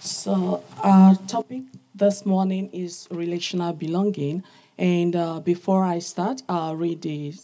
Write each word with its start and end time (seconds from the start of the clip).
So, 0.00 0.64
our 0.82 1.14
topic 1.28 1.62
this 1.94 2.26
morning 2.26 2.70
is 2.72 3.06
relational 3.12 3.72
belonging. 3.72 4.42
And 4.76 5.14
uh, 5.14 5.40
before 5.40 5.84
I 5.84 6.00
start, 6.00 6.42
I'll 6.48 6.76
read 6.76 7.02
the 7.02 7.34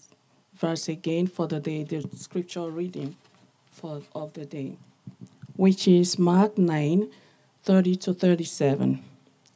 verse 0.55 0.89
again 0.89 1.27
for 1.27 1.47
the 1.47 1.61
day, 1.61 1.85
the 1.85 2.05
scripture 2.17 2.69
reading 2.71 3.17
for, 3.71 4.03
of 4.15 4.33
the 4.33 4.45
day, 4.45 4.77
which 5.57 5.87
is 5.87 6.19
Mark 6.19 6.59
9 6.59 7.09
30 7.63 7.97
to 7.97 8.15
37. 8.15 9.05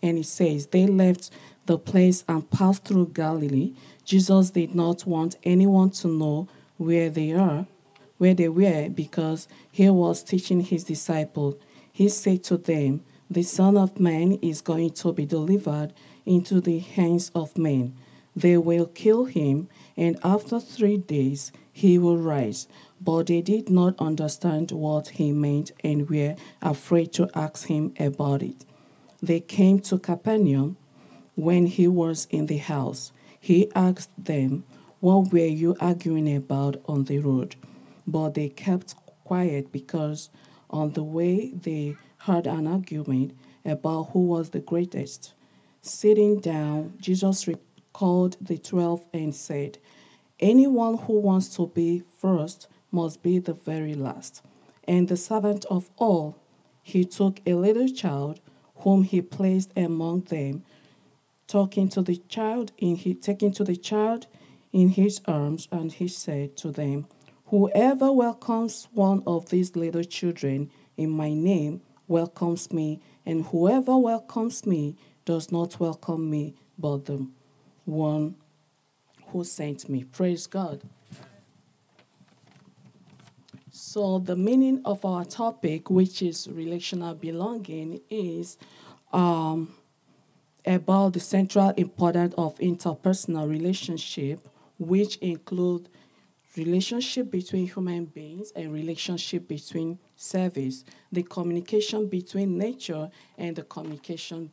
And 0.03 0.19
it 0.19 0.27
says, 0.27 0.67
They 0.67 0.87
left 0.87 1.31
the 1.67 1.79
place 1.79 2.25
and 2.29 2.49
passed 2.51 2.85
through 2.85 3.11
Galilee. 3.15 3.73
Jesus 4.05 4.51
did 4.51 4.75
not 4.75 5.07
want 5.07 5.37
anyone 5.43 5.91
to 5.91 6.09
know 6.09 6.49
where 6.77 7.09
they 7.09 7.33
are, 7.33 7.67
where 8.19 8.35
they 8.35 8.49
were, 8.49 8.89
because 8.89 9.49
he 9.71 9.89
was 9.89 10.23
teaching 10.23 10.61
his 10.61 10.85
disciples. 10.85 11.55
He 11.91 12.09
said 12.09 12.45
to 12.45 12.57
them, 12.57 13.03
The 13.31 13.43
Son 13.43 13.77
of 13.77 13.99
Man 13.99 14.39
is 14.43 14.61
going 14.61 14.91
to 14.91 15.13
be 15.13 15.25
delivered 15.25 15.93
into 16.27 16.61
the 16.61 16.79
hands 16.79 17.31
of 17.35 17.57
men. 17.59 17.95
They 18.37 18.57
will 18.57 18.87
kill 18.87 19.27
him, 19.27 19.69
and 19.97 20.19
after 20.25 20.59
three 20.59 20.97
days 20.97 21.53
he 21.73 21.99
will 21.99 22.19
rise. 22.19 22.67
But 23.01 23.27
they 23.27 23.43
did 23.43 23.69
not 23.69 23.99
understand 23.99 24.71
what 24.73 25.09
he 25.09 25.33
meant 25.33 25.73
and 25.83 26.09
were 26.09 26.37
afraid 26.63 27.13
to 27.15 27.29
ask 27.35 27.67
him 27.67 27.95
about 27.99 28.43
it. 28.43 28.65
They 29.23 29.41
came 29.41 29.79
to 29.81 29.99
Capernaum 29.99 30.77
when 31.35 31.67
he 31.67 31.87
was 31.87 32.27
in 32.31 32.47
the 32.47 32.59
house. 32.59 33.13
He 33.39 33.71
asked 33.75 34.11
them, 34.17 34.65
What 35.01 35.33
were 35.33 35.47
you 35.47 35.77
arguing 35.81 36.35
about 36.35 36.81
on 36.87 37.05
the 37.05 37.19
road? 37.19 37.57
But 38.07 38.35
they 38.35 38.49
kept 38.49 38.95
quiet 39.25 39.71
because 39.71 40.31
on 40.71 40.93
the 40.93 41.05
way 41.05 41.51
they 41.51 41.97
heard 42.19 42.47
an 42.47 42.67
argument 42.67 43.37
about 43.65 44.11
who 44.13 44.21
was 44.21 44.51
the 44.51 44.61
greatest. 44.61 45.34
Sitting 45.87 46.41
down, 46.41 46.95
Jesus 46.99 47.47
called 47.93 48.39
the 48.41 48.57
twelve 48.57 49.05
and 49.13 49.35
said, 49.35 49.77
Anyone 50.41 50.97
who 50.97 51.21
wants 51.21 51.55
to 51.57 51.67
be 51.67 52.03
first 52.17 52.69
must 52.91 53.23
be 53.23 53.39
the 53.39 53.53
very 53.53 53.93
last, 53.93 54.41
and 54.89 55.09
the 55.09 55.17
servant 55.19 55.67
of 55.67 55.91
all. 55.99 56.39
He 56.83 57.05
took 57.05 57.39
a 57.45 57.53
little 57.53 57.89
child 57.89 58.41
whom 58.77 59.03
he 59.03 59.21
placed 59.21 59.73
among 59.77 60.23
them, 60.23 60.65
talking 61.47 61.91
to 61.91 62.01
the 62.01 62.17
child 62.17 62.73
in 62.79 62.97
he 62.97 63.13
taking 63.13 63.53
to 63.53 63.63
the 63.63 63.77
child 63.77 64.27
in 64.73 64.89
his 64.89 65.21
arms, 65.27 65.69
and 65.71 65.93
he 65.93 66.09
said 66.09 66.57
to 66.57 66.71
them, 66.71 67.07
Whoever 67.49 68.11
welcomes 68.11 68.89
one 68.95 69.23
of 69.27 69.51
these 69.51 69.77
little 69.77 70.05
children 70.05 70.71
in 70.97 71.11
my 71.11 71.35
name 71.35 71.83
welcomes 72.09 72.73
me, 72.73 73.03
and 73.27 73.45
whoever 73.45 73.99
welcomes 73.99 74.65
me 74.65 74.97
does 75.25 75.51
not 75.51 75.79
welcome 75.81 76.31
me, 76.31 76.55
but 76.79 77.07
the 77.07 77.27
one 77.85 78.37
who 79.29 79.45
sent 79.45 79.89
me. 79.89 80.05
Praise 80.05 80.47
God. 80.47 80.83
So, 83.71 84.19
the 84.19 84.37
meaning 84.37 84.83
of 84.85 85.05
our 85.05 85.25
topic, 85.25 85.91
which 85.91 86.23
is 86.23 86.49
relational 86.49 87.15
belonging, 87.15 88.01
is 88.09 88.57
um, 89.13 89.75
about 90.65 91.13
the 91.15 91.21
central 91.21 91.71
importance 91.71 92.35
of 92.39 92.57
interpersonal 92.59 93.49
relationship, 93.49 94.41
which 94.79 95.17
include 95.17 95.89
relationship 96.57 97.31
between 97.31 97.67
human 97.67 98.05
beings 98.05 98.53
and 98.55 98.73
relationship 98.73 99.49
between 99.49 99.99
service, 100.17 100.85
the 101.11 101.23
communication 101.23 102.07
between 102.07 102.57
nature 102.57 103.11
and 103.37 103.57
the 103.57 103.63
communication 103.63 104.51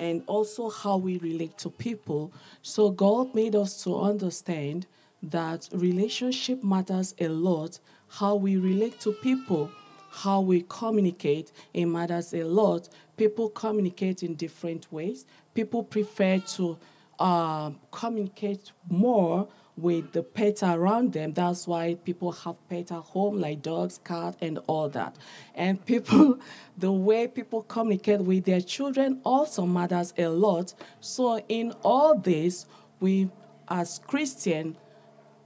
and 0.00 0.22
also 0.26 0.70
how 0.70 0.96
we 0.96 1.18
relate 1.18 1.58
to 1.58 1.70
people. 1.70 2.32
So 2.62 2.90
God 2.90 3.34
made 3.34 3.54
us 3.54 3.82
to 3.84 3.98
understand 4.00 4.86
that 5.22 5.68
relationship 5.72 6.64
matters 6.64 7.14
a 7.20 7.28
lot. 7.28 7.78
How 8.08 8.34
we 8.34 8.56
relate 8.56 9.00
to 9.00 9.12
people, 9.12 9.70
how 10.10 10.40
we 10.40 10.64
communicate, 10.68 11.52
it 11.72 11.86
matters 11.86 12.34
a 12.34 12.44
lot. 12.44 12.88
People 13.16 13.48
communicate 13.50 14.22
in 14.22 14.34
different 14.34 14.90
ways. 14.92 15.26
People 15.54 15.82
prefer 15.82 16.38
to 16.38 16.78
uh, 17.18 17.70
communicate 17.90 18.72
more 18.88 19.46
with 19.76 20.12
the 20.12 20.22
pets 20.22 20.62
around 20.62 21.12
them. 21.12 21.32
That's 21.32 21.66
why 21.66 21.94
people 21.94 22.32
have 22.32 22.56
pets 22.68 22.92
at 22.92 23.00
home, 23.00 23.40
like 23.40 23.62
dogs, 23.62 24.00
cats, 24.04 24.36
and 24.40 24.58
all 24.66 24.88
that. 24.90 25.16
And 25.54 25.84
people, 25.84 26.38
the 26.78 26.92
way 26.92 27.26
people 27.26 27.62
communicate 27.62 28.20
with 28.20 28.44
their 28.44 28.60
children 28.60 29.20
also 29.24 29.66
matters 29.66 30.12
a 30.18 30.28
lot. 30.28 30.74
So, 31.00 31.38
in 31.48 31.72
all 31.82 32.18
this, 32.18 32.66
we 33.00 33.30
as 33.68 34.00
Christian 34.06 34.76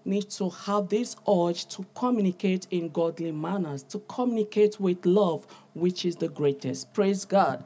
need 0.04 0.30
to 0.30 0.50
have 0.50 0.88
this 0.88 1.16
urge 1.28 1.66
to 1.66 1.84
communicate 1.94 2.66
in 2.70 2.88
godly 2.88 3.32
manners, 3.32 3.82
to 3.84 3.98
communicate 4.00 4.78
with 4.78 5.04
love, 5.04 5.46
which 5.74 6.04
is 6.04 6.16
the 6.16 6.28
greatest. 6.28 6.92
Praise 6.92 7.24
God. 7.24 7.64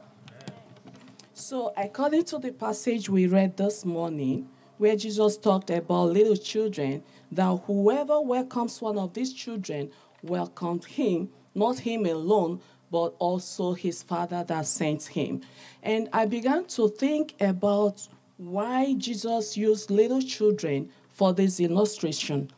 So, 1.33 1.73
according 1.75 2.25
to 2.25 2.37
the 2.37 2.51
passage 2.51 3.09
we 3.09 3.27
read 3.27 3.57
this 3.57 3.83
morning, 3.85 4.47
where 4.81 4.95
Jesus 4.95 5.37
talked 5.37 5.69
about 5.69 6.05
little 6.05 6.35
children, 6.35 7.03
that 7.31 7.55
whoever 7.67 8.19
welcomes 8.19 8.81
one 8.81 8.97
of 8.97 9.13
these 9.13 9.31
children 9.31 9.91
welcomed 10.23 10.83
him, 10.85 11.29
not 11.53 11.77
him 11.77 12.03
alone, 12.07 12.59
but 12.89 13.09
also 13.19 13.73
his 13.73 14.01
father 14.01 14.43
that 14.43 14.65
sent 14.65 15.03
him. 15.03 15.39
And 15.83 16.09
I 16.11 16.25
began 16.25 16.65
to 16.69 16.89
think 16.89 17.35
about 17.39 18.07
why 18.37 18.95
Jesus 18.95 19.55
used 19.55 19.91
little 19.91 20.19
children 20.19 20.89
for 21.11 21.31
this 21.31 21.59
illustration. 21.59 22.49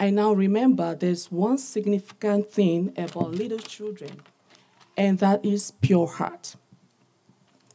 I 0.00 0.10
now 0.10 0.32
remember 0.32 0.96
there's 0.96 1.30
one 1.30 1.58
significant 1.58 2.50
thing 2.50 2.92
about 2.96 3.30
little 3.30 3.60
children, 3.60 4.20
and 4.96 5.20
that 5.20 5.44
is 5.44 5.70
pure 5.80 6.08
heart. 6.08 6.56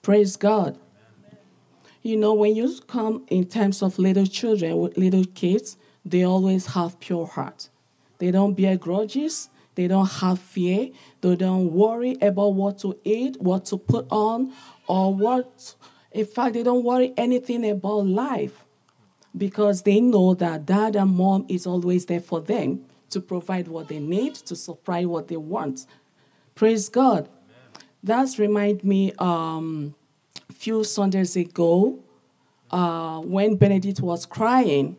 Praise 0.02 0.36
God. 0.36 0.78
You 2.08 2.16
know, 2.16 2.34
when 2.34 2.56
you 2.56 2.74
come 2.88 3.26
in 3.28 3.48
terms 3.48 3.84
of 3.84 4.00
little 4.00 4.26
children 4.26 4.78
with 4.78 4.98
little 4.98 5.26
kids, 5.26 5.76
they 6.06 6.24
always 6.24 6.68
have 6.68 6.98
pure 7.02 7.28
heart. 7.28 7.68
They 8.20 8.32
don't 8.32 8.54
bear 8.54 8.78
grudges. 8.78 9.50
They 9.76 9.90
don't 9.90 10.10
have 10.10 10.40
fear. 10.40 10.92
They 11.20 11.36
don't 11.36 11.74
worry 11.74 12.16
about 12.22 12.54
what 12.54 12.80
to 12.80 12.98
eat, 13.04 13.42
what 13.42 13.66
to 13.66 13.78
put 13.78 14.08
on, 14.10 14.54
or 14.88 15.14
what. 15.14 15.76
In 16.14 16.26
fact, 16.26 16.54
they 16.54 16.64
don't 16.64 16.86
worry 16.86 17.14
anything 17.18 17.70
about 17.70 18.06
life 18.06 18.64
because 19.36 19.82
they 19.82 20.00
know 20.00 20.34
that 20.36 20.66
dad 20.66 20.96
and 20.96 21.14
mom 21.14 21.46
is 21.50 21.68
always 21.68 22.06
there 22.06 22.22
for 22.22 22.40
them 22.40 22.86
to 23.10 23.20
provide 23.20 23.68
what 23.68 23.90
they 23.90 24.00
need, 24.00 24.36
to 24.36 24.56
supply 24.56 25.04
what 25.04 25.28
they 25.28 25.36
want. 25.36 25.86
Praise 26.56 26.88
God. 26.88 27.28
That's 28.02 28.40
remind 28.40 28.86
me 28.86 29.12
um, 29.20 29.94
few 30.52 30.84
Sundays 30.84 31.36
ago 31.36 32.00
uh, 32.72 33.20
when 33.20 33.56
Benedict 33.56 34.00
was 34.02 34.26
crying. 34.26 34.98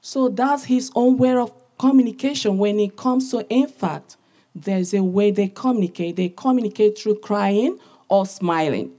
So 0.00 0.28
that's 0.28 0.64
his 0.64 0.90
own 0.94 1.18
way 1.18 1.34
of 1.36 1.52
communication 1.78 2.58
when 2.58 2.78
it 2.80 2.96
comes 2.96 3.30
to 3.30 3.48
infant. 3.48 4.16
There's 4.54 4.92
a 4.94 5.02
way 5.02 5.30
they 5.30 5.48
communicate. 5.48 6.16
They 6.16 6.28
communicate 6.30 6.98
through 6.98 7.20
crying 7.20 7.78
or 8.08 8.26
smiling. 8.26 8.92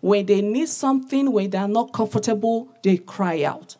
When 0.00 0.26
they 0.26 0.42
need 0.42 0.68
something, 0.68 1.32
when 1.32 1.50
they're 1.50 1.68
not 1.68 1.92
comfortable, 1.92 2.68
they 2.82 2.98
cry 2.98 3.42
out. 3.42 3.76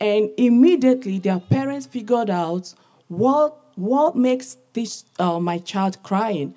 And 0.00 0.30
immediately 0.36 1.18
their 1.18 1.40
parents 1.40 1.86
figured 1.86 2.30
out 2.30 2.74
what, 3.08 3.56
what 3.74 4.16
makes 4.16 4.56
this 4.72 5.04
uh, 5.18 5.38
my 5.38 5.58
child 5.58 6.02
crying. 6.02 6.54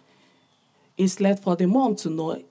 It's 0.98 1.20
left 1.20 1.44
for 1.44 1.56
the 1.56 1.68
mom 1.68 1.96
to 1.98 2.10
know. 2.10 2.44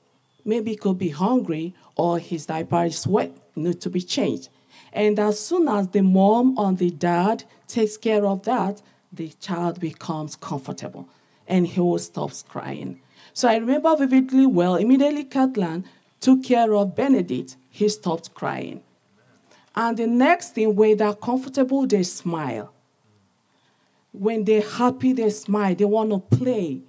Maybe 0.44 0.76
could 0.76 0.98
be 0.98 1.10
hungry 1.10 1.74
or 1.96 2.18
his 2.18 2.46
diaper 2.46 2.84
is 2.84 3.06
wet, 3.06 3.32
need 3.54 3.80
to 3.80 3.90
be 3.90 4.00
changed. 4.00 4.48
And 4.92 5.18
as 5.18 5.38
soon 5.38 5.68
as 5.68 5.88
the 5.88 6.02
mom 6.02 6.58
or 6.58 6.72
the 6.72 6.90
dad 6.90 7.44
takes 7.66 7.96
care 7.96 8.26
of 8.26 8.42
that, 8.42 8.82
the 9.12 9.28
child 9.40 9.80
becomes 9.80 10.36
comfortable 10.36 11.08
and 11.46 11.66
he 11.66 11.80
will 11.80 11.98
stop 11.98 12.32
crying. 12.48 13.00
So 13.32 13.48
I 13.48 13.56
remember 13.56 13.96
vividly 13.96 14.46
well, 14.46 14.76
immediately 14.76 15.24
Catalan 15.24 15.84
took 16.20 16.44
care 16.44 16.74
of 16.74 16.94
Benedict, 16.94 17.56
he 17.70 17.88
stopped 17.88 18.34
crying. 18.34 18.82
And 19.74 19.96
the 19.96 20.06
next 20.06 20.54
thing, 20.54 20.76
when 20.76 20.98
they're 20.98 21.14
comfortable, 21.14 21.86
they 21.86 22.02
smile. 22.02 22.72
When 24.12 24.44
they're 24.44 24.60
happy, 24.60 25.14
they 25.14 25.30
smile. 25.30 25.74
They 25.74 25.86
want 25.86 26.10
to 26.10 26.36
play. 26.36 26.82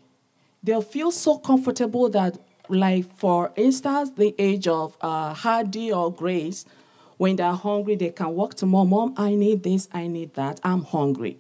They'll 0.62 0.82
feel 0.82 1.12
so 1.12 1.38
comfortable 1.38 2.10
that, 2.10 2.38
like, 2.70 3.16
for 3.18 3.52
instance, 3.56 4.12
the 4.12 4.36
age 4.38 4.68
of 4.68 4.98
uh, 5.02 5.34
Hardy 5.34 5.92
or 5.92 6.14
Grace, 6.14 6.66
when 7.18 7.36
they're 7.36 7.54
hungry, 7.54 7.96
they 7.96 8.10
can 8.10 8.30
walk 8.30 8.56
to 8.56 8.66
mom, 8.66 8.90
Mom, 8.90 9.14
I 9.18 9.36
need 9.36 9.64
this, 9.64 9.88
I 9.92 10.08
need 10.08 10.34
that, 10.36 10.60
I'm 10.64 10.84
hungry. 10.84 11.40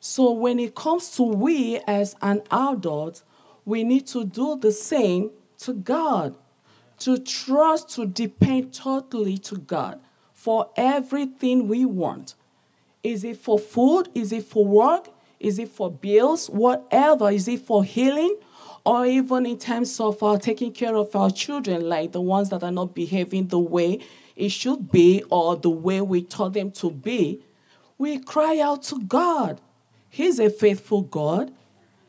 So 0.00 0.32
when 0.32 0.58
it 0.58 0.74
comes 0.74 1.10
to 1.16 1.22
we 1.22 1.78
as 1.86 2.14
an 2.20 2.42
adult, 2.50 3.22
we 3.64 3.84
need 3.84 4.06
to 4.08 4.24
do 4.24 4.56
the 4.56 4.72
same 4.72 5.30
to 5.58 5.72
God, 5.72 6.36
to 7.00 7.18
trust, 7.18 7.90
to 7.90 8.06
depend 8.06 8.74
totally 8.74 9.38
to 9.38 9.56
God 9.56 10.00
for 10.32 10.70
everything 10.76 11.68
we 11.68 11.84
want. 11.84 12.34
Is 13.02 13.24
it 13.24 13.38
for 13.38 13.58
food? 13.58 14.08
Is 14.14 14.32
it 14.32 14.44
for 14.44 14.64
work? 14.64 15.08
Is 15.40 15.58
it 15.58 15.68
for 15.68 15.90
bills? 15.90 16.48
Whatever. 16.48 17.30
Is 17.30 17.48
it 17.48 17.60
for 17.60 17.84
healing? 17.84 18.36
Or 18.84 19.06
even 19.06 19.46
in 19.46 19.58
terms 19.58 19.98
of 19.98 20.22
uh, 20.22 20.38
taking 20.38 20.72
care 20.72 20.94
of 20.94 21.16
our 21.16 21.30
children, 21.30 21.88
like 21.88 22.12
the 22.12 22.20
ones 22.20 22.50
that 22.50 22.62
are 22.62 22.70
not 22.70 22.94
behaving 22.94 23.48
the 23.48 23.58
way 23.58 24.00
it 24.36 24.50
should 24.50 24.90
be 24.90 25.22
or 25.30 25.56
the 25.56 25.70
way 25.70 26.00
we 26.00 26.22
taught 26.22 26.52
them 26.52 26.70
to 26.72 26.90
be, 26.90 27.40
we 27.96 28.18
cry 28.18 28.58
out 28.58 28.82
to 28.84 29.00
God. 29.00 29.60
He's 30.10 30.38
a 30.38 30.50
faithful 30.50 31.02
God 31.02 31.52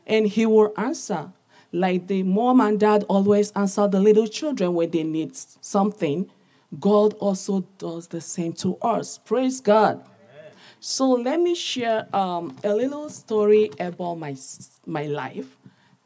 and 0.06 0.26
He 0.26 0.44
will 0.44 0.72
answer. 0.76 1.32
Like 1.72 2.06
the 2.06 2.22
mom 2.22 2.60
and 2.60 2.78
dad 2.78 3.04
always 3.08 3.52
answer 3.52 3.88
the 3.88 4.00
little 4.00 4.26
children 4.26 4.74
when 4.74 4.90
they 4.90 5.02
need 5.02 5.34
something, 5.34 6.30
God 6.78 7.14
also 7.14 7.66
does 7.78 8.08
the 8.08 8.20
same 8.20 8.52
to 8.54 8.76
us. 8.78 9.18
Praise 9.18 9.60
God. 9.60 10.04
So 10.80 11.10
let 11.10 11.40
me 11.40 11.54
share 11.54 12.06
um, 12.14 12.56
a 12.62 12.72
little 12.72 13.08
story 13.08 13.70
about 13.80 14.16
my, 14.16 14.36
my 14.84 15.06
life. 15.06 15.55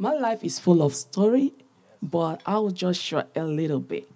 My 0.03 0.15
life 0.15 0.43
is 0.43 0.59
full 0.59 0.83
of 0.83 0.95
story, 0.95 1.53
but 2.03 2.41
I'll 2.47 2.71
just 2.71 3.03
share 3.03 3.27
a 3.37 3.45
little 3.45 3.81
bit. 3.81 4.11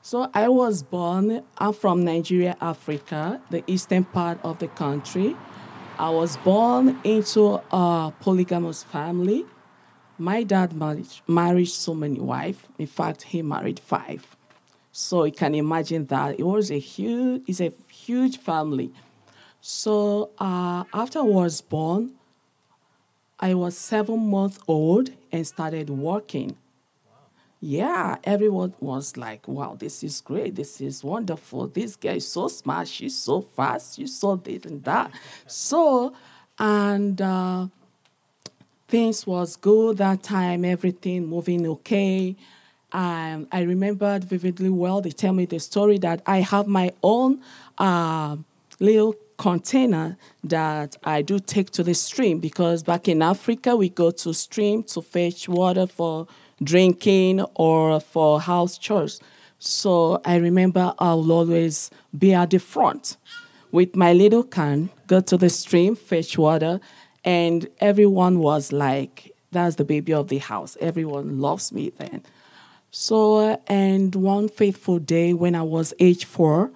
So 0.00 0.30
I 0.32 0.48
was 0.48 0.82
born, 0.82 1.42
I'm 1.58 1.74
from 1.74 2.02
Nigeria, 2.02 2.56
Africa, 2.58 3.42
the 3.50 3.62
eastern 3.66 4.04
part 4.04 4.38
of 4.42 4.58
the 4.58 4.68
country. 4.68 5.36
I 5.98 6.08
was 6.08 6.38
born 6.38 6.98
into 7.04 7.60
a 7.70 8.10
polygamous 8.20 8.82
family. 8.84 9.44
My 10.16 10.44
dad 10.44 10.72
married, 10.72 11.08
married 11.28 11.68
so 11.68 11.92
many 11.92 12.18
wives. 12.18 12.60
In 12.78 12.86
fact, 12.86 13.20
he 13.20 13.42
married 13.42 13.78
five. 13.78 14.34
So 14.92 15.24
you 15.24 15.32
can 15.32 15.54
imagine 15.54 16.06
that 16.06 16.40
it 16.40 16.46
was 16.46 16.70
a 16.70 16.78
huge, 16.78 17.42
it's 17.46 17.60
a 17.60 17.70
huge 17.90 18.38
family. 18.38 18.94
So 19.60 20.30
uh, 20.38 20.84
after 20.94 21.18
I 21.18 21.22
was 21.22 21.60
born, 21.60 22.14
I 23.38 23.54
was 23.54 23.76
seven 23.76 24.30
months 24.30 24.58
old 24.66 25.10
and 25.30 25.46
started 25.46 25.90
working. 25.90 26.56
Yeah, 27.60 28.16
everyone 28.24 28.74
was 28.80 29.16
like, 29.16 29.48
wow, 29.48 29.76
this 29.78 30.04
is 30.04 30.20
great. 30.20 30.54
This 30.54 30.80
is 30.80 31.02
wonderful. 31.02 31.68
This 31.68 31.96
guy 31.96 32.12
is 32.12 32.28
so 32.28 32.48
smart. 32.48 32.88
She's 32.88 33.16
so 33.16 33.40
fast. 33.40 33.96
She's 33.96 34.16
so 34.16 34.36
this 34.36 34.66
and 34.66 34.84
that. 34.84 35.10
So, 35.46 36.14
and 36.58 37.20
uh, 37.20 37.66
things 38.88 39.26
was 39.26 39.56
good 39.56 39.98
that 39.98 40.22
time, 40.22 40.64
everything 40.64 41.26
moving 41.26 41.66
okay. 41.66 42.36
Um, 42.92 43.48
I 43.50 43.62
remembered 43.62 44.24
vividly 44.24 44.70
well. 44.70 45.00
They 45.00 45.10
tell 45.10 45.32
me 45.32 45.44
the 45.46 45.58
story 45.58 45.98
that 45.98 46.22
I 46.26 46.38
have 46.40 46.66
my 46.66 46.92
own 47.02 47.42
uh, 47.78 48.36
little 48.78 49.16
container 49.36 50.16
that 50.44 50.96
I 51.04 51.22
do 51.22 51.38
take 51.38 51.70
to 51.72 51.82
the 51.82 51.94
stream 51.94 52.38
because 52.40 52.82
back 52.82 53.08
in 53.08 53.22
Africa 53.22 53.76
we 53.76 53.88
go 53.88 54.10
to 54.10 54.32
stream 54.32 54.82
to 54.84 55.02
fetch 55.02 55.48
water 55.48 55.86
for 55.86 56.26
drinking 56.62 57.42
or 57.54 58.00
for 58.00 58.40
house 58.40 58.78
chores. 58.78 59.20
So 59.58 60.20
I 60.24 60.36
remember 60.36 60.94
I'll 60.98 61.30
always 61.30 61.90
be 62.16 62.32
at 62.32 62.50
the 62.50 62.58
front 62.58 63.16
with 63.72 63.96
my 63.96 64.12
little 64.12 64.42
can, 64.42 64.90
go 65.06 65.20
to 65.20 65.36
the 65.36 65.50
stream, 65.50 65.96
fetch 65.96 66.38
water, 66.38 66.80
and 67.24 67.68
everyone 67.80 68.38
was 68.38 68.72
like, 68.72 69.34
"That's 69.50 69.76
the 69.76 69.84
baby 69.84 70.12
of 70.14 70.28
the 70.28 70.38
house." 70.38 70.76
Everyone 70.80 71.40
loves 71.40 71.72
me 71.72 71.90
then. 71.90 72.22
So, 72.90 73.60
and 73.66 74.14
one 74.14 74.48
faithful 74.48 74.98
day 74.98 75.34
when 75.34 75.54
I 75.54 75.62
was 75.62 75.92
age 75.98 76.24
four, 76.24 76.70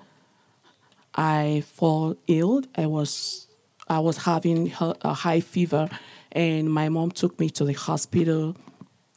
I 1.14 1.62
fall 1.66 2.16
ill. 2.26 2.62
I 2.76 2.86
was 2.86 3.48
I 3.88 3.98
was 3.98 4.18
having 4.18 4.72
a 4.80 5.14
high 5.14 5.40
fever, 5.40 5.88
and 6.32 6.72
my 6.72 6.88
mom 6.88 7.10
took 7.10 7.38
me 7.40 7.50
to 7.50 7.64
the 7.64 7.72
hospital. 7.72 8.56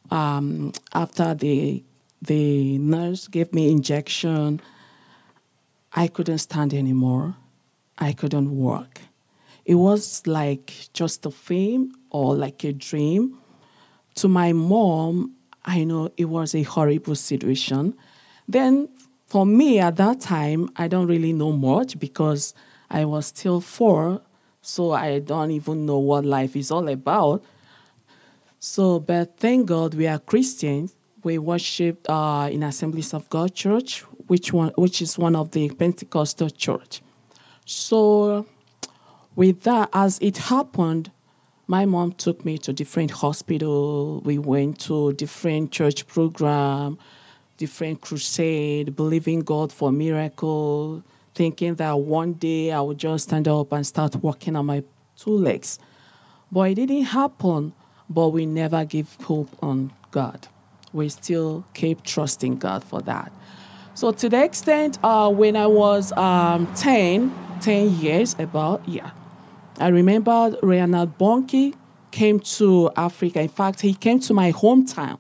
Um, 0.10 0.74
after 0.94 1.34
the 1.34 1.84
the 2.22 2.78
nurse 2.78 3.28
gave 3.28 3.54
me 3.54 3.72
injection, 3.72 4.62
I 5.94 6.08
couldn't 6.08 6.40
stand 6.40 6.74
anymore. 6.74 7.36
I 7.98 8.14
couldn't 8.14 8.58
work. 8.58 9.02
It 9.66 9.76
was 9.76 10.26
like 10.26 10.74
just 10.94 11.26
a 11.26 11.32
film 11.32 11.94
or 12.10 12.36
like 12.36 12.64
a 12.64 12.74
dream. 12.74 13.38
To 14.16 14.28
my 14.28 14.54
mom, 14.54 15.36
I 15.66 15.84
know 15.84 16.12
it 16.18 16.26
was 16.26 16.56
a 16.56 16.64
horrible 16.64 17.16
situation. 17.16 17.96
Then, 18.48 18.90
for 19.34 19.48
me 19.48 19.80
at 19.80 19.96
that 19.96 20.22
time, 20.22 20.70
I 20.75 20.88
don't 20.88 21.08
really 21.08 21.34
know 21.34 21.52
much 21.52 21.98
because 21.98 22.54
I 22.92 23.04
was 23.06 23.25
still 23.25 23.62
four, 23.62 24.22
so 24.62 24.92
I 24.92 25.18
don't 25.18 25.50
even 25.50 25.88
know 25.88 25.98
what 25.98 26.24
life 26.24 26.56
is 26.56 26.70
all 26.70 26.88
about. 26.88 27.44
So, 28.60 29.00
but 29.00 29.36
thank 29.38 29.66
God 29.66 29.96
we 29.96 30.06
are 30.06 30.20
Christians. 30.20 30.96
We 31.24 31.40
worship 31.40 32.08
uh, 32.08 32.50
in 32.52 32.62
Assemblies 32.62 33.12
of 33.12 33.28
God 33.32 33.56
Church, 33.56 34.02
which 34.28 34.54
one, 34.54 34.72
which 34.75 35.02
is 35.02 35.18
one 35.18 35.36
of 35.36 35.50
the 35.50 35.68
Pentecostal 35.72 36.52
church. 36.52 37.02
So, 37.66 38.46
with 39.36 39.62
that, 39.63 39.90
as 39.94 40.20
it 40.22 40.38
happened, 40.38 41.10
my 41.66 41.86
mom 41.86 42.12
took 42.12 42.46
me 42.46 42.60
to 42.60 42.72
different 42.72 43.10
hospital. 43.10 44.22
We 44.24 44.38
went 44.38 44.80
to 44.82 45.13
different 45.13 45.72
church 45.72 46.06
program, 46.06 47.00
different 47.63 48.01
crusade, 48.01 48.93
believing 48.93 49.39
God 49.39 49.72
for 49.72 49.89
miracle, 49.89 51.01
thinking 51.34 51.75
that 51.75 51.98
one 51.98 52.34
day 52.34 52.74
I 52.74 52.82
would 52.82 52.98
just 52.98 53.29
stand 53.29 53.48
up 53.48 53.72
and 53.72 53.88
start 53.88 54.17
walking 54.17 54.58
on 54.58 54.65
my 54.65 54.84
two 55.15 55.38
legs. 55.50 55.79
But 56.51 56.72
it 56.72 56.75
didn't 56.75 57.03
happen. 57.03 57.72
But 58.10 58.29
we 58.29 58.46
never 58.46 58.84
give 58.84 59.15
hope 59.24 59.51
on 59.62 59.93
God. 60.12 60.50
We 60.91 61.08
still 61.08 61.63
keep 61.74 62.03
trusting 62.03 62.58
God 62.58 62.84
for 62.84 63.01
that. 63.03 63.32
So 63.93 64.12
to 64.12 64.27
the 64.27 64.43
extent, 64.43 65.00
uh, 65.01 65.29
when 65.32 65.55
I 65.55 65.67
was 65.67 66.12
um, 66.17 66.67
10, 66.75 67.34
10 67.62 67.96
years 67.96 68.36
about, 68.39 68.86
yeah, 68.86 69.12
I 69.79 69.88
remember 69.88 70.58
Reinhard 70.62 71.17
Bonnke 71.17 71.75
came 72.12 72.41
to 72.58 72.91
Africa. 72.98 73.39
In 73.39 73.48
fact, 73.48 73.79
he 73.79 73.93
came 73.93 74.20
to 74.20 74.34
my 74.34 74.51
hometown 74.51 75.17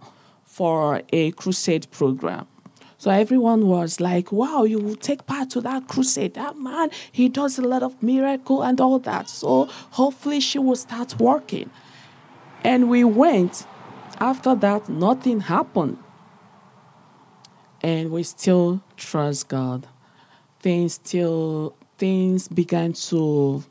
for 0.53 1.01
a 1.11 1.31
crusade 1.31 1.87
program. 1.89 2.45
So 2.99 3.09
everyone 3.09 3.65
was 3.65 3.99
like, 3.99 4.31
wow, 4.31 4.65
you 4.65 4.77
will 4.77 4.95
take 4.95 5.25
part 5.25 5.49
to 5.51 5.61
that 5.61 5.87
crusade. 5.87 6.35
That 6.35 6.57
man, 6.57 6.91
he 7.11 7.27
does 7.27 7.57
a 7.57 7.63
lot 7.63 7.81
of 7.81 8.01
miracle 8.03 8.61
and 8.61 8.79
all 8.79 8.99
that. 8.99 9.29
So 9.29 9.65
hopefully 9.91 10.39
she 10.39 10.59
will 10.59 10.75
start 10.75 11.19
working. 11.19 11.71
And 12.63 12.87
we 12.87 13.03
went. 13.03 13.65
After 14.19 14.53
that, 14.53 14.87
nothing 14.87 15.39
happened. 15.39 15.97
And 17.81 18.11
we 18.11 18.21
still 18.21 18.83
trust 18.95 19.47
God. 19.47 19.87
Things 20.59 20.93
still 20.93 21.75
things 21.97 22.47
began 22.47 22.93
to 22.93 23.63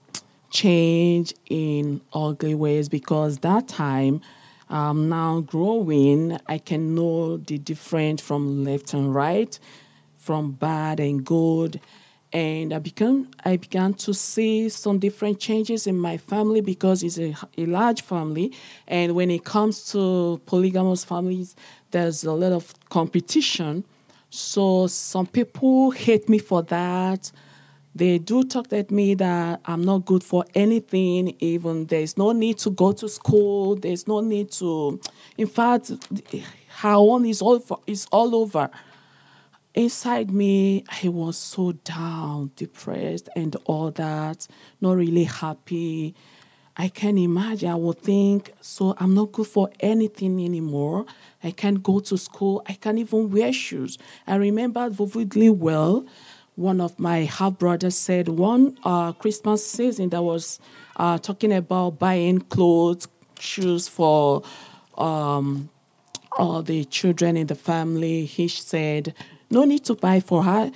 change 0.50 1.32
in 1.48 2.00
ugly 2.12 2.56
ways 2.56 2.88
because 2.88 3.38
that 3.38 3.68
time 3.68 4.20
um, 4.72 5.10
now 5.10 5.40
growing, 5.40 6.38
I 6.46 6.56
can 6.56 6.94
know 6.94 7.36
the 7.36 7.58
difference 7.58 8.22
from 8.22 8.64
left 8.64 8.94
and 8.94 9.14
right, 9.14 9.56
from 10.16 10.52
bad 10.52 10.98
and 10.98 11.22
good. 11.24 11.78
And 12.32 12.72
I 12.72 12.78
began, 12.78 13.28
I 13.44 13.58
began 13.58 13.92
to 13.94 14.14
see 14.14 14.70
some 14.70 14.98
different 14.98 15.38
changes 15.38 15.86
in 15.86 15.98
my 15.98 16.16
family 16.16 16.62
because 16.62 17.02
it's 17.02 17.18
a, 17.18 17.34
a 17.58 17.66
large 17.66 18.00
family. 18.00 18.54
And 18.88 19.14
when 19.14 19.30
it 19.30 19.44
comes 19.44 19.92
to 19.92 20.40
polygamous 20.46 21.04
families, 21.04 21.54
there's 21.90 22.24
a 22.24 22.32
lot 22.32 22.52
of 22.52 22.72
competition. 22.88 23.84
So 24.30 24.86
some 24.86 25.26
people 25.26 25.90
hate 25.90 26.30
me 26.30 26.38
for 26.38 26.62
that. 26.62 27.30
They 27.94 28.18
do 28.18 28.42
talk 28.44 28.72
at 28.72 28.90
me 28.90 29.14
that 29.14 29.60
I'm 29.66 29.84
not 29.84 30.06
good 30.06 30.24
for 30.24 30.44
anything, 30.54 31.36
even 31.40 31.86
there's 31.86 32.16
no 32.16 32.32
need 32.32 32.56
to 32.58 32.70
go 32.70 32.92
to 32.92 33.08
school, 33.08 33.76
there's 33.76 34.08
no 34.08 34.20
need 34.20 34.50
to, 34.52 34.98
in 35.36 35.46
fact, 35.46 35.90
her 36.80 36.94
own 36.94 37.26
is 37.26 37.42
all, 37.42 37.60
for, 37.60 37.80
is 37.86 38.06
all 38.10 38.34
over. 38.34 38.70
Inside 39.74 40.30
me, 40.30 40.84
I 41.02 41.08
was 41.08 41.36
so 41.36 41.72
down, 41.72 42.50
depressed, 42.56 43.28
and 43.36 43.56
all 43.66 43.90
that, 43.92 44.46
not 44.80 44.96
really 44.96 45.24
happy. 45.24 46.14
I 46.74 46.88
can 46.88 47.18
imagine, 47.18 47.68
I 47.68 47.74
would 47.74 47.98
think, 48.00 48.52
so 48.62 48.94
I'm 48.98 49.14
not 49.14 49.32
good 49.32 49.46
for 49.46 49.70
anything 49.80 50.42
anymore. 50.42 51.04
I 51.44 51.50
can't 51.50 51.82
go 51.82 52.00
to 52.00 52.16
school. 52.16 52.62
I 52.66 52.72
can't 52.72 52.98
even 52.98 53.30
wear 53.30 53.52
shoes. 53.52 53.98
I 54.26 54.36
remember 54.36 54.88
vividly 54.88 55.50
well 55.50 56.06
one 56.56 56.80
of 56.80 56.98
my 56.98 57.20
half 57.20 57.58
brothers 57.58 57.96
said 57.96 58.28
one 58.28 58.78
uh, 58.84 59.12
Christmas 59.12 59.66
season 59.66 60.10
that 60.10 60.22
was 60.22 60.60
uh, 60.96 61.18
talking 61.18 61.52
about 61.52 61.98
buying 61.98 62.40
clothes, 62.40 63.08
shoes 63.38 63.88
for 63.88 64.42
um, 64.98 65.70
all 66.38 66.62
the 66.62 66.84
children 66.84 67.36
in 67.36 67.46
the 67.46 67.54
family. 67.54 68.24
He 68.26 68.48
said, 68.48 69.14
"No 69.50 69.64
need 69.64 69.84
to 69.84 69.94
buy 69.94 70.20
for 70.20 70.44
her. 70.44 70.70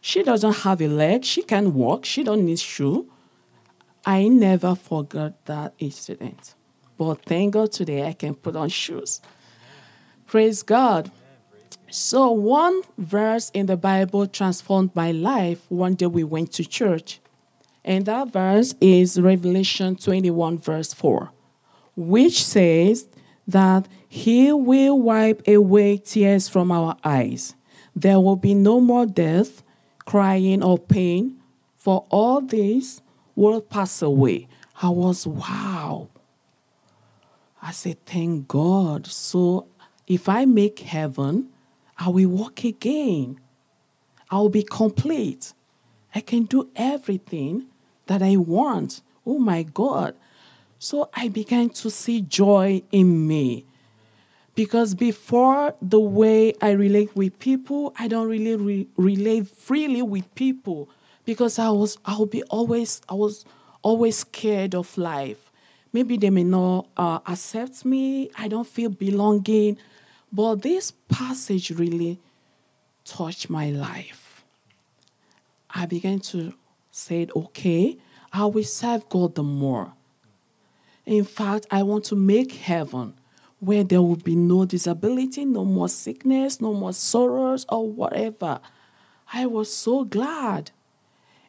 She 0.00 0.22
doesn't 0.22 0.58
have 0.58 0.80
a 0.80 0.88
leg. 0.88 1.24
She 1.24 1.42
can 1.42 1.74
walk. 1.74 2.04
She 2.04 2.22
don't 2.22 2.44
need 2.44 2.60
shoe." 2.60 3.10
I 4.08 4.28
never 4.28 4.76
forgot 4.76 5.44
that 5.46 5.74
incident, 5.80 6.54
but 6.96 7.24
thank 7.24 7.54
God 7.54 7.72
today 7.72 8.06
I 8.06 8.12
can 8.12 8.36
put 8.36 8.54
on 8.54 8.68
shoes. 8.68 9.20
Praise 10.26 10.62
God. 10.62 11.10
So, 11.98 12.30
one 12.30 12.82
verse 12.98 13.48
in 13.54 13.64
the 13.64 13.76
Bible 13.78 14.26
transformed 14.26 14.94
my 14.94 15.12
life. 15.12 15.64
One 15.70 15.94
day 15.94 16.04
we 16.04 16.24
went 16.24 16.52
to 16.52 16.62
church, 16.62 17.20
and 17.86 18.04
that 18.04 18.34
verse 18.34 18.74
is 18.82 19.18
Revelation 19.18 19.96
21, 19.96 20.58
verse 20.58 20.92
4, 20.92 21.30
which 21.96 22.44
says 22.44 23.08
that 23.48 23.88
He 24.06 24.52
will 24.52 25.00
wipe 25.00 25.48
away 25.48 25.96
tears 25.96 26.50
from 26.50 26.70
our 26.70 26.98
eyes. 27.02 27.54
There 27.94 28.20
will 28.20 28.36
be 28.36 28.52
no 28.52 28.78
more 28.78 29.06
death, 29.06 29.62
crying, 30.04 30.62
or 30.62 30.76
pain, 30.76 31.40
for 31.76 32.04
all 32.10 32.42
this 32.42 33.00
will 33.34 33.62
pass 33.62 34.02
away. 34.02 34.48
I 34.82 34.90
was, 34.90 35.26
wow. 35.26 36.10
I 37.62 37.70
said, 37.70 38.04
thank 38.04 38.48
God. 38.48 39.06
So, 39.06 39.68
if 40.06 40.28
I 40.28 40.44
make 40.44 40.80
heaven, 40.80 41.52
I 41.98 42.08
will 42.08 42.28
walk 42.28 42.64
again. 42.64 43.40
I 44.30 44.36
will 44.36 44.48
be 44.48 44.62
complete. 44.62 45.52
I 46.14 46.20
can 46.20 46.44
do 46.44 46.70
everything 46.76 47.66
that 48.06 48.22
I 48.22 48.36
want. 48.36 49.02
Oh 49.24 49.38
my 49.38 49.62
God. 49.62 50.14
So 50.78 51.08
I 51.14 51.28
began 51.28 51.70
to 51.70 51.90
see 51.90 52.20
joy 52.20 52.82
in 52.92 53.26
me. 53.26 53.64
Because 54.54 54.94
before 54.94 55.74
the 55.82 56.00
way 56.00 56.54
I 56.62 56.70
relate 56.70 57.14
with 57.14 57.38
people, 57.38 57.94
I 57.98 58.08
don't 58.08 58.28
really 58.28 58.56
re- 58.56 58.88
relate 58.96 59.48
freely 59.48 60.00
with 60.02 60.34
people 60.34 60.88
because 61.26 61.58
I 61.58 61.68
was 61.68 61.98
I 62.06 62.16
will 62.16 62.26
be 62.26 62.42
always 62.44 63.02
I 63.08 63.14
was 63.14 63.44
always 63.82 64.18
scared 64.18 64.74
of 64.74 64.96
life. 64.96 65.50
Maybe 65.92 66.16
they 66.16 66.30
may 66.30 66.44
not 66.44 66.88
uh, 66.96 67.18
accept 67.26 67.84
me. 67.84 68.30
I 68.36 68.48
don't 68.48 68.66
feel 68.66 68.88
belonging. 68.90 69.76
But 70.36 70.56
this 70.56 70.90
passage 70.90 71.70
really 71.70 72.20
touched 73.06 73.48
my 73.48 73.70
life. 73.70 74.44
I 75.70 75.86
began 75.86 76.20
to 76.30 76.52
say, 76.90 77.26
okay, 77.34 77.96
I 78.34 78.44
will 78.44 78.62
serve 78.62 79.08
God 79.08 79.34
the 79.34 79.42
more. 79.42 79.94
In 81.06 81.24
fact, 81.24 81.66
I 81.70 81.82
want 81.84 82.04
to 82.06 82.16
make 82.16 82.52
heaven 82.52 83.14
where 83.60 83.82
there 83.82 84.02
will 84.02 84.16
be 84.16 84.36
no 84.36 84.66
disability, 84.66 85.46
no 85.46 85.64
more 85.64 85.88
sickness, 85.88 86.60
no 86.60 86.74
more 86.74 86.92
sorrows, 86.92 87.64
or 87.70 87.90
whatever. 87.90 88.60
I 89.32 89.46
was 89.46 89.72
so 89.72 90.04
glad. 90.04 90.70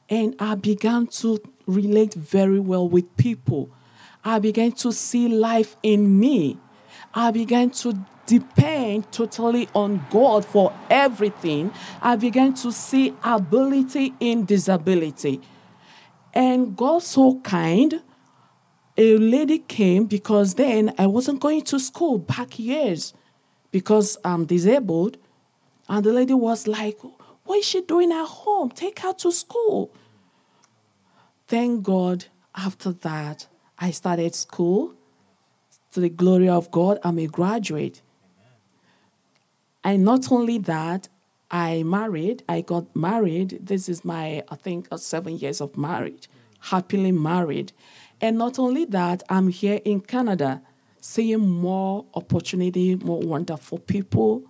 And 0.08 0.34
I 0.39 0.56
began 0.56 1.08
to 1.08 1.41
relate 1.65 2.13
very 2.13 2.62
well 2.62 2.88
with 2.88 3.17
people. 3.17 3.70
I 4.24 4.39
began 4.39 4.72
to 4.84 4.94
see 4.94 5.27
life 5.27 5.75
in 5.84 6.17
me. 6.17 6.58
I 7.13 7.32
began 7.32 7.72
to 7.82 8.06
depend 8.27 9.12
totally 9.12 9.67
on 9.74 10.05
God 10.12 10.46
for 10.46 10.72
everything, 10.89 11.72
I 12.01 12.15
began 12.15 12.53
to 12.55 12.72
see 12.72 13.15
ability 13.24 14.13
in 14.19 14.46
disability. 14.46 15.41
And 16.34 16.75
God 16.77 17.01
so 17.01 17.39
kind, 17.39 18.03
a 18.98 19.17
lady 19.17 19.60
came 19.60 20.05
because 20.05 20.53
then 20.53 20.93
I 21.00 21.07
wasn't 21.07 21.39
going 21.39 21.63
to 21.63 21.79
school 21.79 22.19
back 22.19 22.60
years 22.60 23.13
because 23.72 24.17
I'm 24.24 24.46
disabled. 24.46 25.17
And 25.89 26.03
the 26.03 26.12
lady 26.12 26.34
was 26.34 26.67
like, 26.67 27.00
What 27.43 27.60
is 27.60 27.65
she 27.65 27.81
doing 27.81 28.12
at 28.12 28.25
home? 28.25 28.69
Take 28.69 29.00
her 29.00 29.13
to 29.13 29.31
school. 29.31 29.93
Thank 31.48 31.84
God, 31.84 32.25
after 32.53 32.91
that, 32.91 33.48
I 33.79 33.91
started 33.91 34.36
school. 34.36 34.93
To 35.91 36.01
the 36.01 36.10
glory 36.10 36.50
of 36.50 36.69
God, 36.69 37.00
I'm 37.03 37.17
a 37.17 37.27
graduate. 37.27 38.01
And 39.84 40.03
not 40.03 40.31
only 40.31 40.57
that, 40.60 41.07
I 41.50 41.84
married, 41.84 42.43
I 42.50 42.62
got 42.62 42.93
married. 42.96 43.60
This 43.62 43.88
is 43.88 44.03
my, 44.03 44.43
I 44.50 44.55
think, 44.55 44.88
uh, 44.91 44.98
seven 44.98 45.38
years 45.38 45.62
of 45.62 45.77
marriage, 45.77 46.29
happily 46.60 47.12
married. 47.12 47.72
And 48.19 48.38
not 48.38 48.60
only 48.60 48.86
that, 48.86 49.24
I'm 49.29 49.48
here 49.48 49.79
in 49.86 50.01
Canada 50.01 50.62
seeing 51.00 51.48
more 51.48 52.05
opportunity, 52.15 52.96
more 52.96 53.22
wonderful 53.22 53.79
people. 53.79 54.43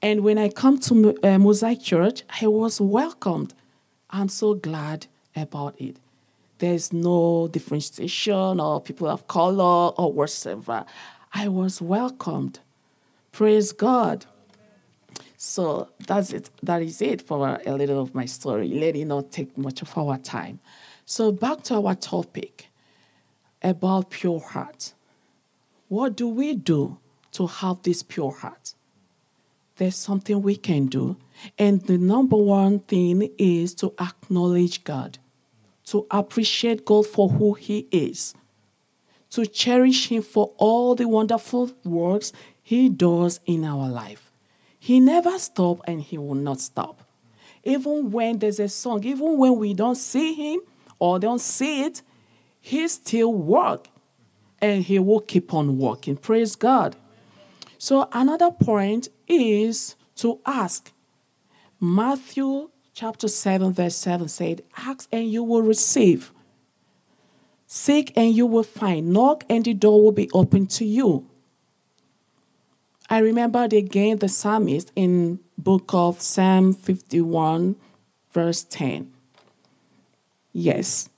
And 0.00 0.22
when 0.22 0.38
I 0.38 0.48
come 0.48 0.78
to 0.80 1.16
uh, 1.22 1.38
Mosaic 1.38 1.82
Church, 1.82 2.22
I 2.40 2.46
was 2.46 2.80
welcomed. 2.80 3.52
I'm 4.08 4.28
so 4.28 4.54
glad 4.54 5.06
about 5.36 5.78
it. 5.80 5.96
There's 6.58 6.92
no 6.92 7.48
differentiation 7.48 8.60
or 8.60 8.80
people 8.80 9.08
of 9.08 9.26
color 9.26 9.92
or 9.96 10.12
whatsoever. 10.12 10.86
I 11.34 11.48
was 11.48 11.82
welcomed. 11.82 12.60
Praise 13.32 13.72
God. 13.72 14.26
So 15.44 15.88
that's 16.06 16.32
it. 16.32 16.50
That 16.62 16.82
is 16.82 17.02
it 17.02 17.20
for 17.20 17.60
a 17.66 17.74
little 17.74 18.00
of 18.00 18.14
my 18.14 18.26
story. 18.26 18.68
Let 18.68 18.94
it 18.94 19.06
not 19.06 19.32
take 19.32 19.58
much 19.58 19.82
of 19.82 19.98
our 19.98 20.18
time. 20.18 20.60
So 21.04 21.32
back 21.32 21.62
to 21.64 21.74
our 21.74 21.94
topic 21.94 22.68
about 23.62 24.10
pure 24.10 24.40
heart. 24.40 24.94
What 25.88 26.16
do 26.16 26.28
we 26.28 26.54
do 26.54 26.98
to 27.32 27.46
have 27.46 27.82
this 27.82 28.02
pure 28.02 28.30
heart? 28.30 28.74
there's 29.76 29.96
something 29.96 30.42
we 30.42 30.56
can 30.56 30.86
do. 30.86 31.16
And 31.58 31.80
the 31.82 31.98
number 31.98 32.36
one 32.36 32.80
thing 32.80 33.30
is 33.38 33.74
to 33.76 33.92
acknowledge 34.00 34.84
God, 34.84 35.18
to 35.86 36.06
appreciate 36.10 36.84
God 36.84 37.06
for 37.06 37.28
who 37.28 37.54
He 37.54 37.88
is, 37.90 38.34
to 39.30 39.46
cherish 39.46 40.08
Him 40.08 40.22
for 40.22 40.52
all 40.56 40.94
the 40.94 41.08
wonderful 41.08 41.72
works 41.84 42.32
He 42.62 42.88
does 42.88 43.40
in 43.46 43.64
our 43.64 43.88
life. 43.88 44.31
He 44.84 44.98
never 44.98 45.38
stops 45.38 45.82
and 45.86 46.02
He 46.02 46.18
will 46.18 46.34
not 46.34 46.60
stop. 46.60 47.04
Even 47.62 48.10
when 48.10 48.40
there's 48.40 48.58
a 48.58 48.68
song, 48.68 49.04
even 49.04 49.38
when 49.38 49.56
we 49.56 49.74
don't 49.74 49.94
see 49.94 50.34
Him 50.34 50.58
or 50.98 51.20
don't 51.20 51.40
see 51.40 51.84
it, 51.84 52.02
He 52.60 52.88
still 52.88 53.32
work 53.32 53.86
and 54.60 54.82
He 54.82 54.98
will 54.98 55.20
keep 55.20 55.54
on 55.54 55.78
working. 55.78 56.16
Praise 56.16 56.56
God. 56.56 56.96
So, 57.78 58.08
another 58.10 58.50
point 58.50 59.06
is 59.28 59.94
to 60.16 60.40
ask. 60.44 60.90
Matthew 61.78 62.70
chapter 62.92 63.28
7, 63.28 63.72
verse 63.72 63.94
7 63.94 64.26
said, 64.26 64.64
Ask 64.76 65.08
and 65.12 65.30
you 65.30 65.44
will 65.44 65.62
receive. 65.62 66.32
Seek 67.68 68.12
and 68.16 68.34
you 68.34 68.46
will 68.46 68.64
find. 68.64 69.12
Knock 69.12 69.44
and 69.48 69.64
the 69.64 69.74
door 69.74 70.02
will 70.02 70.10
be 70.10 70.28
open 70.34 70.66
to 70.66 70.84
you. 70.84 71.30
I 73.12 73.18
remembered 73.18 73.74
again 73.74 74.20
the 74.20 74.28
psalmist 74.30 74.90
in 74.96 75.40
book 75.58 75.92
of 75.92 76.22
Psalm 76.22 76.72
51, 76.72 77.76
verse 78.32 78.64
10. 78.64 79.12
Yes, 80.54 81.10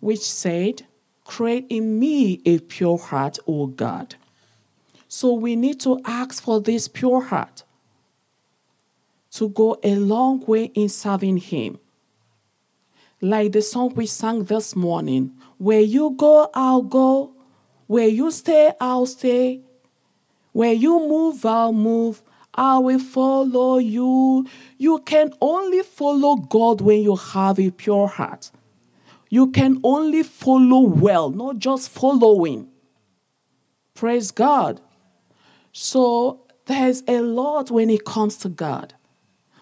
which 0.00 0.22
said, 0.22 0.86
Create 1.24 1.66
in 1.68 1.98
me 1.98 2.40
a 2.46 2.58
pure 2.60 2.96
heart, 2.96 3.38
O 3.46 3.66
God. 3.66 4.14
So 5.08 5.34
we 5.34 5.54
need 5.54 5.78
to 5.80 6.00
ask 6.06 6.42
for 6.42 6.58
this 6.58 6.88
pure 6.88 7.20
heart 7.20 7.64
to 9.32 9.50
go 9.50 9.78
a 9.82 9.96
long 9.96 10.40
way 10.46 10.72
in 10.74 10.88
serving 10.88 11.36
Him. 11.36 11.78
Like 13.20 13.52
the 13.52 13.60
song 13.60 13.92
we 13.94 14.06
sang 14.06 14.44
this 14.44 14.74
morning 14.74 15.36
Where 15.58 15.80
you 15.80 16.14
go, 16.16 16.48
I'll 16.54 16.80
go. 16.80 17.34
Where 17.88 18.08
you 18.08 18.30
stay, 18.30 18.72
I'll 18.80 19.04
stay. 19.04 19.60
Where 20.52 20.72
you 20.72 20.98
move, 21.00 21.44
I'll 21.44 21.72
move. 21.72 22.22
I 22.54 22.78
will 22.78 22.98
follow 22.98 23.78
you. 23.78 24.46
You 24.76 24.98
can 25.00 25.32
only 25.40 25.82
follow 25.82 26.36
God 26.36 26.80
when 26.80 27.02
you 27.02 27.16
have 27.16 27.58
a 27.58 27.70
pure 27.70 28.06
heart. 28.06 28.50
You 29.30 29.50
can 29.50 29.80
only 29.82 30.22
follow 30.22 30.80
well, 30.80 31.30
not 31.30 31.58
just 31.58 31.88
following. 31.88 32.68
Praise 33.94 34.30
God. 34.30 34.82
So 35.72 36.44
there's 36.66 37.02
a 37.08 37.20
lot 37.20 37.70
when 37.70 37.88
it 37.88 38.04
comes 38.04 38.36
to 38.38 38.50
God. 38.50 38.94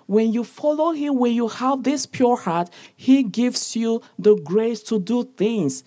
When 0.06 0.32
you 0.32 0.42
follow 0.42 0.90
Him, 0.90 1.18
when 1.18 1.34
you 1.34 1.46
have 1.46 1.84
this 1.84 2.04
pure 2.04 2.36
heart, 2.36 2.68
He 2.96 3.22
gives 3.22 3.76
you 3.76 4.02
the 4.18 4.34
grace 4.34 4.82
to 4.84 4.98
do 4.98 5.22
things. 5.36 5.84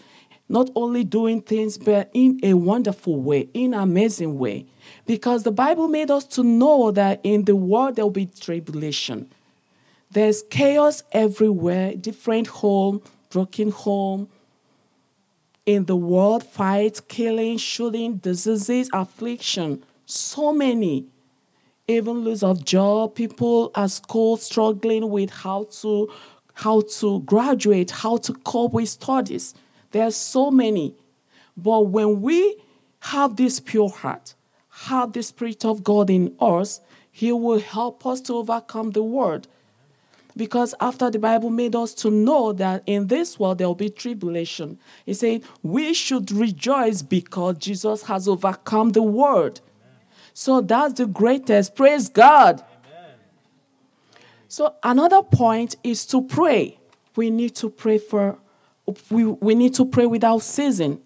Not 0.54 0.70
only 0.76 1.04
doing 1.04 1.42
things, 1.42 1.80
but 1.80 2.12
in 2.14 2.40
a 2.44 2.54
wonderful 2.54 3.20
way, 3.20 3.50
in 3.56 3.74
amazing 3.74 4.38
way. 4.38 4.68
Because 5.08 5.42
the 5.42 5.52
Bible 5.52 5.88
made 5.88 6.12
us 6.12 6.26
to 6.26 6.44
know 6.44 6.92
that 6.92 7.20
in 7.24 7.46
the 7.46 7.56
world 7.56 7.96
there 7.96 8.06
will 8.06 8.12
be 8.12 8.28
tribulation. 8.28 9.32
There's 10.12 10.44
chaos 10.44 11.02
everywhere, 11.12 11.96
different 11.96 12.46
home, 12.46 13.02
broken 13.32 13.72
home. 13.72 14.30
In 15.66 15.86
the 15.86 15.96
world, 15.96 16.44
fights, 16.44 17.00
killing, 17.00 17.58
shooting, 17.58 18.18
diseases, 18.18 18.92
affliction. 18.94 19.84
So 20.06 20.54
many 20.54 21.08
even 21.88 22.20
lose 22.20 22.44
of 22.44 22.64
job, 22.64 23.16
people 23.16 23.72
at 23.74 23.90
school 23.90 24.38
struggling 24.38 25.10
with 25.10 25.32
how 25.32 25.64
to 25.82 26.12
how 26.54 26.82
to 27.00 27.22
graduate, 27.22 27.90
how 27.90 28.18
to 28.18 28.34
cope 28.34 28.74
with 28.74 28.88
studies. 28.88 29.56
There 29.94 30.08
are 30.08 30.12
so 30.12 30.52
many. 30.52 30.96
But 31.56 31.82
when 31.82 32.22
we 32.22 32.58
have 33.00 33.36
this 33.36 33.60
pure 33.60 33.90
heart, 33.90 34.34
have 34.70 35.14
the 35.14 35.22
Spirit 35.22 35.64
of 35.64 35.84
God 35.84 36.10
in 36.10 36.36
us, 36.40 36.82
He 37.12 37.32
will 37.32 37.60
help 37.60 38.06
us 38.06 38.20
to 38.22 38.34
overcome 38.34 38.92
the 38.92 39.04
world. 39.04 39.48
Because 40.36 40.74
after 40.82 41.12
the 41.12 41.20
Bible 41.20 41.52
made 41.52 41.76
us 41.76 41.94
to 41.94 42.10
know 42.10 42.54
that 42.54 42.82
in 42.88 43.06
this 43.06 43.40
world 43.40 43.60
there 43.60 43.68
will 43.68 43.76
be 43.76 43.92
tribulation, 43.92 44.80
He 45.06 45.14
said, 45.14 45.44
we 45.62 45.94
should 45.94 46.32
rejoice 46.32 47.04
because 47.04 47.60
Jesus 47.60 48.04
has 48.04 48.28
overcome 48.28 48.94
the 48.94 49.04
world. 49.04 49.62
So 50.34 50.60
that's 50.60 50.96
the 50.96 51.06
greatest. 51.06 51.76
Praise 51.76 52.10
God. 52.10 52.64
Amen. 52.64 53.12
So 54.48 54.74
another 54.82 55.22
point 55.22 55.76
is 55.84 56.08
to 56.08 56.24
pray. 56.24 56.80
We 57.16 57.30
need 57.30 57.54
to 57.58 57.70
pray 57.70 58.00
for 58.00 58.40
we, 59.10 59.26
we 59.26 59.56
need 59.56 59.74
to 59.76 59.86
pray 59.86 60.06
without 60.06 60.42
ceasing. 60.42 61.02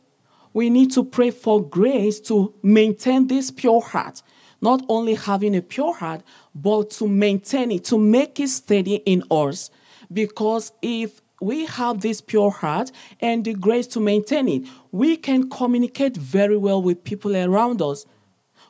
We 0.53 0.69
need 0.69 0.91
to 0.93 1.03
pray 1.03 1.31
for 1.31 1.61
grace 1.61 2.19
to 2.21 2.53
maintain 2.63 3.27
this 3.27 3.51
pure 3.51 3.81
heart. 3.81 4.21
Not 4.59 4.83
only 4.89 5.13
having 5.13 5.55
a 5.55 5.61
pure 5.61 5.93
heart, 5.93 6.21
but 6.55 6.89
to 6.91 7.07
maintain 7.07 7.71
it, 7.71 7.85
to 7.85 7.97
make 7.99 8.39
it 8.39 8.49
steady 8.49 8.95
in 8.95 9.23
us. 9.29 9.69
Because 10.11 10.71
if 10.81 11.21
we 11.39 11.65
have 11.65 12.01
this 12.01 12.21
pure 12.21 12.49
heart 12.49 12.91
and 13.19 13.45
the 13.45 13.53
grace 13.53 13.85
to 13.87 13.99
maintain 13.99 14.47
it, 14.47 14.63
we 14.91 15.15
can 15.17 15.49
communicate 15.49 16.17
very 16.17 16.57
well 16.57 16.81
with 16.81 17.03
people 17.03 17.35
around 17.35 17.81
us 17.81 18.05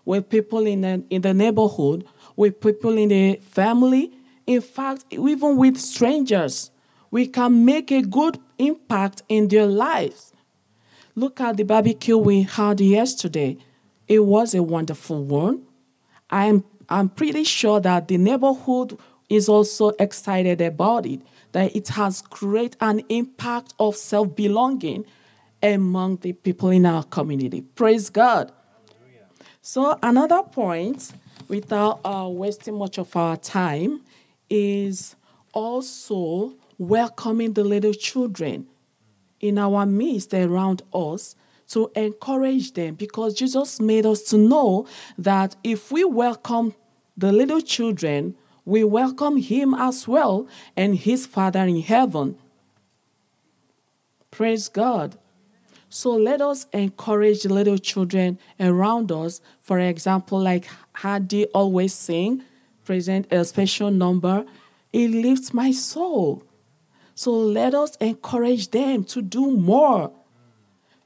with 0.08 0.30
people 0.30 0.66
in 0.66 0.82
the, 0.82 1.04
in 1.10 1.22
the 1.22 1.34
neighborhood, 1.34 2.06
with 2.38 2.62
people 2.62 2.98
in 2.98 3.10
the 3.10 3.36
family, 3.42 4.14
in 4.48 4.62
fact, 4.62 5.04
even 5.12 5.58
with 5.58 5.78
strangers. 5.78 6.72
We 7.12 7.28
can 7.28 7.66
make 7.66 7.92
a 7.92 8.02
good 8.02 8.40
impact 8.58 9.24
in 9.30 9.48
their 9.48 9.66
lives. 9.66 10.34
Look 11.16 11.42
at 11.42 11.58
the 11.58 11.64
barbecue 11.64 12.18
we 12.18 12.44
had 12.44 12.80
yesterday. 12.80 13.58
It 14.08 14.24
was 14.26 14.54
a 14.54 14.62
wonderful 14.64 15.24
one. 15.24 15.64
I'm, 16.30 16.64
I'm 16.90 17.10
pretty 17.10 17.44
sure 17.44 17.80
that 17.80 18.08
the 18.08 18.18
neighborhood 18.18 18.98
is 19.30 19.50
also 19.50 19.90
excited 20.00 20.62
about 20.62 21.06
it, 21.06 21.22
that 21.52 21.76
it 21.76 21.90
has 21.90 22.22
created 22.22 22.78
an 22.82 23.02
impact 23.10 23.74
of 23.80 23.96
self 23.96 24.36
belonging 24.36 25.06
among 25.62 26.18
the 26.18 26.34
people 26.34 26.70
in 26.70 26.86
our 26.86 27.04
community. 27.04 27.62
Praise 27.62 28.10
God. 28.10 28.52
So, 29.62 29.98
another 30.02 30.44
point, 30.44 31.12
without 31.48 32.00
uh, 32.06 32.30
wasting 32.30 32.78
much 32.78 32.98
of 32.98 33.14
our 33.16 33.36
time, 33.36 34.02
is 34.50 35.16
also 35.54 36.54
welcoming 36.78 37.54
the 37.54 37.64
little 37.64 37.94
children 37.94 38.68
in 39.40 39.58
our 39.58 39.86
midst 39.86 40.34
around 40.34 40.82
us 40.94 41.36
to 41.70 41.92
encourage 41.96 42.74
them 42.74 42.96
because 42.96 43.34
Jesus 43.34 43.80
made 43.80 44.06
us 44.06 44.22
to 44.24 44.38
know 44.38 44.88
that 45.18 45.56
if 45.64 45.92
we 45.92 46.04
welcome 46.04 46.74
the 47.16 47.32
little 47.32 47.62
children, 47.62 48.36
we 48.64 48.84
welcome 48.84 49.38
Him 49.38 49.74
as 49.74 50.08
well 50.08 50.48
and 50.76 50.96
His 50.96 51.26
Father 51.26 51.62
in 51.62 51.82
heaven. 51.82 52.38
Praise 54.32 54.70
God. 54.70 55.18
So 55.90 56.12
let 56.12 56.42
us 56.42 56.68
encourage 56.74 57.44
the 57.44 57.54
little 57.54 57.78
children 57.78 58.40
around 58.60 59.12
us. 59.12 59.42
For 59.62 59.80
example, 59.80 60.40
like 60.40 60.68
Hadi 60.94 61.46
always 61.48 61.94
sing, 61.94 62.44
present 62.84 63.32
a 63.32 63.44
special 63.46 63.90
number, 63.90 64.46
it 64.94 65.12
lifts 65.12 65.54
my 65.54 65.72
soul. 65.72 66.44
So 67.18 67.32
let 67.32 67.74
us 67.74 67.96
encourage 67.96 68.70
them 68.70 69.04
to 69.06 69.24
do 69.24 69.50
more 69.50 70.12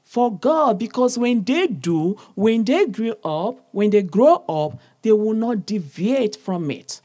for 0.04 0.30
God 0.30 0.78
because 0.78 1.16
when 1.16 1.42
they 1.42 1.66
do, 1.66 2.18
when 2.34 2.64
they 2.64 2.84
grow 2.84 3.14
up, 3.24 3.66
when 3.72 3.88
they 3.88 4.02
grow 4.02 4.44
up, 4.46 4.78
they 5.00 5.12
will 5.12 5.32
not 5.32 5.64
deviate 5.64 6.36
from 6.36 6.70
it. 6.70 7.00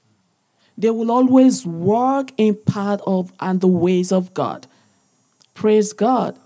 They 0.78 0.90
will 0.90 1.10
always 1.10 1.66
work 1.66 2.32
in 2.36 2.56
part 2.56 3.00
of 3.08 3.32
and 3.40 3.62
the 3.62 3.70
ways 3.70 4.12
of 4.12 4.34
God. 4.34 4.68
Praise 5.54 5.94
God. 5.94 6.38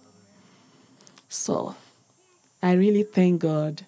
So 1.29 1.75
I 2.61 2.73
really 2.73 3.03
thank 3.03 3.41
God 3.41 3.87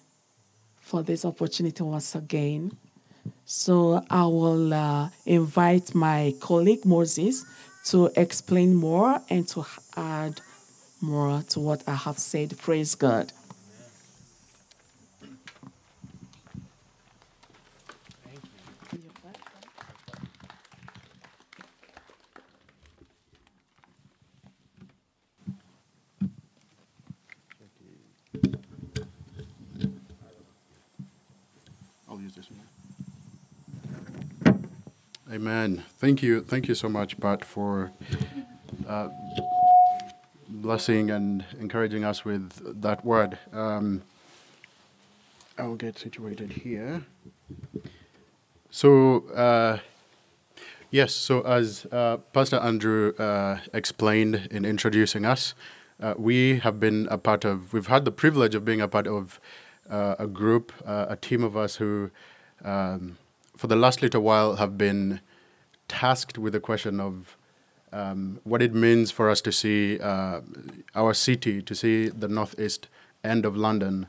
for 0.80 1.04
this 1.04 1.24
opportunity 1.24 1.84
once 1.84 2.16
again. 2.16 2.76
So 3.46 4.04
I 4.10 4.24
will 4.24 4.74
uh, 4.74 5.10
invite 5.26 5.94
my 5.94 6.34
colleague 6.40 6.84
Moses 6.84 7.46
to 7.84 8.10
explain 8.16 8.74
more 8.74 9.20
and 9.28 9.46
to 9.48 9.64
add 9.96 10.40
more 11.00 11.42
to 11.50 11.60
what 11.60 11.82
I 11.86 11.94
have 11.94 12.18
said. 12.18 12.56
Praise 12.58 12.94
God. 12.94 13.32
Thank 36.04 36.22
you. 36.22 36.42
Thank 36.42 36.68
you 36.68 36.74
so 36.74 36.90
much, 36.90 37.18
Pat, 37.18 37.42
for 37.42 37.90
uh, 38.86 39.08
blessing 40.50 41.10
and 41.10 41.46
encouraging 41.58 42.04
us 42.04 42.26
with 42.26 42.82
that 42.82 43.02
word. 43.06 43.38
Um, 43.54 44.02
I'll 45.58 45.76
get 45.76 45.98
situated 45.98 46.52
here. 46.52 47.04
So, 48.70 49.28
uh, 49.30 49.78
yes, 50.90 51.14
so 51.14 51.40
as 51.40 51.86
uh, 51.90 52.18
Pastor 52.34 52.56
Andrew 52.56 53.14
uh, 53.16 53.60
explained 53.72 54.48
in 54.50 54.66
introducing 54.66 55.24
us, 55.24 55.54
uh, 56.02 56.12
we 56.18 56.58
have 56.58 56.78
been 56.78 57.08
a 57.10 57.16
part 57.16 57.46
of, 57.46 57.72
we've 57.72 57.86
had 57.86 58.04
the 58.04 58.12
privilege 58.12 58.54
of 58.54 58.62
being 58.62 58.82
a 58.82 58.88
part 58.88 59.06
of 59.06 59.40
uh, 59.88 60.16
a 60.18 60.26
group, 60.26 60.70
a 60.84 61.16
team 61.16 61.42
of 61.42 61.56
us 61.56 61.76
who, 61.76 62.10
um, 62.62 63.16
for 63.56 63.68
the 63.68 63.76
last 63.76 64.02
little 64.02 64.20
while, 64.20 64.56
have 64.56 64.76
been 64.76 65.20
tasked 65.88 66.38
with 66.38 66.52
the 66.52 66.60
question 66.60 67.00
of 67.00 67.36
um, 67.92 68.40
what 68.42 68.60
it 68.60 68.74
means 68.74 69.10
for 69.10 69.30
us 69.30 69.40
to 69.42 69.52
see 69.52 69.98
uh, 70.00 70.40
our 70.94 71.14
city, 71.14 71.62
to 71.62 71.74
see 71.74 72.08
the 72.08 72.28
northeast 72.28 72.88
end 73.22 73.44
of 73.44 73.56
London, 73.56 74.06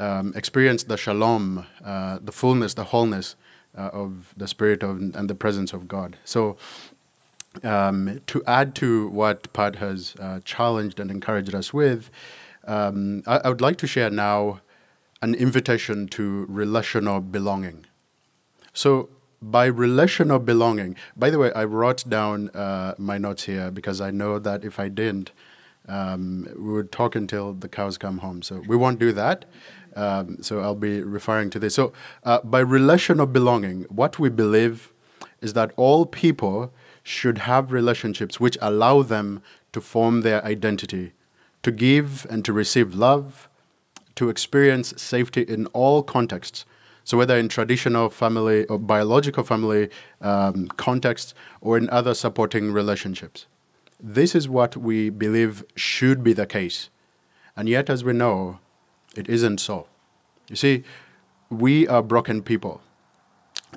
um, 0.00 0.32
experience 0.34 0.84
the 0.84 0.96
shalom, 0.96 1.66
uh, 1.84 2.18
the 2.22 2.32
fullness, 2.32 2.74
the 2.74 2.84
wholeness 2.84 3.36
uh, 3.76 3.90
of 3.92 4.32
the 4.36 4.48
Spirit 4.48 4.82
of, 4.82 4.98
and 4.98 5.28
the 5.28 5.34
presence 5.34 5.72
of 5.72 5.88
God. 5.88 6.16
So, 6.24 6.56
um, 7.64 8.20
to 8.26 8.42
add 8.46 8.74
to 8.76 9.08
what 9.08 9.52
Pat 9.52 9.76
has 9.76 10.14
uh, 10.20 10.40
challenged 10.44 11.00
and 11.00 11.10
encouraged 11.10 11.54
us 11.54 11.72
with, 11.72 12.10
um, 12.66 13.22
I, 13.26 13.38
I 13.38 13.48
would 13.48 13.60
like 13.60 13.78
to 13.78 13.86
share 13.86 14.10
now 14.10 14.60
an 15.20 15.34
invitation 15.34 16.06
to 16.08 16.46
relational 16.48 17.20
belonging. 17.20 17.86
So, 18.72 19.08
by 19.40 19.66
relational 19.66 20.38
belonging, 20.38 20.96
by 21.16 21.30
the 21.30 21.38
way, 21.38 21.52
I 21.52 21.64
wrote 21.64 22.08
down 22.08 22.50
uh, 22.50 22.94
my 22.98 23.18
notes 23.18 23.44
here 23.44 23.70
because 23.70 24.00
I 24.00 24.10
know 24.10 24.38
that 24.38 24.64
if 24.64 24.78
I 24.80 24.88
didn't, 24.88 25.32
um, 25.88 26.48
we 26.56 26.72
would 26.72 26.92
talk 26.92 27.14
until 27.14 27.52
the 27.52 27.68
cows 27.68 27.96
come 27.96 28.18
home. 28.18 28.42
So, 28.42 28.62
we 28.66 28.76
won't 28.76 28.98
do 28.98 29.12
that. 29.12 29.44
Um, 29.96 30.42
so, 30.42 30.60
I'll 30.60 30.74
be 30.74 31.02
referring 31.02 31.50
to 31.50 31.58
this. 31.58 31.74
So, 31.74 31.92
uh, 32.24 32.40
by 32.42 32.60
relational 32.60 33.26
belonging, 33.26 33.82
what 33.84 34.18
we 34.18 34.28
believe 34.28 34.92
is 35.40 35.52
that 35.52 35.72
all 35.76 36.04
people 36.04 36.72
should 37.02 37.38
have 37.38 37.72
relationships 37.72 38.38
which 38.38 38.58
allow 38.60 39.02
them 39.02 39.42
to 39.72 39.80
form 39.80 40.22
their 40.22 40.44
identity, 40.44 41.12
to 41.62 41.70
give 41.70 42.26
and 42.28 42.44
to 42.44 42.52
receive 42.52 42.94
love, 42.94 43.48
to 44.16 44.28
experience 44.28 44.92
safety 45.00 45.42
in 45.42 45.66
all 45.66 46.02
contexts. 46.02 46.64
So, 47.08 47.16
whether 47.16 47.38
in 47.38 47.48
traditional 47.48 48.10
family 48.10 48.66
or 48.66 48.78
biological 48.78 49.42
family 49.42 49.88
um, 50.20 50.68
contexts 50.76 51.32
or 51.62 51.78
in 51.78 51.88
other 51.88 52.12
supporting 52.12 52.70
relationships. 52.70 53.46
This 53.98 54.34
is 54.34 54.46
what 54.46 54.76
we 54.76 55.08
believe 55.08 55.64
should 55.74 56.22
be 56.22 56.34
the 56.34 56.44
case. 56.44 56.90
And 57.56 57.66
yet, 57.66 57.88
as 57.88 58.04
we 58.04 58.12
know, 58.12 58.58
it 59.16 59.26
isn't 59.26 59.56
so. 59.56 59.86
You 60.50 60.56
see, 60.56 60.84
we 61.48 61.88
are 61.88 62.02
broken 62.02 62.42
people. 62.42 62.82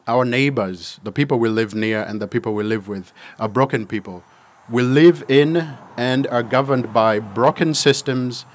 Our 0.07 0.25
neighbors, 0.25 0.99
the 1.01 1.13
people 1.13 1.39
we 1.39 1.47
live 1.47 1.73
near 1.73 2.03
and 2.03 2.21
the 2.21 2.27
people 2.27 2.53
we 2.53 2.65
live 2.65 2.89
with, 2.89 3.13
are 3.39 3.47
broken 3.47 3.87
people. 3.87 4.25
We 4.69 4.83
live 4.83 5.23
in 5.29 5.77
and 5.95 6.27
are 6.27 6.43
governed 6.43 6.91
by 6.91 7.19
broken 7.19 7.75
systems 7.75 8.45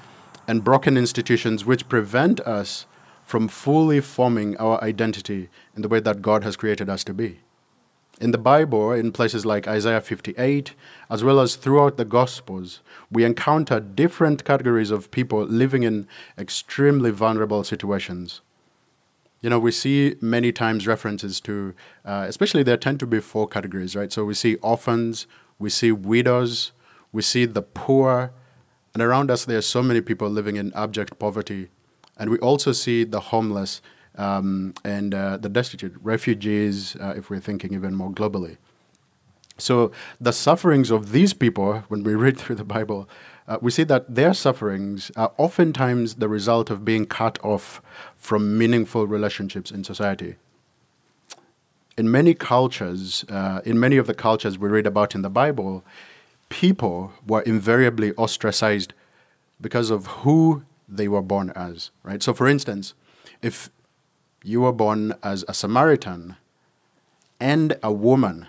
and 0.47 0.63
broken 0.63 0.97
institutions 0.97 1.65
which 1.65 1.89
prevent 1.89 2.41
us 2.41 2.85
from 3.27 3.49
fully 3.49 3.99
forming 3.99 4.55
our 4.55 4.81
identity 4.81 5.49
in 5.75 5.81
the 5.81 5.89
way 5.89 5.99
that 5.99 6.21
God 6.21 6.45
has 6.45 6.55
created 6.55 6.89
us 6.89 7.03
to 7.03 7.13
be. 7.13 7.39
In 8.21 8.31
the 8.31 8.37
Bible, 8.37 8.93
in 8.93 9.11
places 9.11 9.45
like 9.45 9.67
Isaiah 9.67 9.99
58, 9.99 10.73
as 11.09 11.25
well 11.25 11.41
as 11.41 11.57
throughout 11.57 11.97
the 11.97 12.05
Gospels, 12.05 12.79
we 13.11 13.25
encounter 13.25 13.81
different 13.81 14.45
categories 14.45 14.91
of 14.91 15.11
people 15.11 15.43
living 15.43 15.83
in 15.83 16.07
extremely 16.37 17.11
vulnerable 17.11 17.65
situations. 17.65 18.39
You 19.41 19.49
know, 19.49 19.59
we 19.59 19.73
see 19.73 20.15
many 20.21 20.53
times 20.53 20.87
references 20.87 21.41
to, 21.41 21.73
uh, 22.05 22.25
especially 22.29 22.63
there 22.63 22.77
tend 22.77 23.01
to 23.01 23.05
be 23.05 23.19
four 23.19 23.45
categories, 23.45 23.93
right? 23.93 24.11
So 24.11 24.23
we 24.23 24.35
see 24.35 24.55
orphans, 24.55 25.27
we 25.59 25.69
see 25.69 25.91
widows, 25.91 26.71
we 27.11 27.21
see 27.21 27.43
the 27.43 27.61
poor, 27.61 28.31
and 28.93 29.03
around 29.03 29.29
us, 29.29 29.43
there 29.43 29.57
are 29.57 29.61
so 29.75 29.83
many 29.83 29.99
people 29.99 30.29
living 30.29 30.55
in 30.55 30.71
abject 30.73 31.19
poverty. 31.19 31.67
And 32.17 32.29
we 32.29 32.37
also 32.39 32.71
see 32.71 33.03
the 33.03 33.19
homeless 33.19 33.81
um, 34.17 34.73
and 34.83 35.13
uh, 35.13 35.37
the 35.37 35.49
destitute, 35.49 35.95
refugees, 36.01 36.95
uh, 36.95 37.13
if 37.15 37.29
we're 37.29 37.39
thinking 37.39 37.73
even 37.73 37.95
more 37.95 38.11
globally. 38.11 38.57
So 39.57 39.91
the 40.19 40.33
sufferings 40.33 40.91
of 40.91 41.11
these 41.11 41.33
people, 41.33 41.83
when 41.87 42.03
we 42.03 42.15
read 42.25 42.37
through 42.37 42.55
the 42.55 42.63
Bible, 42.63 43.07
uh, 43.47 43.57
we 43.61 43.71
see 43.71 43.83
that 43.83 44.13
their 44.13 44.33
sufferings 44.33 45.11
are 45.15 45.31
oftentimes 45.37 46.15
the 46.15 46.27
result 46.27 46.69
of 46.69 46.83
being 46.83 47.05
cut 47.05 47.39
off 47.43 47.81
from 48.17 48.57
meaningful 48.57 49.07
relationships 49.07 49.71
in 49.71 49.83
society. 49.83 50.35
In 51.97 52.11
many 52.11 52.33
cultures, 52.33 53.25
uh, 53.29 53.61
in 53.65 53.79
many 53.79 53.97
of 53.97 54.05
the 54.05 54.13
cultures 54.13 54.59
we 54.59 54.67
read 54.69 54.85
about 54.85 55.15
in 55.15 55.21
the 55.21 55.29
Bible, 55.29 55.83
people 56.49 57.13
were 57.25 57.41
invariably 57.41 58.11
ostracized 58.13 58.93
because 59.59 59.89
of 59.89 60.07
who 60.07 60.63
they 60.87 61.07
were 61.07 61.21
born 61.21 61.51
as, 61.55 61.91
right? 62.03 62.23
So, 62.23 62.33
for 62.33 62.47
instance, 62.47 62.93
if 63.41 63.69
you 64.43 64.61
were 64.61 64.71
born 64.71 65.13
as 65.23 65.43
a 65.47 65.53
Samaritan 65.53 66.35
and 67.39 67.77
a 67.83 67.91
woman, 67.91 68.47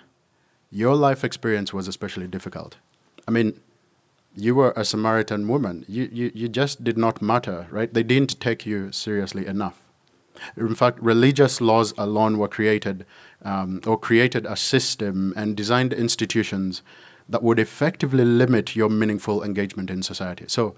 your 0.70 0.94
life 0.94 1.24
experience 1.24 1.72
was 1.72 1.88
especially 1.88 2.26
difficult. 2.26 2.76
I 3.26 3.30
mean, 3.30 3.60
you 4.34 4.54
were 4.54 4.72
a 4.76 4.84
Samaritan 4.84 5.48
woman. 5.48 5.84
You, 5.88 6.08
you, 6.12 6.30
you 6.34 6.48
just 6.48 6.84
did 6.84 6.96
not 6.96 7.20
matter, 7.20 7.66
right? 7.70 7.92
They 7.92 8.02
didn't 8.02 8.40
take 8.40 8.64
you 8.64 8.92
seriously 8.92 9.46
enough. 9.46 9.88
In 10.56 10.74
fact, 10.76 11.00
religious 11.00 11.60
laws 11.60 11.92
alone 11.98 12.38
were 12.38 12.46
created 12.46 13.04
um, 13.42 13.80
or 13.84 13.98
created 13.98 14.46
a 14.46 14.56
system 14.56 15.32
and 15.36 15.56
designed 15.56 15.92
institutions 15.92 16.82
that 17.28 17.42
would 17.42 17.58
effectively 17.58 18.24
limit 18.24 18.76
your 18.76 18.88
meaningful 18.88 19.42
engagement 19.42 19.90
in 19.90 20.02
society. 20.02 20.44
So, 20.46 20.76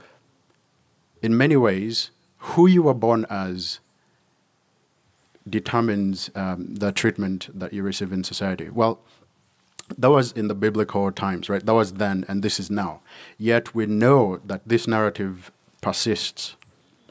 in 1.23 1.37
many 1.37 1.57
ways, 1.57 2.11
who 2.39 2.67
you 2.67 2.83
were 2.83 2.95
born 2.95 3.27
as 3.29 3.81
determines 5.49 6.31
um, 6.35 6.75
the 6.75 6.93
treatment 6.93 7.49
that 7.59 7.73
you 7.73 7.83
receive 7.83 8.13
in 8.13 8.25
society. 8.25 8.69
Well, 8.71 9.01
that 9.99 10.11
was 10.11 10.33
in 10.33 10.49
the 10.49 10.55
biblical 10.55 11.11
times, 11.11 11.49
right? 11.49 11.65
That 11.65 11.75
was 11.75 11.95
then, 11.95 12.25
and 12.29 12.43
this 12.43 12.61
is 12.61 12.71
now. 12.71 13.01
Yet 13.39 13.75
we 13.75 13.87
know 13.87 14.41
that 14.45 14.63
this 14.67 14.87
narrative 14.87 15.51
persists, 15.81 16.57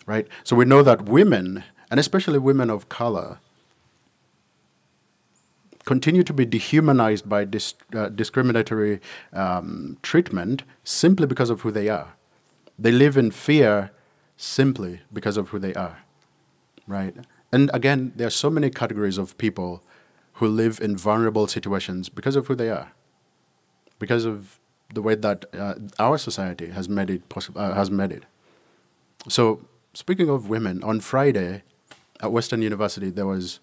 right? 0.05 0.27
So 0.43 0.55
we 0.55 0.65
know 0.65 0.81
that 0.83 1.05
women, 1.05 1.63
and 1.91 1.99
especially 1.99 2.39
women 2.39 2.69
of 2.69 2.87
color, 2.89 3.39
continue 5.85 6.23
to 6.23 6.33
be 6.33 6.45
dehumanized 6.45 7.27
by 7.27 7.45
dis- 7.45 7.73
uh, 7.95 8.09
discriminatory 8.09 9.01
um, 9.33 9.97
treatment 10.01 10.63
simply 10.83 11.25
because 11.25 11.49
of 11.49 11.61
who 11.61 11.71
they 11.71 11.89
are. 11.89 12.13
They 12.77 12.91
live 12.91 13.17
in 13.17 13.31
fear 13.31 13.91
simply 14.41 15.01
because 15.11 15.35
of 15.35 15.49
who 15.49 15.59
they 15.59 15.73
are, 15.73 15.99
right? 16.87 17.13
And 17.51 17.69
again, 17.73 18.13
there 18.15 18.27
are 18.27 18.31
so 18.31 18.49
many 18.49 18.69
categories 18.69 19.17
of 19.17 19.37
people 19.37 19.83
who 20.33 20.47
live 20.47 20.79
in 20.79 20.95
vulnerable 20.95 21.45
situations 21.45 22.07
because 22.07 22.37
of 22.37 22.47
who 22.47 22.55
they 22.55 22.69
are, 22.69 22.93
because 23.99 24.23
of 24.23 24.57
the 24.93 25.01
way 25.01 25.15
that 25.15 25.43
uh, 25.53 25.73
our 25.99 26.17
society 26.17 26.67
has 26.67 26.87
made 26.87 27.09
it 27.09 27.27
possible, 27.27 27.59
uh, 27.59 27.73
has 27.73 27.91
made 27.91 28.13
it. 28.13 28.23
So, 29.27 29.65
speaking 29.93 30.29
of 30.29 30.47
women, 30.47 30.81
on 30.83 31.01
Friday 31.01 31.63
at 32.21 32.31
Western 32.31 32.61
University, 32.61 33.09
there 33.09 33.25
was 33.25 33.59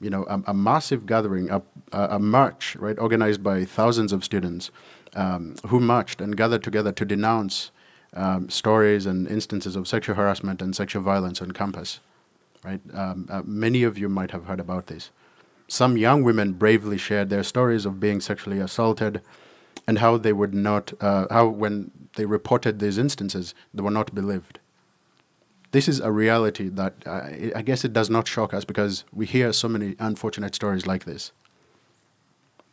you 0.00 0.10
know, 0.10 0.24
a, 0.24 0.42
a 0.48 0.54
massive 0.54 1.06
gathering, 1.06 1.50
a, 1.50 1.62
a, 1.92 2.18
march, 2.18 2.74
right, 2.76 2.98
organized 2.98 3.44
by 3.44 3.64
thousands 3.64 4.12
of 4.12 4.24
students 4.24 4.72
um, 5.14 5.54
who 5.68 5.78
marched 5.78 6.20
and 6.20 6.36
gathered 6.36 6.64
together 6.64 6.90
to 6.90 7.04
denounce 7.04 7.70
um, 8.14 8.48
stories 8.48 9.06
and 9.06 9.28
instances 9.28 9.76
of 9.76 9.88
sexual 9.88 10.16
harassment 10.16 10.62
and 10.62 10.74
sexual 10.74 11.02
violence 11.02 11.42
on 11.42 11.52
campus, 11.52 12.00
right? 12.64 12.80
Um, 12.92 13.28
uh, 13.30 13.42
many 13.44 13.82
of 13.82 13.98
you 13.98 14.08
might 14.08 14.30
have 14.30 14.46
heard 14.46 14.60
about 14.60 14.86
this. 14.86 15.10
Some 15.68 15.96
young 15.96 16.22
women 16.22 16.52
bravely 16.52 16.98
shared 16.98 17.30
their 17.30 17.42
stories 17.42 17.86
of 17.86 18.00
being 18.00 18.20
sexually 18.20 18.58
assaulted 18.58 19.20
and 19.86 19.98
how 19.98 20.16
they 20.16 20.32
would 20.32 20.54
not, 20.54 20.92
uh, 21.00 21.26
how 21.30 21.48
when 21.48 21.90
they 22.16 22.26
reported 22.26 22.78
these 22.78 22.98
instances, 22.98 23.54
they 23.72 23.82
were 23.82 23.90
not 23.90 24.14
believed 24.14 24.58
this 25.74 25.88
is 25.88 25.98
a 25.98 26.12
reality 26.12 26.68
that 26.68 26.94
uh, 27.04 27.22
I 27.56 27.60
guess 27.62 27.84
it 27.84 27.92
does 27.92 28.08
not 28.08 28.28
shock 28.28 28.54
us 28.54 28.64
because 28.64 29.02
we 29.12 29.26
hear 29.26 29.52
so 29.52 29.66
many 29.68 29.96
unfortunate 29.98 30.54
stories 30.54 30.86
like 30.86 31.04
this. 31.04 31.32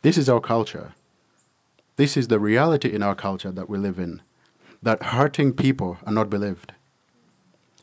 This 0.02 0.16
is 0.16 0.28
our 0.28 0.38
culture. 0.38 0.92
This 1.96 2.16
is 2.16 2.28
the 2.28 2.38
reality 2.38 2.94
in 2.94 3.02
our 3.02 3.16
culture 3.16 3.50
that 3.50 3.68
we 3.68 3.76
live 3.76 3.98
in, 3.98 4.22
that 4.82 5.02
hurting 5.02 5.52
people 5.52 5.98
are 6.04 6.12
not 6.12 6.28
believed. 6.28 6.72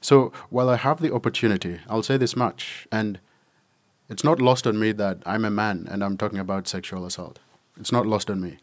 So 0.02 0.32
while 0.50 0.70
I 0.70 0.76
have 0.78 1.02
the 1.02 1.14
opportunity, 1.14 1.80
I'll 1.90 2.04
say 2.04 2.18
this 2.18 2.36
much, 2.36 2.88
and 2.92 3.20
It's 4.10 4.24
not 4.24 4.42
lost 4.42 4.66
on 4.66 4.80
me 4.80 4.92
that 4.94 5.20
I'm 5.26 5.46
a 5.46 5.52
man 5.52 5.88
and 5.90 6.04
I'm 6.04 6.18
talking 6.18 6.40
about 6.40 6.68
sexual 6.68 7.06
assault. 7.06 7.38
It's 7.80 7.92
not 7.92 8.08
lost 8.08 8.30
on 8.32 8.42
me. 8.42 8.58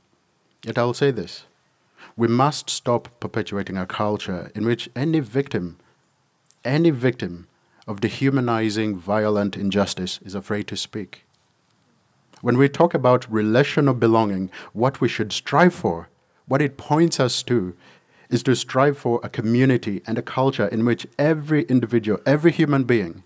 Yet 0.64 0.76
I'll 0.76 0.92
say 0.94 1.12
this 1.12 1.44
we 2.16 2.28
must 2.28 2.70
stop 2.70 3.08
perpetuating 3.20 3.76
a 3.76 3.86
culture 3.86 4.50
in 4.54 4.64
which 4.64 4.88
any 4.96 5.20
victim, 5.20 5.78
any 6.64 6.90
victim 6.90 7.46
of 7.86 8.00
dehumanizing 8.00 8.96
violent 8.96 9.56
injustice 9.56 10.18
is 10.24 10.34
afraid 10.34 10.66
to 10.66 10.76
speak. 10.76 11.24
When 12.40 12.58
we 12.58 12.68
talk 12.68 12.94
about 12.94 13.30
relational 13.30 13.94
belonging, 13.94 14.50
what 14.72 15.00
we 15.00 15.08
should 15.08 15.32
strive 15.32 15.74
for, 15.74 16.08
what 16.48 16.62
it 16.62 16.76
points 16.76 17.20
us 17.20 17.42
to, 17.44 17.74
is 18.30 18.42
to 18.44 18.56
strive 18.56 18.98
for 18.98 19.20
a 19.22 19.28
community 19.28 20.02
and 20.06 20.18
a 20.18 20.22
culture 20.22 20.66
in 20.66 20.84
which 20.84 21.06
every 21.18 21.62
individual, 21.64 22.20
every 22.26 22.52
human 22.52 22.84
being, 22.84 23.22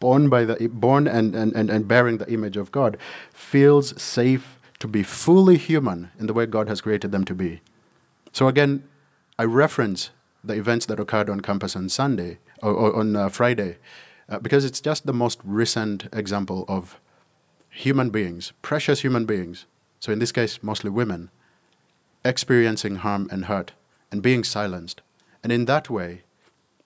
born, 0.00 0.28
by 0.28 0.44
the, 0.44 0.68
born 0.72 1.06
and, 1.06 1.34
and, 1.34 1.52
and, 1.54 1.70
and 1.70 1.86
bearing 1.86 2.18
the 2.18 2.30
image 2.32 2.56
of 2.56 2.72
God, 2.72 2.96
feels 3.32 4.00
safe 4.00 4.58
to 4.80 4.88
be 4.88 5.02
fully 5.02 5.56
human 5.56 6.10
in 6.18 6.26
the 6.26 6.32
way 6.32 6.46
God 6.46 6.68
has 6.68 6.80
created 6.80 7.12
them 7.12 7.24
to 7.26 7.34
be. 7.34 7.60
So 8.32 8.48
again, 8.48 8.82
I 9.38 9.44
reference 9.44 10.10
the 10.42 10.54
events 10.54 10.86
that 10.86 10.98
occurred 10.98 11.30
on 11.30 11.40
campus 11.40 11.76
on 11.76 11.88
Sunday 11.88 12.38
or, 12.62 12.72
or 12.72 12.96
on 12.96 13.14
uh, 13.14 13.28
Friday 13.28 13.76
uh, 14.28 14.38
because 14.38 14.64
it's 14.64 14.80
just 14.80 15.06
the 15.06 15.12
most 15.12 15.40
recent 15.44 16.08
example 16.12 16.64
of 16.66 16.98
human 17.70 18.10
beings, 18.10 18.52
precious 18.62 19.02
human 19.02 19.24
beings, 19.24 19.66
so 20.00 20.12
in 20.12 20.18
this 20.18 20.32
case, 20.32 20.62
mostly 20.62 20.90
women, 20.90 21.30
experiencing 22.24 22.96
harm 22.96 23.28
and 23.30 23.44
hurt 23.44 23.72
and 24.12 24.22
being 24.22 24.44
silenced. 24.44 25.02
And 25.42 25.50
in 25.50 25.64
that 25.64 25.90
way, 25.90 26.22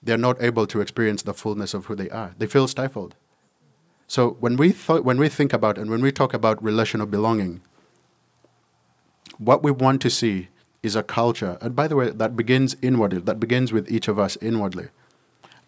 they're 0.01 0.17
not 0.17 0.41
able 0.41 0.65
to 0.67 0.81
experience 0.81 1.21
the 1.21 1.33
fullness 1.33 1.73
of 1.73 1.85
who 1.85 1.95
they 1.95 2.09
are. 2.09 2.33
They 2.39 2.47
feel 2.47 2.67
stifled. 2.67 3.13
So 4.07 4.37
when 4.39 4.55
we, 4.55 4.71
th- 4.71 5.01
when 5.01 5.17
we 5.17 5.27
think 5.27 5.51
about 5.53 5.77
and 5.77 5.91
when 5.91 6.01
we 6.01 6.11
talk 6.11 6.33
about 6.33 6.63
relational 6.63 7.05
belonging, 7.05 7.61
what 9.37 9.61
we 9.61 9.69
want 9.69 10.01
to 10.01 10.09
see 10.09 10.47
is 10.81 10.95
a 10.95 11.03
culture, 11.03 11.57
and 11.59 11.75
by 11.75 11.87
the 11.87 11.95
way, 11.95 12.09
that 12.09 12.35
begins 12.35 12.75
inwardly, 12.81 13.19
that 13.19 13.39
begins 13.39 13.73
with 13.73 13.91
each 13.91 14.07
of 14.07 14.17
us 14.17 14.37
inwardly, 14.41 14.87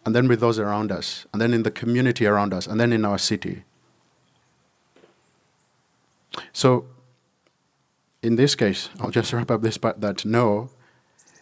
and 0.05 0.15
then 0.15 0.27
with 0.27 0.39
those 0.39 0.57
around 0.57 0.91
us, 0.91 1.25
and 1.33 1.41
then 1.41 1.53
in 1.53 1.63
the 1.63 1.71
community 1.71 2.25
around 2.25 2.53
us, 2.53 2.65
and 2.65 2.79
then 2.79 2.93
in 2.93 3.03
our 3.03 3.17
city. 3.17 3.63
So, 6.53 6.85
in 8.21 8.35
this 8.35 8.55
case, 8.55 8.89
I'll 8.99 9.11
just 9.11 9.33
wrap 9.33 9.51
up 9.51 9.61
this 9.61 9.77
part 9.77 9.99
that 10.01 10.23
no, 10.23 10.69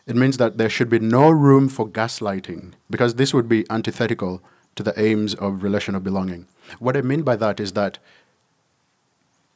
it 0.08 0.16
means 0.16 0.38
that 0.38 0.58
there 0.58 0.70
should 0.70 0.90
be 0.90 1.00
no 1.00 1.30
room 1.30 1.68
for 1.70 1.88
gaslighting, 1.88 2.72
because 2.90 3.16
this 3.16 3.34
would 3.34 3.48
be 3.48 3.70
antithetical 3.70 4.42
to 4.76 4.84
the 4.84 5.00
aims 5.00 5.36
of 5.36 5.64
relational 5.64 6.02
belonging. 6.02 6.48
What 6.80 6.96
I 6.96 7.02
mean 7.02 7.24
by 7.24 7.36
that 7.36 7.60
is 7.60 7.74
that 7.74 8.00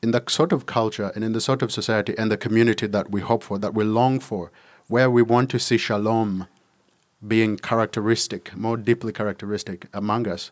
in 0.03 0.11
the 0.11 0.23
sort 0.27 0.51
of 0.51 0.65
culture 0.65 1.11
and 1.15 1.23
in 1.23 1.31
the 1.31 1.41
sort 1.41 1.61
of 1.61 1.71
society 1.71 2.15
and 2.17 2.31
the 2.31 2.37
community 2.37 2.87
that 2.87 3.11
we 3.11 3.21
hope 3.21 3.43
for, 3.43 3.57
that 3.59 3.73
we 3.73 3.83
long 3.83 4.19
for, 4.19 4.51
where 4.87 5.09
we 5.09 5.21
want 5.21 5.49
to 5.51 5.59
see 5.59 5.77
shalom 5.77 6.47
being 7.25 7.55
characteristic, 7.55 8.55
more 8.55 8.77
deeply 8.77 9.13
characteristic 9.13 9.87
among 9.93 10.27
us. 10.27 10.51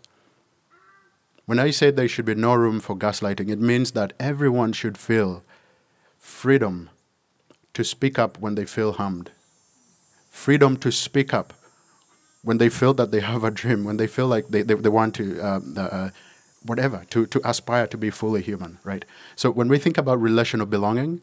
When 1.46 1.58
I 1.58 1.72
say 1.72 1.90
there 1.90 2.08
should 2.08 2.26
be 2.26 2.36
no 2.36 2.54
room 2.54 2.80
for 2.80 2.96
gaslighting, 2.96 3.50
it 3.50 3.60
means 3.60 3.92
that 3.92 4.14
everyone 4.20 4.72
should 4.72 5.00
feel 5.00 5.44
freedom 6.20 6.92
to 7.74 7.84
speak 7.84 8.20
up 8.20 8.40
when 8.40 8.54
they 8.54 8.66
feel 8.66 8.94
harmed, 8.94 9.32
freedom 10.30 10.78
to 10.78 10.92
speak 10.92 11.34
up 11.34 11.54
when 12.44 12.58
they 12.58 12.70
feel 12.70 12.94
that 12.94 13.12
they 13.12 13.20
have 13.20 13.44
a 13.44 13.52
dream, 13.52 13.84
when 13.84 13.98
they 13.98 14.08
feel 14.08 14.28
like 14.28 14.48
they, 14.50 14.62
they, 14.62 14.76
they 14.76 14.90
want 14.90 15.16
to. 15.16 15.40
Um, 15.40 15.76
uh, 15.78 16.10
whatever, 16.64 17.06
to, 17.10 17.26
to 17.26 17.42
aspire 17.48 17.88
to 17.88 17.98
be 17.98 18.10
fully 18.10 18.42
human, 18.42 18.80
right? 18.84 19.06
So 19.36 19.50
when 19.50 19.68
we 19.68 19.78
think 19.78 19.98
about 19.98 20.22
relational 20.22 20.66
belonging, 20.66 21.22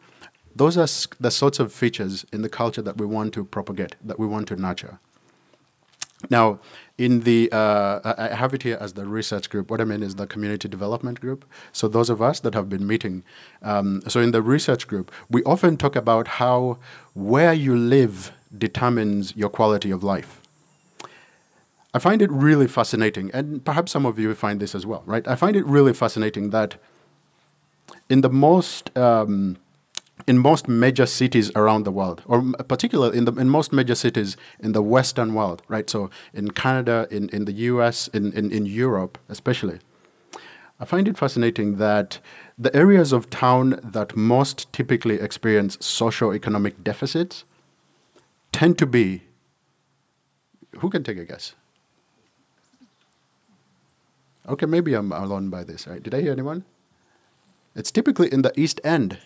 those 0.55 0.79
are 0.79 0.89
the 1.21 1.31
sorts 1.31 1.59
of 1.59 1.73
features 1.73 2.25
in 2.33 2.43
the 2.43 2.49
culture 2.49 2.83
that 2.83 2.97
we 2.97 3.07
want 3.07 3.35
to 3.35 3.45
propagate, 3.45 3.97
that 4.03 4.19
we 4.19 4.27
want 4.27 4.49
to 4.49 4.57
nurture. 4.57 4.99
Now, 6.31 6.61
in 6.97 7.21
the, 7.21 7.53
uh, 7.53 8.15
I 8.17 8.35
have 8.35 8.55
it 8.55 8.63
here 8.63 8.79
as 8.81 8.95
the 8.95 9.05
research 9.05 9.51
group. 9.51 9.71
What 9.71 9.83
I 9.83 9.85
mean 9.85 10.03
is 10.03 10.15
the 10.15 10.27
community 10.27 10.67
development 10.67 11.21
group. 11.21 11.45
So 11.73 11.89
those 11.89 12.09
of 12.09 12.23
us 12.23 12.41
that 12.41 12.55
have 12.55 12.71
been 12.71 12.87
meeting, 12.87 13.23
um, 13.61 14.01
so 14.09 14.21
in 14.21 14.31
the 14.31 14.41
research 14.41 14.89
group, 14.89 15.13
we 15.29 15.43
often 15.45 15.77
talk 15.77 15.95
about 15.95 16.27
how 16.27 16.79
where 17.13 17.53
you 17.53 17.77
live 17.77 18.33
determines 18.57 19.35
your 19.37 19.49
quality 19.49 19.91
of 19.91 20.03
life. 20.03 20.41
I 21.95 21.99
find 21.99 22.21
it 22.21 22.31
really 22.31 22.67
fascinating, 22.67 23.31
and 23.33 23.65
perhaps 23.65 23.93
some 23.93 24.05
of 24.05 24.19
you 24.19 24.35
find 24.35 24.61
this 24.61 24.75
as 24.75 24.85
well, 24.85 25.03
right? 25.07 25.27
I 25.27 25.35
find 25.35 25.57
it 25.57 25.65
really 25.67 25.95
fascinating 25.95 26.51
that 26.51 26.77
in 28.11 28.21
the 28.21 28.29
most 28.29 28.97
um, 28.99 29.57
in 30.27 30.39
most 30.39 30.69
major 30.69 31.07
cities 31.07 31.51
around 31.55 31.85
the 31.85 31.93
world, 31.93 32.23
or 32.27 32.43
particularly 32.69 33.17
in 33.17 33.25
the 33.25 33.33
in 33.33 33.49
most 33.49 33.73
major 33.73 33.95
cities 33.95 34.37
in 34.61 34.73
the 34.73 34.83
Western 34.83 35.35
world, 35.35 35.63
right? 35.69 35.89
So 35.89 36.11
in 36.35 36.51
Canada, 36.51 37.07
in, 37.11 37.29
in 37.31 37.45
the 37.45 37.53
U.S., 37.53 38.09
in, 38.09 38.33
in, 38.33 38.51
in 38.51 38.67
Europe, 38.67 39.19
especially, 39.29 39.79
I 40.81 40.85
find 40.85 41.09
it 41.09 41.17
fascinating 41.17 41.77
that 41.77 42.19
the 42.59 42.75
areas 42.75 43.13
of 43.13 43.31
town 43.31 43.81
that 43.83 44.17
most 44.17 44.73
typically 44.73 45.21
experience 45.21 45.79
socio-economic 45.81 46.83
deficits 46.83 47.45
tend 48.57 48.79
to 48.79 48.87
be. 48.87 49.23
Who 50.81 50.89
can 50.89 51.05
take 51.05 51.19
a 51.19 51.25
guess? 51.25 51.55
Okay, 54.49 54.65
maybe 54.65 54.95
I'm 54.95 55.13
alone 55.13 55.51
by 55.51 55.63
this, 55.63 55.87
right? 55.87 56.03
Did 56.03 56.15
I 56.15 56.23
hear 56.23 56.33
anyone? 56.33 56.65
It's 57.75 57.91
typically 57.91 58.33
in 58.33 58.41
the 58.41 58.59
East 58.59 58.81
End, 58.83 59.19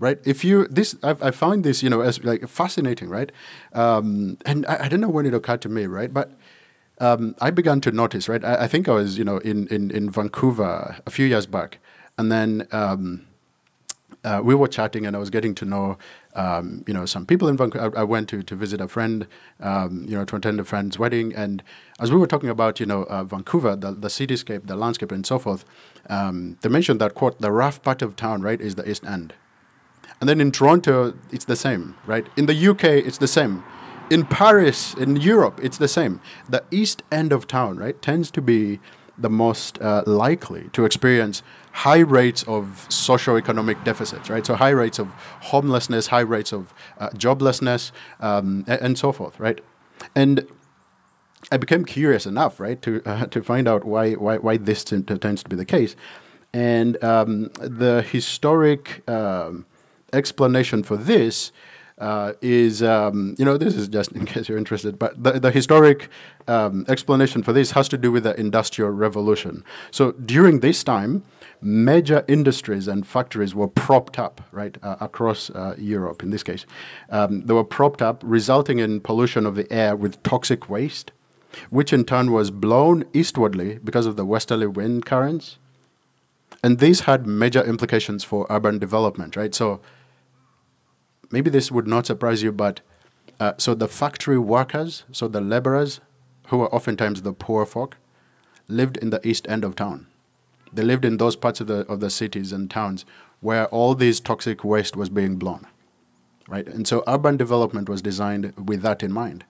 right? 0.00 0.18
If 0.24 0.44
you 0.44 0.66
this, 0.66 0.96
I've, 1.02 1.22
I 1.22 1.30
found 1.30 1.62
this, 1.62 1.82
you 1.82 1.90
know, 1.90 2.00
as 2.00 2.24
like 2.24 2.48
fascinating, 2.48 3.08
right? 3.08 3.30
Um, 3.72 4.38
and 4.44 4.66
I, 4.66 4.84
I 4.84 4.88
don't 4.88 5.00
know 5.00 5.14
when 5.16 5.26
it 5.26 5.34
occurred 5.34 5.62
to 5.62 5.68
me, 5.68 5.86
right? 5.86 6.12
But 6.12 6.32
um, 6.98 7.36
I 7.40 7.50
began 7.50 7.80
to 7.82 7.92
notice, 7.92 8.28
right? 8.28 8.44
I, 8.44 8.64
I, 8.64 8.66
think 8.66 8.88
I 8.88 8.92
was, 8.92 9.16
you 9.16 9.24
know, 9.24 9.38
in, 9.38 9.68
in, 9.68 9.90
in 9.92 10.10
Vancouver 10.10 10.96
a 11.06 11.10
few 11.10 11.26
years 11.26 11.46
back, 11.46 11.78
and 12.18 12.32
then 12.32 12.66
um, 12.72 13.26
uh, 14.24 14.40
we 14.42 14.54
were 14.54 14.68
chatting, 14.68 15.06
and 15.06 15.14
I 15.14 15.18
was 15.20 15.30
getting 15.30 15.54
to 15.56 15.64
know 15.64 15.98
um, 16.34 16.84
you 16.86 16.94
know, 16.94 17.06
some 17.06 17.26
people 17.26 17.48
in 17.48 17.56
Vancouver. 17.56 17.96
I, 17.96 18.00
I 18.00 18.04
went 18.04 18.28
to, 18.28 18.42
to 18.42 18.54
visit 18.54 18.80
a 18.80 18.88
friend, 18.88 19.26
um, 19.60 20.04
you 20.08 20.16
know, 20.16 20.24
to 20.24 20.36
attend 20.36 20.60
a 20.60 20.64
friend's 20.64 20.98
wedding. 20.98 21.34
And 21.34 21.62
as 21.98 22.12
we 22.12 22.18
were 22.18 22.26
talking 22.26 22.48
about, 22.48 22.80
you 22.80 22.86
know, 22.86 23.04
uh, 23.04 23.24
Vancouver, 23.24 23.76
the, 23.76 23.92
the 23.92 24.08
cityscape, 24.08 24.66
the 24.66 24.76
landscape, 24.76 25.12
and 25.12 25.26
so 25.26 25.38
forth, 25.38 25.64
um, 26.08 26.56
they 26.62 26.68
mentioned 26.68 27.00
that, 27.00 27.14
quote, 27.14 27.40
the 27.40 27.50
rough 27.50 27.82
part 27.82 28.02
of 28.02 28.16
town, 28.16 28.42
right, 28.42 28.60
is 28.60 28.76
the 28.76 28.88
East 28.88 29.04
End. 29.04 29.34
And 30.20 30.28
then 30.28 30.40
in 30.40 30.52
Toronto, 30.52 31.14
it's 31.32 31.46
the 31.46 31.56
same, 31.56 31.96
right? 32.06 32.26
In 32.36 32.46
the 32.46 32.68
UK, 32.68 32.84
it's 32.84 33.18
the 33.18 33.28
same. 33.28 33.64
In 34.10 34.26
Paris, 34.26 34.94
in 34.94 35.16
Europe, 35.16 35.60
it's 35.62 35.78
the 35.78 35.88
same. 35.88 36.20
The 36.48 36.62
East 36.70 37.02
End 37.10 37.32
of 37.32 37.46
town, 37.46 37.78
right, 37.78 38.00
tends 38.02 38.30
to 38.32 38.42
be 38.42 38.80
the 39.16 39.30
most 39.30 39.80
uh, 39.80 40.02
likely 40.06 40.68
to 40.72 40.84
experience 40.84 41.42
high 41.72 41.98
rates 41.98 42.42
of 42.44 42.86
socioeconomic 42.88 43.84
deficits, 43.84 44.28
right? 44.28 44.44
So 44.44 44.54
high 44.54 44.70
rates 44.70 44.98
of 44.98 45.08
homelessness, 45.40 46.08
high 46.08 46.20
rates 46.20 46.52
of 46.52 46.74
uh, 46.98 47.10
joblessness, 47.10 47.92
um, 48.20 48.64
and, 48.66 48.80
and, 48.80 48.98
so 48.98 49.12
forth, 49.12 49.38
right? 49.38 49.60
And 50.14 50.46
I 51.52 51.56
became 51.56 51.84
curious 51.84 52.26
enough, 52.26 52.60
right, 52.60 52.80
to 52.82 53.02
uh, 53.06 53.26
to 53.34 53.42
find 53.42 53.68
out 53.68 53.84
why 53.84 54.12
why, 54.14 54.38
why 54.38 54.56
this 54.56 54.84
t- 54.84 55.00
tends 55.02 55.42
to 55.42 55.48
be 55.48 55.56
the 55.56 55.64
case, 55.64 55.96
and 56.52 57.02
um, 57.04 57.50
the 57.60 58.02
historic 58.02 59.08
um, 59.08 59.66
explanation 60.12 60.82
for 60.82 60.96
this 60.96 61.52
uh, 62.00 62.32
is, 62.40 62.82
um, 62.82 63.34
you 63.38 63.44
know, 63.44 63.56
this 63.56 63.74
is 63.74 63.86
just 63.86 64.12
in 64.12 64.24
case 64.32 64.48
you're 64.48 64.58
interested, 64.58 64.98
but 64.98 65.22
the, 65.22 65.38
the 65.38 65.50
historic 65.50 66.08
um, 66.48 66.84
explanation 66.88 67.42
for 67.42 67.52
this 67.52 67.72
has 67.72 67.88
to 67.90 67.98
do 67.98 68.10
with 68.10 68.24
the 68.24 68.38
Industrial 68.40 68.90
Revolution. 68.90 69.62
So 69.90 70.12
during 70.12 70.60
this 70.60 70.82
time, 70.82 71.22
major 71.60 72.24
industries 72.26 72.88
and 72.88 73.06
factories 73.06 73.54
were 73.54 73.68
propped 73.68 74.18
up, 74.18 74.40
right, 74.50 74.76
uh, 74.82 74.96
across 75.00 75.50
uh, 75.50 75.74
Europe 75.78 76.22
in 76.22 76.30
this 76.30 76.42
case. 76.42 76.64
Um, 77.10 77.42
they 77.42 77.52
were 77.52 77.64
propped 77.64 78.00
up, 78.00 78.22
resulting 78.24 78.78
in 78.78 79.00
pollution 79.00 79.44
of 79.44 79.54
the 79.54 79.70
air 79.70 79.94
with 79.94 80.22
toxic 80.22 80.70
waste, 80.70 81.12
which 81.68 81.92
in 81.92 82.04
turn 82.04 82.32
was 82.32 82.50
blown 82.50 83.04
eastwardly 83.12 83.78
because 83.84 84.06
of 84.06 84.16
the 84.16 84.24
westerly 84.24 84.66
wind 84.66 85.04
currents. 85.04 85.58
And 86.62 86.78
these 86.78 87.00
had 87.00 87.26
major 87.26 87.62
implications 87.62 88.24
for 88.24 88.46
urban 88.50 88.78
development, 88.78 89.36
right? 89.36 89.54
So 89.54 89.80
maybe 91.30 91.50
this 91.50 91.70
would 91.70 91.86
not 91.86 92.06
surprise 92.06 92.42
you, 92.42 92.52
but 92.52 92.80
uh, 93.38 93.52
so 93.56 93.74
the 93.74 93.88
factory 93.88 94.38
workers, 94.38 95.04
so 95.12 95.28
the 95.28 95.40
laborers, 95.40 96.00
who 96.48 96.58
were 96.58 96.74
oftentimes 96.74 97.22
the 97.22 97.32
poor 97.32 97.64
folk, 97.64 97.96
lived 98.68 98.96
in 98.98 99.10
the 99.10 99.26
east 99.26 99.48
end 99.48 99.64
of 99.64 99.74
town. 99.76 100.06
They 100.72 100.82
lived 100.82 101.04
in 101.04 101.16
those 101.16 101.36
parts 101.36 101.60
of 101.60 101.66
the, 101.66 101.86
of 101.86 102.00
the 102.00 102.10
cities 102.10 102.52
and 102.52 102.70
towns 102.70 103.04
where 103.40 103.66
all 103.66 103.94
this 103.94 104.20
toxic 104.20 104.62
waste 104.62 104.96
was 104.96 105.08
being 105.08 105.36
blown. 105.36 105.66
Right? 106.48 106.66
And 106.66 106.86
so 106.86 107.02
urban 107.06 107.36
development 107.36 107.88
was 107.88 108.02
designed 108.02 108.52
with 108.56 108.82
that 108.82 109.02
in 109.02 109.12
mind. 109.12 109.44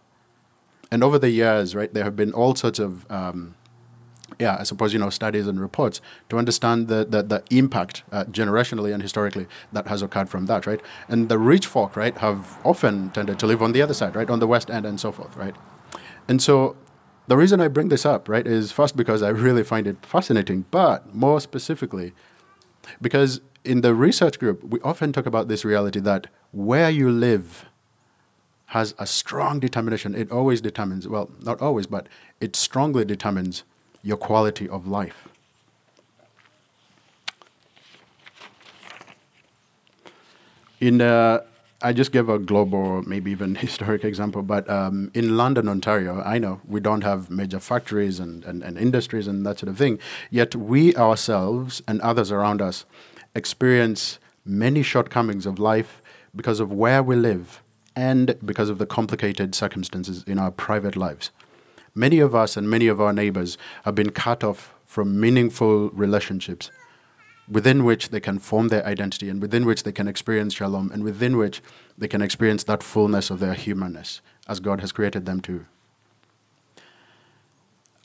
And 0.91 1.03
over 1.05 1.19
the 1.19 1.31
years, 1.31 1.75
right, 1.75 1.93
there 1.93 2.05
have 2.05 2.17
been 2.17 2.33
all 2.33 2.55
sorts 2.55 2.79
of 2.79 3.11
um, 3.11 3.55
yeah, 4.41 4.57
I 4.59 4.63
suppose, 4.65 4.93
you 4.93 4.99
know, 4.99 5.11
studies 5.11 5.47
and 5.47 5.61
reports 5.61 6.01
to 6.31 6.39
understand 6.39 6.89
the, 6.89 7.05
the, 7.05 7.23
the 7.23 7.45
impact 7.51 8.03
uh, 8.11 8.25
generationally 8.25 8.93
and 8.93 9.03
historically 9.03 9.47
that 9.73 9.87
has 9.87 10.03
occurred 10.03 10.31
from 10.31 10.47
that, 10.47 10.67
right? 10.67 10.81
And 11.09 11.29
the 11.29 11.39
rich 11.39 11.67
folk, 11.67 11.95
right, 11.95 12.17
have 12.19 12.59
often 12.65 13.11
tended 13.11 13.39
to 13.41 13.47
live 13.47 13.63
on 13.63 13.73
the 13.73 13.83
other 13.83 13.95
side, 13.95 14.17
right, 14.17 14.31
on 14.31 14.41
the 14.41 14.47
West 14.47 14.71
End 14.71 14.87
and 14.87 14.99
so 14.99 15.13
forth, 15.13 15.37
right? 15.37 15.55
And 16.27 16.43
so 16.43 16.77
the 17.27 17.37
reason 17.37 17.61
I 17.61 17.69
bring 17.69 17.91
this 17.91 18.07
up, 18.07 18.29
right, 18.29 18.47
is 18.47 18.73
first 18.73 18.97
because 18.97 19.23
I 19.23 19.29
really 19.29 19.63
find 19.63 19.87
it 19.87 20.05
fascinating, 20.05 20.65
but 20.71 21.15
more 21.15 21.41
specifically, 21.41 22.13
because 23.01 23.41
in 23.65 23.83
the 23.83 23.95
research 23.95 24.39
group, 24.39 24.65
we 24.65 24.81
often 24.81 25.13
talk 25.13 25.27
about 25.27 25.49
this 25.49 25.65
reality 25.65 26.01
that 26.01 26.29
where 26.51 26.89
you 26.89 27.11
live 27.11 27.67
has 28.67 28.95
a 28.99 29.07
strong 29.07 29.61
determination. 29.61 30.15
It 30.15 30.31
always 30.31 30.61
determines, 30.61 31.07
well, 31.07 31.31
not 31.41 31.61
always, 31.61 31.87
but 31.87 32.07
it 32.41 32.57
strongly 32.57 33.05
determines 33.05 33.65
your 34.03 34.17
quality 34.17 34.69
of 34.69 34.87
life. 34.87 35.29
In 40.81 41.03
uh, 41.03 41.41
I 41.83 41.95
just 41.95 42.13
gave 42.13 42.29
a 42.29 42.39
global, 42.39 43.03
maybe 43.03 43.31
even 43.31 43.55
historic 43.67 44.05
example, 44.05 44.43
but 44.43 44.69
um, 44.69 45.11
in 45.15 45.37
London, 45.37 45.69
Ontario, 45.69 46.23
I 46.23 46.39
know 46.39 46.61
we 46.67 46.81
don't 46.81 47.03
have 47.03 47.31
major 47.31 47.59
factories 47.59 48.21
and, 48.21 48.45
and, 48.45 48.63
and 48.63 48.77
industries 48.77 49.27
and 49.27 49.47
that 49.47 49.59
sort 49.59 49.71
of 49.71 49.79
thing. 49.79 49.99
Yet 50.31 50.55
we 50.55 50.95
ourselves 50.97 51.83
and 51.89 52.01
others 52.03 52.31
around 52.31 52.61
us 52.61 52.85
experience 53.35 54.19
many 54.45 54.83
shortcomings 54.83 55.47
of 55.47 55.59
life 55.59 56.03
because 56.35 56.61
of 56.61 56.73
where 56.73 57.03
we 57.03 57.17
live 57.17 57.63
and 57.97 58.37
because 58.45 58.69
of 58.69 58.79
the 58.79 58.87
complicated 58.87 59.55
circumstances 59.55 60.23
in 60.27 60.39
our 60.39 60.51
private 60.51 60.97
lives. 60.97 61.31
Many 61.95 62.19
of 62.21 62.35
us 62.35 62.57
and 62.57 62.71
many 62.71 62.87
of 62.87 63.01
our 63.01 63.13
neighbors 63.13 63.59
have 63.85 63.95
been 63.95 64.11
cut 64.11 64.45
off 64.45 64.73
from 64.87 65.21
meaningful 65.21 65.91
relationships 65.91 66.71
within 67.49 67.85
which 67.85 68.11
they 68.11 68.21
can 68.21 68.39
form 68.39 68.69
their 68.69 68.87
identity 68.87 69.29
and 69.29 69.43
within 69.43 69.67
which 69.67 69.83
they 69.83 69.93
can 69.93 70.07
experience 70.07 70.55
shalom 70.55 70.91
and 70.93 71.03
within 71.03 71.37
which 71.37 71.61
they 71.99 72.07
can 72.07 72.23
experience 72.23 72.65
that 72.65 72.83
fullness 72.83 73.29
of 73.29 73.41
their 73.41 73.55
humanness 73.55 74.21
as 74.47 74.61
God 74.61 74.81
has 74.81 74.93
created 74.93 75.27
them 75.27 75.41
to. 75.41 75.67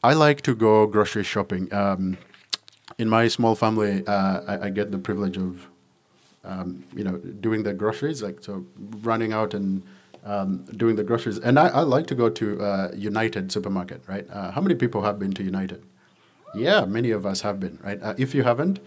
I 0.03 0.13
like 0.13 0.41
to 0.41 0.55
go 0.55 0.85
grocery 0.87 1.23
shopping. 1.23 1.71
Um, 1.73 2.17
in 2.97 3.09
my 3.09 3.27
small 3.27 3.55
family, 3.55 4.05
uh, 4.05 4.41
I, 4.47 4.65
I, 4.67 4.69
get 4.69 4.91
the 4.91 4.99
privilege 4.99 5.37
of, 5.37 5.67
um, 6.43 6.83
you 6.95 7.03
know, 7.03 7.17
doing 7.17 7.63
the 7.63 7.73
groceries, 7.73 8.21
like 8.21 8.43
so, 8.43 8.65
running 9.01 9.33
out 9.33 9.55
and 9.55 9.81
um, 10.25 10.65
doing 10.75 10.95
the 10.95 11.03
groceries. 11.03 11.37
And 11.37 11.57
I, 11.59 11.67
I 11.67 11.81
like 11.81 12.07
to 12.07 12.15
go 12.15 12.29
to 12.29 12.61
uh, 12.61 12.91
United 12.95 13.51
supermarket, 13.51 14.01
right? 14.07 14.27
Uh, 14.31 14.51
how 14.51 14.61
many 14.61 14.75
people 14.75 15.03
have 15.03 15.19
been 15.19 15.31
to 15.33 15.43
United? 15.43 15.83
Yeah, 16.55 16.85
many 16.85 17.11
of 17.11 17.25
us 17.25 17.41
have 17.41 17.59
been, 17.59 17.79
right? 17.83 18.01
Uh, 18.01 18.15
if 18.17 18.33
you 18.33 18.43
haven't, 18.43 18.79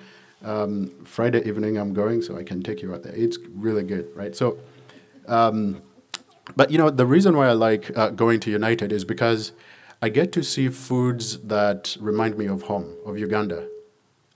um, 0.45 0.91
Friday 1.05 1.47
evening 1.47 1.77
I'm 1.77 1.95
going, 1.95 2.23
so 2.23 2.37
I 2.37 2.43
can 2.43 2.63
take 2.63 2.83
you 2.83 2.93
out 2.95 3.03
there. 3.03 3.15
It's 3.15 3.39
really 3.55 3.83
good, 3.83 4.09
right? 4.15 4.35
So, 4.35 4.59
um, 5.27 5.83
but 6.57 6.71
you 6.71 6.79
know, 6.79 6.91
the 6.91 7.07
reason 7.07 7.37
why 7.37 7.49
I 7.49 7.53
like 7.53 7.97
uh, 7.97 8.11
going 8.11 8.41
to 8.41 8.51
United 8.51 8.93
is 8.93 9.05
because 9.05 9.53
I 10.01 10.09
get 10.09 10.33
to 10.33 10.43
see 10.43 10.69
foods 10.69 11.39
that 11.41 11.97
remind 12.01 12.39
me 12.39 12.47
of 12.47 12.63
home, 12.63 12.97
of 13.05 13.19
Uganda. 13.19 13.69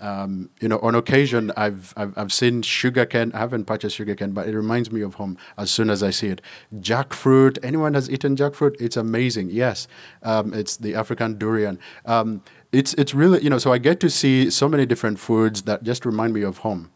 Um, 0.02 0.50
you 0.60 0.68
know, 0.68 0.78
on 0.80 0.94
occasion, 0.94 1.52
I've, 1.56 1.94
I've, 1.96 2.12
I've 2.18 2.32
seen 2.32 2.62
sugarcane. 2.62 3.30
I 3.32 3.38
haven't 3.38 3.66
purchased 3.66 3.96
sugarcane, 3.96 4.32
but 4.32 4.48
it 4.48 4.54
reminds 4.54 4.90
me 4.90 5.00
of 5.00 5.14
home 5.14 5.38
as 5.56 5.70
soon 5.70 5.88
as 5.88 6.02
I 6.02 6.10
see 6.10 6.26
it. 6.26 6.42
Jackfruit. 6.74 7.58
Anyone 7.62 7.94
has 7.94 8.10
eaten 8.10 8.36
jackfruit? 8.36 8.74
It's 8.80 8.96
amazing. 8.96 9.50
Yes, 9.50 9.86
um, 10.24 10.52
it's 10.52 10.76
the 10.76 10.94
African 10.96 11.38
durian. 11.38 11.78
Um, 12.04 12.42
it's 12.72 12.94
it's 12.94 13.14
really 13.14 13.42
you 13.42 13.50
know 13.50 13.58
so 13.58 13.72
I 13.72 13.78
get 13.78 14.00
to 14.00 14.10
see 14.10 14.50
so 14.50 14.68
many 14.68 14.86
different 14.86 15.18
foods 15.18 15.62
that 15.62 15.84
just 15.84 16.04
remind 16.04 16.34
me 16.34 16.42
of 16.42 16.58
home. 16.58 16.90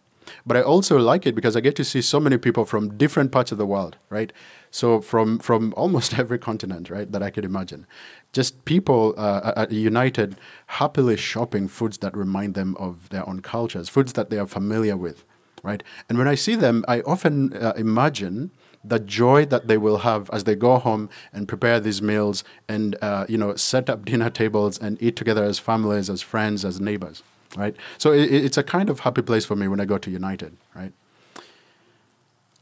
But 0.45 0.57
I 0.57 0.63
also 0.63 0.99
like 0.99 1.27
it 1.27 1.35
because 1.35 1.57
I 1.57 1.61
get 1.61 1.77
to 1.77 1.85
see 1.85 2.03
so 2.03 2.21
many 2.21 2.39
people 2.39 2.65
from 2.65 2.97
different 2.97 3.33
parts 3.33 3.53
of 3.53 3.59
the 3.59 3.67
world, 3.67 3.97
right? 4.11 4.33
So 4.71 5.01
from 5.01 5.39
from 5.39 5.73
almost 5.77 6.19
every 6.19 6.39
continent, 6.39 6.91
right, 6.91 7.11
that 7.11 7.23
I 7.23 7.31
could 7.31 7.45
imagine. 7.45 7.87
Just 8.33 8.65
people 8.65 9.15
uh, 9.17 9.67
united, 9.71 10.37
happily 10.67 11.17
shopping 11.17 11.69
foods 11.69 11.99
that 11.99 12.17
remind 12.17 12.55
them 12.55 12.77
of 12.79 13.09
their 13.09 13.27
own 13.29 13.41
cultures, 13.41 13.89
foods 13.89 14.13
that 14.13 14.29
they 14.31 14.39
are 14.39 14.47
familiar 14.47 14.97
with, 14.97 15.25
right? 15.63 15.83
And 16.09 16.19
when 16.19 16.29
I 16.29 16.35
see 16.35 16.55
them, 16.55 16.85
I 16.87 17.01
often 17.01 17.55
uh, 17.55 17.73
imagine 17.77 18.51
the 18.85 18.99
joy 19.01 19.45
that 19.47 19.67
they 19.67 19.77
will 19.77 19.99
have 19.99 20.31
as 20.33 20.45
they 20.45 20.55
go 20.55 20.79
home 20.79 21.09
and 21.33 21.49
prepare 21.49 21.81
these 21.81 22.01
meals 22.01 22.45
and 22.69 22.97
uh, 23.03 23.27
you 23.29 23.39
know 23.39 23.57
set 23.57 23.91
up 23.91 24.05
dinner 24.11 24.31
tables 24.31 24.79
and 24.79 25.03
eat 25.03 25.17
together 25.17 25.45
as 25.45 25.59
families, 25.59 26.09
as 26.11 26.23
friends, 26.23 26.65
as 26.65 26.81
neighbors, 26.81 27.23
right? 27.57 27.75
So 27.99 28.13
it, 28.13 28.33
it's 28.33 28.57
a 28.57 28.63
kind 28.63 28.91
of 28.91 29.01
happy 29.01 29.23
place 29.23 29.45
for 29.45 29.57
me 29.57 29.69
when 29.69 29.81
I 29.81 29.85
go 29.85 29.99
to 29.99 30.11
United, 30.11 30.57
right? 30.75 30.93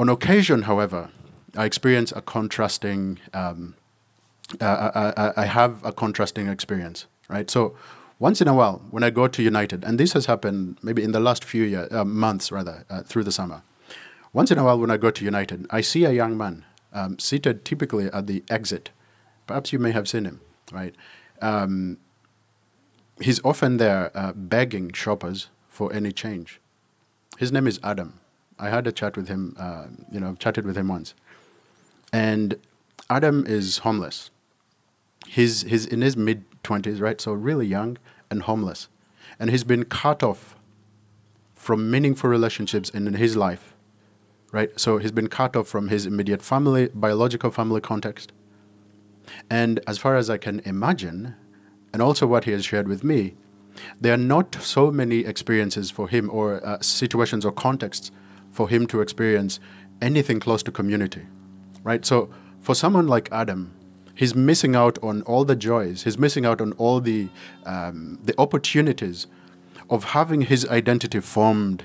On 0.01 0.09
occasion, 0.09 0.63
however, 0.63 1.11
I 1.57 1.65
experience 1.65 2.13
a 2.13 2.23
contrasting. 2.23 3.19
Um, 3.33 3.75
uh, 4.61 5.13
I, 5.17 5.43
I 5.43 5.47
have 5.47 5.85
a 5.85 5.93
contrasting 5.93 6.49
experience, 6.49 7.07
right? 7.29 7.51
So 7.51 7.77
once 8.19 8.41
in 8.41 8.49
a 8.49 8.55
while, 8.55 8.83
when 8.91 9.03
I 9.03 9.11
go 9.11 9.27
to 9.27 9.43
United, 9.43 9.85
and 9.85 9.99
this 9.99 10.13
has 10.13 10.27
happened 10.27 10.79
maybe 10.83 11.03
in 11.03 11.13
the 11.13 11.21
last 11.21 11.45
few 11.45 11.65
year, 11.65 11.89
uh, 11.91 12.05
months 12.05 12.53
rather, 12.53 12.85
uh, 12.91 13.03
through 13.03 13.25
the 13.25 13.33
summer, 13.33 13.63
once 14.33 14.51
in 14.51 14.59
a 14.59 14.65
while, 14.65 14.79
when 14.79 14.91
I 14.91 14.97
go 14.97 15.11
to 15.11 15.25
United, 15.25 15.67
I 15.71 15.81
see 15.81 16.05
a 16.05 16.13
young 16.13 16.37
man 16.37 16.65
um, 16.93 17.19
seated 17.19 17.65
typically 17.65 18.07
at 18.07 18.27
the 18.27 18.43
exit. 18.51 18.91
Perhaps 19.47 19.73
you 19.73 19.79
may 19.79 19.93
have 19.93 20.09
seen 20.09 20.25
him, 20.25 20.41
right? 20.73 20.95
Um, 21.41 21.99
he's 23.21 23.41
often 23.45 23.77
there 23.77 24.11
uh, 24.15 24.33
begging 24.35 24.93
shoppers 24.93 25.49
for 25.69 25.93
any 25.93 26.13
change. 26.13 26.61
His 27.39 27.53
name 27.53 27.67
is 27.67 27.81
Adam. 27.83 28.21
I 28.59 28.69
had 28.69 28.87
a 28.87 28.93
chat 28.93 29.17
with 29.17 29.29
him, 29.29 29.57
uh, 29.59 29.87
you 30.13 30.21
know, 30.21 30.29
I've 30.29 30.39
chatted 30.39 30.65
with 30.65 30.77
him 30.77 30.89
once. 30.89 31.15
And 32.13 32.57
Adam 33.11 33.45
is 33.47 33.79
homeless. 33.79 34.31
He's, 35.27 35.63
he's 35.63 35.87
in 35.87 36.01
his 36.01 36.17
mid 36.17 36.45
20s, 36.63 37.01
right? 37.01 37.21
So 37.21 37.33
really 37.33 37.67
young 37.67 37.99
and 38.31 38.43
homeless. 38.43 38.89
And 39.39 39.51
he's 39.51 39.65
been 39.65 39.85
cut 39.85 40.23
off 40.23 40.55
from 41.55 41.91
meaningful 41.91 42.31
relationships 42.31 42.91
in 42.91 43.13
his 43.15 43.37
life 43.37 43.75
right? 44.55 44.79
So 44.79 44.99
he's 44.99 45.11
been 45.11 45.27
cut 45.27 45.57
off 45.57 45.67
from 45.67 45.89
his 45.89 46.07
immediate 46.07 46.41
family, 46.41 46.89
biological 46.95 47.51
family 47.51 47.81
context. 47.81 48.33
And 49.51 49.81
as 49.85 49.99
far 49.99 50.17
as 50.17 50.31
I 50.31 50.39
can 50.39 50.61
imagine, 50.61 51.35
and 51.95 52.03
also 52.03 52.27
what 52.27 52.43
he 52.43 52.51
has 52.51 52.65
shared 52.65 52.89
with 52.89 53.05
me, 53.05 53.35
there 54.01 54.13
are 54.13 54.25
not 54.35 54.57
so 54.57 54.91
many 54.91 55.21
experiences 55.21 55.93
for 55.93 56.09
him 56.09 56.29
or 56.29 56.61
uh, 56.67 56.81
situations 56.81 57.45
or 57.45 57.53
contexts 57.53 58.11
for 58.51 58.69
him 58.69 58.85
to 58.89 59.01
experience 59.01 59.61
anything 60.03 60.41
close 60.41 60.61
to 60.65 60.73
community, 60.73 61.23
right? 61.85 62.05
So 62.05 62.31
for 62.61 62.75
someone 62.75 63.07
like 63.07 63.29
Adam, 63.31 63.73
he's 64.13 64.35
missing 64.35 64.75
out 64.75 64.99
on 65.05 65.23
all 65.23 65.45
the 65.45 65.55
joys, 65.55 66.03
he's 66.03 66.19
missing 66.19 66.45
out 66.45 66.61
on 66.61 66.73
all 66.73 67.01
the, 67.01 67.29
um, 67.65 68.19
the 68.25 68.35
opportunities 68.39 69.29
of 69.89 70.03
having 70.03 70.43
his 70.43 70.67
identity 70.67 71.21
formed 71.21 71.85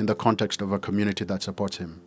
in 0.00 0.06
the 0.06 0.16
context 0.16 0.62
of 0.62 0.72
a 0.72 0.80
community 0.80 1.24
that 1.24 1.44
supports 1.44 1.76
him 1.76 2.00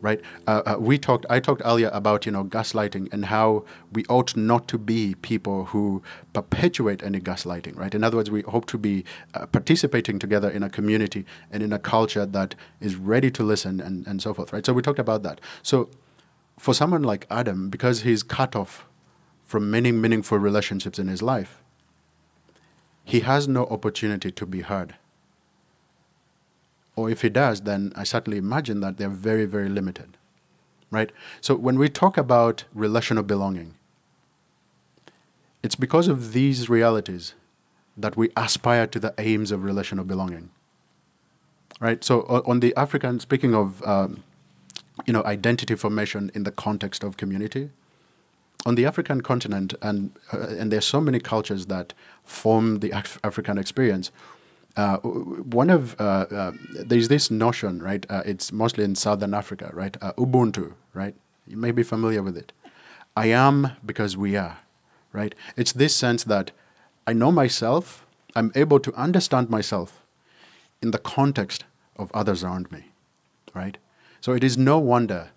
right? 0.00 0.20
Uh, 0.46 0.62
uh, 0.66 0.76
we 0.78 0.98
talked. 0.98 1.26
I 1.30 1.40
talked 1.40 1.62
earlier 1.64 1.90
about 1.92 2.26
you 2.26 2.32
know 2.32 2.44
gaslighting 2.44 3.12
and 3.12 3.26
how 3.26 3.64
we 3.92 4.04
ought 4.08 4.36
not 4.36 4.68
to 4.68 4.78
be 4.78 5.14
people 5.16 5.66
who 5.66 6.02
perpetuate 6.32 7.02
any 7.02 7.20
gaslighting, 7.20 7.76
right? 7.76 7.94
In 7.94 8.04
other 8.04 8.16
words, 8.16 8.30
we 8.30 8.42
hope 8.42 8.66
to 8.66 8.78
be 8.78 9.04
uh, 9.34 9.46
participating 9.46 10.18
together 10.18 10.50
in 10.50 10.62
a 10.62 10.70
community 10.70 11.24
and 11.50 11.62
in 11.62 11.72
a 11.72 11.78
culture 11.78 12.26
that 12.26 12.54
is 12.80 12.96
ready 12.96 13.30
to 13.30 13.42
listen 13.42 13.80
and, 13.80 14.06
and 14.06 14.22
so 14.22 14.34
forth, 14.34 14.52
right? 14.52 14.64
So 14.64 14.72
we 14.72 14.82
talked 14.82 14.98
about 14.98 15.22
that. 15.22 15.40
So 15.62 15.88
for 16.58 16.74
someone 16.74 17.02
like 17.02 17.26
Adam, 17.30 17.70
because 17.70 18.02
he's 18.02 18.22
cut 18.22 18.54
off 18.54 18.86
from 19.44 19.70
many 19.70 19.92
meaningful 19.92 20.38
relationships 20.38 20.98
in 20.98 21.08
his 21.08 21.22
life, 21.22 21.62
he 23.04 23.20
has 23.20 23.48
no 23.48 23.66
opportunity 23.66 24.30
to 24.30 24.46
be 24.46 24.60
heard 24.60 24.94
or 26.96 27.10
if 27.10 27.22
he 27.22 27.28
does, 27.28 27.62
then 27.62 27.92
I 27.96 28.04
certainly 28.04 28.38
imagine 28.38 28.80
that 28.80 28.96
they're 28.96 29.08
very, 29.08 29.46
very 29.46 29.68
limited. 29.68 30.16
Right? 30.90 31.12
So 31.40 31.54
when 31.54 31.78
we 31.78 31.88
talk 31.88 32.18
about 32.18 32.64
relational 32.74 33.22
belonging, 33.22 33.74
it's 35.62 35.76
because 35.76 36.08
of 36.08 36.32
these 36.32 36.68
realities 36.68 37.34
that 37.96 38.16
we 38.16 38.30
aspire 38.36 38.86
to 38.88 38.98
the 38.98 39.14
aims 39.18 39.52
of 39.52 39.62
relational 39.62 40.04
belonging. 40.04 40.50
Right? 41.80 42.02
So 42.02 42.22
on 42.46 42.60
the 42.60 42.74
African, 42.76 43.20
speaking 43.20 43.54
of 43.54 43.82
um, 43.86 44.24
you 45.06 45.12
know 45.12 45.22
identity 45.24 45.74
formation 45.76 46.30
in 46.34 46.42
the 46.42 46.50
context 46.50 47.04
of 47.04 47.16
community, 47.16 47.70
on 48.66 48.74
the 48.74 48.84
African 48.84 49.20
continent, 49.20 49.74
and 49.80 50.12
uh, 50.32 50.38
and 50.58 50.70
there's 50.72 50.84
so 50.84 51.00
many 51.00 51.20
cultures 51.20 51.66
that 51.66 51.94
form 52.24 52.80
the 52.80 52.90
Af- 52.90 53.18
African 53.24 53.58
experience 53.58 54.10
uh, 54.80 54.96
one 54.98 55.68
of 55.68 56.00
uh, 56.00 56.26
uh, 56.30 56.52
there's 56.90 57.08
this 57.08 57.30
notion, 57.30 57.82
right? 57.82 58.06
Uh, 58.08 58.22
it's 58.24 58.50
mostly 58.50 58.82
in 58.84 58.94
Southern 58.94 59.34
Africa, 59.34 59.70
right? 59.74 59.92
Ubuntu, 60.16 60.72
right? 60.94 61.14
You 61.46 61.58
may 61.58 61.70
be 61.70 61.82
familiar 61.82 62.22
with 62.22 62.36
it. 62.36 62.52
I 63.14 63.26
am 63.26 63.72
because 63.84 64.16
we 64.16 64.36
are, 64.36 64.58
right? 65.12 65.34
It's 65.56 65.72
this 65.72 65.94
sense 65.94 66.24
that 66.24 66.52
I 67.06 67.12
know 67.12 67.30
myself, 67.30 68.06
I'm 68.34 68.52
able 68.54 68.80
to 68.80 68.94
understand 68.94 69.50
myself 69.50 70.02
in 70.80 70.92
the 70.92 70.98
context 70.98 71.64
of 71.96 72.10
others 72.14 72.42
around 72.42 72.72
me, 72.72 72.84
right? 73.52 73.76
So 74.20 74.32
it 74.32 74.42
is 74.42 74.56
no 74.56 74.78
wonder 74.78 75.30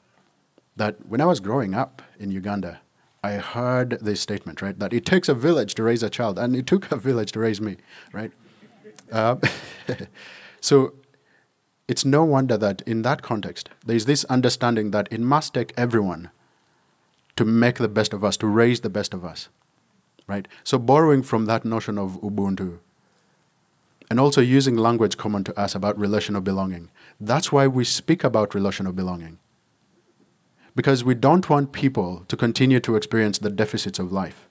that 0.78 1.06
when 1.06 1.20
I 1.20 1.26
was 1.26 1.42
growing 1.42 1.74
up 1.74 2.02
in 2.18 2.32
Uganda, 2.32 2.80
I 3.22 3.34
heard 3.34 3.98
this 4.02 4.22
statement, 4.22 4.62
right? 4.62 4.78
That 4.80 4.94
it 4.94 5.06
takes 5.06 5.28
a 5.28 5.34
village 5.34 5.76
to 5.76 5.84
raise 5.84 6.04
a 6.04 6.10
child, 6.10 6.40
and 6.40 6.56
it 6.56 6.68
took 6.68 6.92
a 6.92 6.96
village 6.96 7.34
to 7.34 7.40
raise 7.40 7.60
me, 7.60 7.78
right? 8.14 8.32
Uh, 9.12 9.36
so 10.62 10.94
it's 11.88 12.06
no 12.06 12.24
wonder 12.24 12.58
that 12.58 12.82
in 12.84 13.02
that 13.02 13.22
context, 13.22 13.70
there's 13.86 14.06
this 14.06 14.24
understanding 14.26 14.92
that 14.92 15.08
it 15.12 15.20
must 15.20 15.54
take 15.54 15.74
everyone 15.78 16.30
to 17.36 17.46
make 17.46 17.78
the 17.78 17.88
best 17.88 18.14
of 18.14 18.24
us, 18.24 18.38
to 18.38 18.48
raise 18.48 18.82
the 18.82 18.90
best 18.90 19.14
of 19.14 19.26
us, 19.26 19.50
right? 20.28 20.48
So 20.64 20.78
borrowing 20.78 21.24
from 21.24 21.46
that 21.46 21.66
notion 21.66 21.98
of 21.98 22.22
Ubuntu, 22.22 22.80
and 24.10 24.20
also 24.20 24.42
using 24.42 24.76
language 24.76 25.18
common 25.18 25.44
to 25.44 25.60
us 25.60 25.74
about 25.74 25.98
relational 25.98 26.42
belonging. 26.42 26.90
That's 27.20 27.52
why 27.52 27.68
we 27.68 27.84
speak 27.84 28.24
about 28.24 28.54
relational 28.54 28.94
belonging. 28.94 29.40
Because 30.76 31.04
we 31.04 31.16
don't 31.16 31.50
want 31.50 31.72
people 31.72 32.24
to 32.28 32.38
continue 32.38 32.80
to 32.82 32.96
experience 32.96 33.40
the 33.40 33.50
deficits 33.50 34.00
of 34.00 34.12
life, 34.12 34.48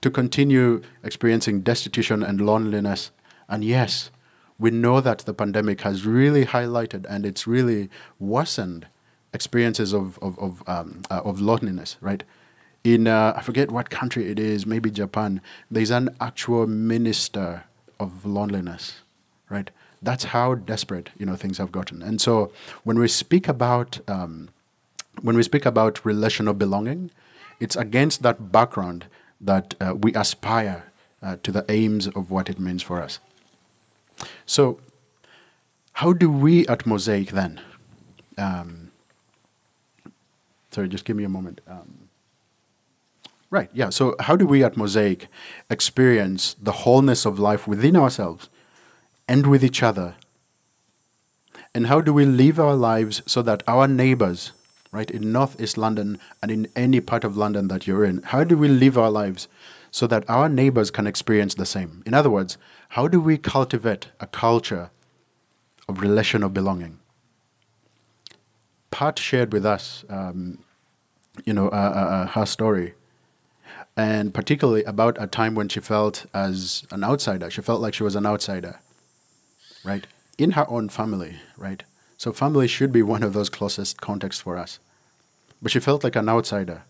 to 0.00 0.10
continue 0.10 0.82
experiencing 1.02 1.60
destitution 1.62 2.22
and 2.22 2.40
loneliness. 2.40 3.10
And 3.48 3.64
yes, 3.64 4.10
we 4.58 4.70
know 4.70 5.00
that 5.00 5.18
the 5.20 5.34
pandemic 5.34 5.80
has 5.82 6.06
really 6.06 6.46
highlighted 6.46 7.06
and 7.08 7.26
it's 7.26 7.46
really 7.46 7.90
worsened 8.18 8.86
experiences 9.32 9.92
of, 9.92 10.18
of, 10.22 10.38
of, 10.38 10.62
um, 10.66 11.02
uh, 11.10 11.20
of 11.24 11.40
loneliness, 11.40 11.96
right? 12.00 12.22
In, 12.84 13.06
uh, 13.06 13.34
I 13.36 13.42
forget 13.42 13.70
what 13.70 13.90
country 13.90 14.30
it 14.30 14.38
is, 14.38 14.66
maybe 14.66 14.90
Japan, 14.90 15.40
there's 15.70 15.90
an 15.90 16.14
actual 16.20 16.66
minister 16.66 17.64
of 17.98 18.24
loneliness, 18.24 19.00
right? 19.48 19.70
That's 20.02 20.24
how 20.24 20.54
desperate, 20.54 21.10
you 21.18 21.26
know, 21.26 21.34
things 21.34 21.58
have 21.58 21.72
gotten. 21.72 22.02
And 22.02 22.20
so 22.20 22.52
when 22.84 22.98
we 22.98 23.08
speak 23.08 23.48
about, 23.48 24.00
um, 24.06 24.50
when 25.22 25.36
we 25.36 25.42
speak 25.42 25.64
about 25.64 26.04
relational 26.04 26.54
belonging, 26.54 27.10
it's 27.58 27.74
against 27.74 28.22
that 28.22 28.52
background 28.52 29.06
that 29.40 29.74
uh, 29.80 29.94
we 29.94 30.12
aspire 30.14 30.84
uh, 31.22 31.36
to 31.42 31.50
the 31.50 31.64
aims 31.70 32.06
of 32.08 32.30
what 32.30 32.48
it 32.48 32.60
means 32.60 32.82
for 32.82 33.00
us. 33.00 33.18
So, 34.46 34.80
how 35.92 36.12
do 36.12 36.30
we 36.30 36.66
at 36.66 36.86
Mosaic 36.86 37.30
then? 37.30 37.60
Um, 38.36 38.90
sorry, 40.70 40.88
just 40.88 41.04
give 41.04 41.16
me 41.16 41.24
a 41.24 41.28
moment. 41.28 41.60
Um, 41.68 42.08
right, 43.50 43.70
yeah. 43.72 43.90
So, 43.90 44.16
how 44.20 44.36
do 44.36 44.46
we 44.46 44.64
at 44.64 44.76
Mosaic 44.76 45.28
experience 45.70 46.56
the 46.60 46.72
wholeness 46.72 47.24
of 47.24 47.38
life 47.38 47.66
within 47.68 47.96
ourselves 47.96 48.48
and 49.28 49.46
with 49.46 49.64
each 49.64 49.82
other? 49.82 50.16
And 51.74 51.88
how 51.88 52.00
do 52.00 52.12
we 52.12 52.24
live 52.24 52.60
our 52.60 52.76
lives 52.76 53.22
so 53.26 53.42
that 53.42 53.62
our 53.66 53.88
neighbors, 53.88 54.52
right, 54.92 55.10
in 55.10 55.32
Northeast 55.32 55.76
London 55.76 56.18
and 56.40 56.50
in 56.50 56.68
any 56.76 57.00
part 57.00 57.24
of 57.24 57.36
London 57.36 57.68
that 57.68 57.86
you're 57.86 58.04
in, 58.04 58.22
how 58.22 58.44
do 58.44 58.56
we 58.56 58.68
live 58.68 58.96
our 58.96 59.10
lives 59.10 59.48
so 59.94 60.08
that 60.08 60.28
our 60.28 60.48
neighbors 60.48 60.90
can 60.90 61.06
experience 61.06 61.54
the 61.54 61.64
same? 61.64 62.02
In 62.04 62.14
other 62.14 62.28
words, 62.28 62.58
how 62.88 63.06
do 63.06 63.20
we 63.20 63.38
cultivate 63.38 64.08
a 64.18 64.26
culture 64.26 64.90
of 65.88 66.00
relational 66.00 66.48
belonging? 66.48 66.98
Pat 68.90 69.20
shared 69.20 69.52
with 69.52 69.64
us, 69.64 70.04
um, 70.08 70.58
you 71.44 71.52
know, 71.52 71.68
uh, 71.68 71.92
uh, 71.94 72.14
uh, 72.14 72.26
her 72.26 72.44
story, 72.44 72.94
and 73.96 74.34
particularly 74.34 74.82
about 74.82 75.16
a 75.22 75.28
time 75.28 75.54
when 75.54 75.68
she 75.68 75.78
felt 75.78 76.26
as 76.34 76.84
an 76.90 77.04
outsider. 77.04 77.48
She 77.48 77.62
felt 77.62 77.80
like 77.80 77.94
she 77.94 78.02
was 78.02 78.16
an 78.16 78.26
outsider, 78.26 78.80
right, 79.84 80.08
in 80.36 80.52
her 80.52 80.68
own 80.68 80.88
family, 80.88 81.36
right. 81.56 81.84
So 82.16 82.32
family 82.32 82.66
should 82.66 82.90
be 82.90 83.02
one 83.02 83.22
of 83.22 83.32
those 83.32 83.48
closest 83.48 84.00
contexts 84.00 84.42
for 84.42 84.58
us, 84.58 84.80
but 85.62 85.70
she 85.70 85.78
felt 85.78 86.02
like 86.02 86.16
an 86.16 86.28
outsider 86.28 86.82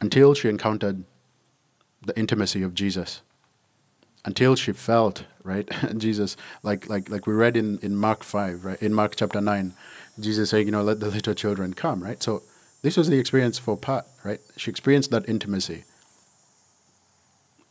until 0.00 0.34
she 0.34 0.48
encountered 0.48 1.04
the 2.02 2.18
intimacy 2.18 2.62
of 2.62 2.74
Jesus. 2.74 3.22
Until 4.24 4.54
she 4.54 4.72
felt 4.72 5.24
right 5.42 5.68
jesus 5.96 6.36
like 6.62 6.88
like 6.88 7.08
like 7.08 7.26
we 7.26 7.32
read 7.32 7.56
in 7.56 7.78
in 7.78 7.96
mark 7.96 8.22
5 8.22 8.64
right 8.64 8.82
in 8.82 8.92
mark 8.92 9.16
chapter 9.16 9.40
9 9.40 9.72
jesus 10.18 10.50
saying 10.50 10.66
you 10.66 10.72
know 10.72 10.82
let 10.82 11.00
the 11.00 11.08
little 11.08 11.32
children 11.32 11.72
come 11.72 12.02
right? 12.02 12.22
So 12.22 12.42
this 12.82 12.96
was 12.96 13.08
the 13.08 13.18
experience 13.18 13.58
for 13.58 13.76
pat 13.76 14.06
right? 14.24 14.40
She 14.56 14.70
experienced 14.70 15.10
that 15.10 15.28
intimacy. 15.28 15.84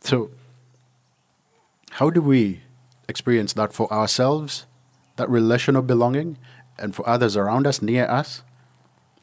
So 0.01 0.31
how 1.91 2.09
do 2.09 2.21
we 2.21 2.61
experience 3.07 3.53
that 3.53 3.73
for 3.73 3.91
ourselves 3.93 4.65
that 5.17 5.29
relational 5.29 5.81
belonging 5.81 6.37
and 6.77 6.95
for 6.95 7.07
others 7.07 7.35
around 7.35 7.67
us 7.67 7.81
near 7.81 8.05
us 8.09 8.41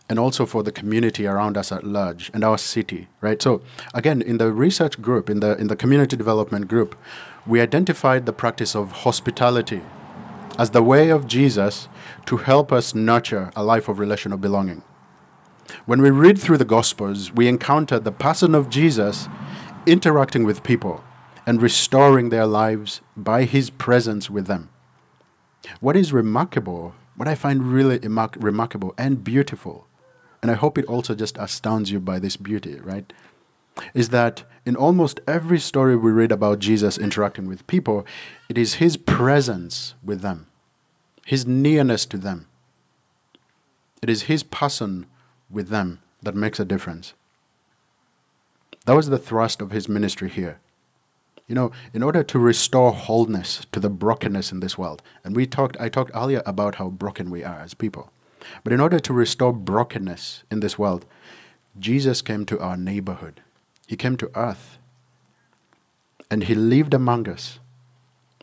and 0.08 0.18
also 0.18 0.46
for 0.46 0.62
the 0.62 0.72
community 0.72 1.26
around 1.26 1.56
us 1.56 1.72
at 1.72 1.84
large 1.84 2.30
and 2.32 2.44
our 2.44 2.58
city, 2.58 3.08
right? 3.20 3.42
So 3.42 3.60
again, 3.92 4.22
in 4.22 4.38
the 4.38 4.52
research 4.52 5.00
group, 5.02 5.28
in 5.28 5.40
the 5.40 5.56
in 5.58 5.66
the 5.66 5.76
community 5.76 6.16
development 6.16 6.68
group, 6.68 6.96
we 7.46 7.60
identified 7.60 8.26
the 8.26 8.32
practice 8.32 8.74
of 8.74 8.92
hospitality 9.04 9.82
as 10.58 10.70
the 10.70 10.82
way 10.82 11.10
of 11.10 11.26
Jesus 11.26 11.88
to 12.26 12.38
help 12.38 12.72
us 12.72 12.94
nurture 12.94 13.50
a 13.54 13.62
life 13.62 13.88
of 13.88 13.98
relational 13.98 14.38
belonging. 14.38 14.82
When 15.84 16.00
we 16.00 16.10
read 16.10 16.38
through 16.38 16.58
the 16.58 16.64
Gospels, 16.64 17.32
we 17.32 17.48
encounter 17.48 17.98
the 17.98 18.12
person 18.12 18.54
of 18.54 18.70
Jesus 18.70 19.28
interacting 19.84 20.44
with 20.44 20.62
people 20.62 21.04
and 21.44 21.62
restoring 21.62 22.28
their 22.28 22.46
lives 22.46 23.00
by 23.16 23.44
his 23.44 23.70
presence 23.70 24.30
with 24.30 24.46
them. 24.46 24.68
What 25.80 25.96
is 25.96 26.12
remarkable, 26.12 26.94
what 27.16 27.28
I 27.28 27.34
find 27.34 27.72
really 27.72 27.98
remarkable 27.98 28.94
and 28.96 29.22
beautiful, 29.22 29.86
and 30.42 30.50
I 30.50 30.54
hope 30.54 30.78
it 30.78 30.86
also 30.86 31.14
just 31.14 31.38
astounds 31.38 31.90
you 31.90 32.00
by 32.00 32.18
this 32.18 32.36
beauty, 32.36 32.78
right? 32.80 33.12
Is 33.94 34.08
that 34.10 34.44
in 34.64 34.76
almost 34.76 35.20
every 35.26 35.58
story 35.58 35.96
we 35.96 36.10
read 36.10 36.32
about 36.32 36.58
Jesus 36.58 36.98
interacting 36.98 37.46
with 37.46 37.66
people, 37.66 38.06
it 38.48 38.56
is 38.56 38.74
his 38.74 38.96
presence 38.96 39.94
with 40.02 40.20
them, 40.20 40.46
his 41.24 41.46
nearness 41.46 42.06
to 42.06 42.18
them. 42.18 42.46
It 44.02 44.10
is 44.10 44.22
his 44.22 44.42
person 44.42 45.06
with 45.50 45.68
them 45.68 46.00
that 46.22 46.34
makes 46.34 46.58
a 46.58 46.64
difference. 46.64 47.14
That 48.86 48.94
was 48.94 49.08
the 49.08 49.18
thrust 49.18 49.60
of 49.60 49.72
his 49.72 49.88
ministry 49.88 50.28
here. 50.28 50.60
You 51.48 51.54
know, 51.54 51.70
in 51.92 52.02
order 52.02 52.24
to 52.24 52.38
restore 52.38 52.92
wholeness 52.92 53.66
to 53.70 53.78
the 53.78 53.90
brokenness 53.90 54.50
in 54.50 54.60
this 54.60 54.76
world, 54.76 55.02
and 55.22 55.36
we 55.36 55.46
talked, 55.46 55.76
I 55.78 55.88
talked 55.88 56.10
earlier 56.14 56.42
about 56.44 56.76
how 56.76 56.88
broken 56.88 57.30
we 57.30 57.44
are 57.44 57.60
as 57.60 57.74
people. 57.74 58.10
But 58.64 58.72
in 58.72 58.80
order 58.80 58.98
to 58.98 59.12
restore 59.12 59.52
brokenness 59.52 60.44
in 60.50 60.60
this 60.60 60.78
world, 60.78 61.06
Jesus 61.78 62.22
came 62.22 62.46
to 62.46 62.58
our 62.60 62.76
neighborhood. 62.76 63.42
He 63.86 63.96
came 63.96 64.16
to 64.16 64.30
earth. 64.34 64.78
And 66.30 66.44
he 66.44 66.54
lived 66.54 66.94
among 66.94 67.28
us. 67.28 67.58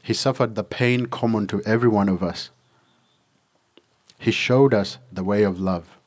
He 0.01 0.13
suffered 0.13 0.55
the 0.55 0.63
pain 0.63 1.07
common 1.07 1.47
to 1.47 1.61
every 1.65 1.89
one 1.89 2.09
of 2.09 2.23
us. 2.23 2.49
He 4.17 4.31
showed 4.31 4.73
us 4.73 4.99
the 5.11 5.23
way 5.23 5.43
of 5.43 5.59
love. 5.59 5.97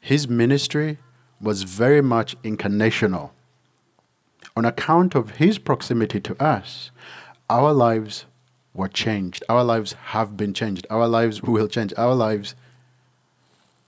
His 0.00 0.28
ministry 0.28 0.98
was 1.40 1.64
very 1.64 2.00
much 2.00 2.40
incarnational. 2.42 3.30
On 4.56 4.64
account 4.64 5.14
of 5.14 5.36
his 5.36 5.58
proximity 5.58 6.20
to 6.20 6.40
us, 6.42 6.90
our 7.50 7.72
lives 7.72 8.26
were 8.72 8.88
changed. 8.88 9.42
Our 9.48 9.64
lives 9.64 9.94
have 10.12 10.36
been 10.36 10.54
changed. 10.54 10.86
Our 10.88 11.08
lives 11.08 11.42
will 11.42 11.68
change. 11.68 11.92
Our 11.96 12.14
lives 12.14 12.54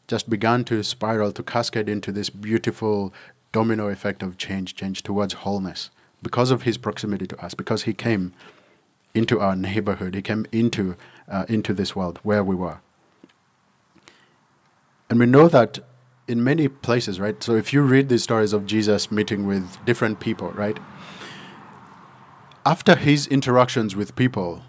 just 0.09 0.29
began 0.29 0.65
to 0.65 0.83
spiral, 0.83 1.31
to 1.33 1.43
cascade 1.43 1.89
into 1.89 2.11
this 2.11 2.31
beautiful 2.31 3.13
domino 3.53 3.89
effect 3.89 4.23
of 4.23 4.39
change, 4.39 4.75
change 4.75 5.03
towards 5.03 5.35
wholeness 5.35 5.91
because 6.23 6.51
of 6.51 6.63
his 6.63 6.77
proximity 6.77 7.27
to 7.27 7.45
us, 7.45 7.55
because 7.55 7.83
he 7.83 7.93
came 7.93 8.33
into 9.15 9.41
our 9.41 9.55
neighborhood, 9.55 10.15
he 10.15 10.23
came 10.23 10.47
into, 10.51 10.97
uh, 11.29 11.45
into 11.49 11.73
this 11.73 11.95
world 11.95 12.19
where 12.23 12.43
we 12.43 12.55
were. 12.55 12.81
And 15.11 15.19
we 15.19 15.27
know 15.27 15.49
that 15.49 15.79
in 16.27 16.43
many 16.45 16.69
places, 16.69 17.19
right? 17.19 17.43
So 17.43 17.55
if 17.55 17.73
you 17.73 17.83
read 17.83 18.09
these 18.09 18.23
stories 18.23 18.53
of 18.53 18.67
Jesus 18.67 19.11
meeting 19.11 19.47
with 19.47 19.83
different 19.85 20.21
people, 20.21 20.51
right? 20.51 20.79
After 22.67 22.97
his 22.97 23.27
interactions 23.27 23.97
with 23.97 24.15
people, 24.17 24.63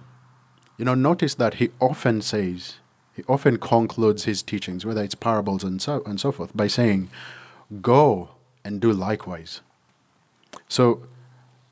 you 0.77 0.85
know, 0.85 0.95
notice 0.95 1.35
that 1.35 1.55
he 1.55 1.71
often 1.81 2.21
says, 2.21 2.75
he 3.19 3.25
often 3.27 3.57
concludes 3.57 4.23
his 4.23 4.41
teachings, 4.41 4.85
whether 4.85 5.03
it's 5.03 5.15
parables 5.15 5.61
and 5.63 5.81
so, 5.81 6.01
and 6.05 6.21
so 6.21 6.31
forth, 6.31 6.55
by 6.55 6.67
saying, 6.67 7.09
Go 7.81 8.29
and 8.63 8.79
do 8.79 8.93
likewise. 8.93 9.59
So, 10.69 11.03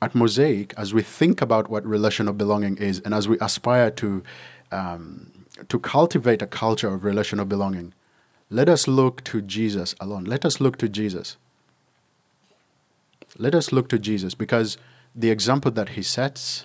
at 0.02 0.14
Mosaic, 0.14 0.74
as 0.76 0.92
we 0.92 1.02
think 1.02 1.40
about 1.40 1.70
what 1.70 1.86
relational 1.86 2.34
belonging 2.34 2.76
is, 2.76 3.00
and 3.00 3.14
as 3.14 3.26
we 3.28 3.38
aspire 3.40 3.90
to, 3.92 4.22
um, 4.70 5.32
to 5.70 5.78
cultivate 5.78 6.42
a 6.42 6.46
culture 6.46 6.92
of 6.92 7.02
relational 7.02 7.46
belonging, 7.46 7.94
let 8.50 8.68
us 8.68 8.86
look 8.86 9.24
to 9.24 9.40
Jesus 9.40 9.94
alone. 9.98 10.24
Let 10.24 10.44
us 10.44 10.60
look 10.60 10.76
to 10.78 10.88
Jesus. 10.88 11.36
let 13.38 13.54
us 13.54 13.72
look 13.72 13.88
to 13.88 13.98
Jesus 13.98 14.34
because 14.34 14.76
the 15.14 15.30
example 15.30 15.70
that 15.70 15.90
he 15.90 16.02
sets 16.02 16.64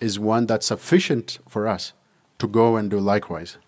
is 0.00 0.18
one 0.18 0.46
that's 0.46 0.66
sufficient 0.66 1.38
for 1.48 1.68
us 1.68 1.92
to 2.38 2.46
go 2.48 2.76
and 2.76 2.90
do 2.90 2.98
likewise. 2.98 3.58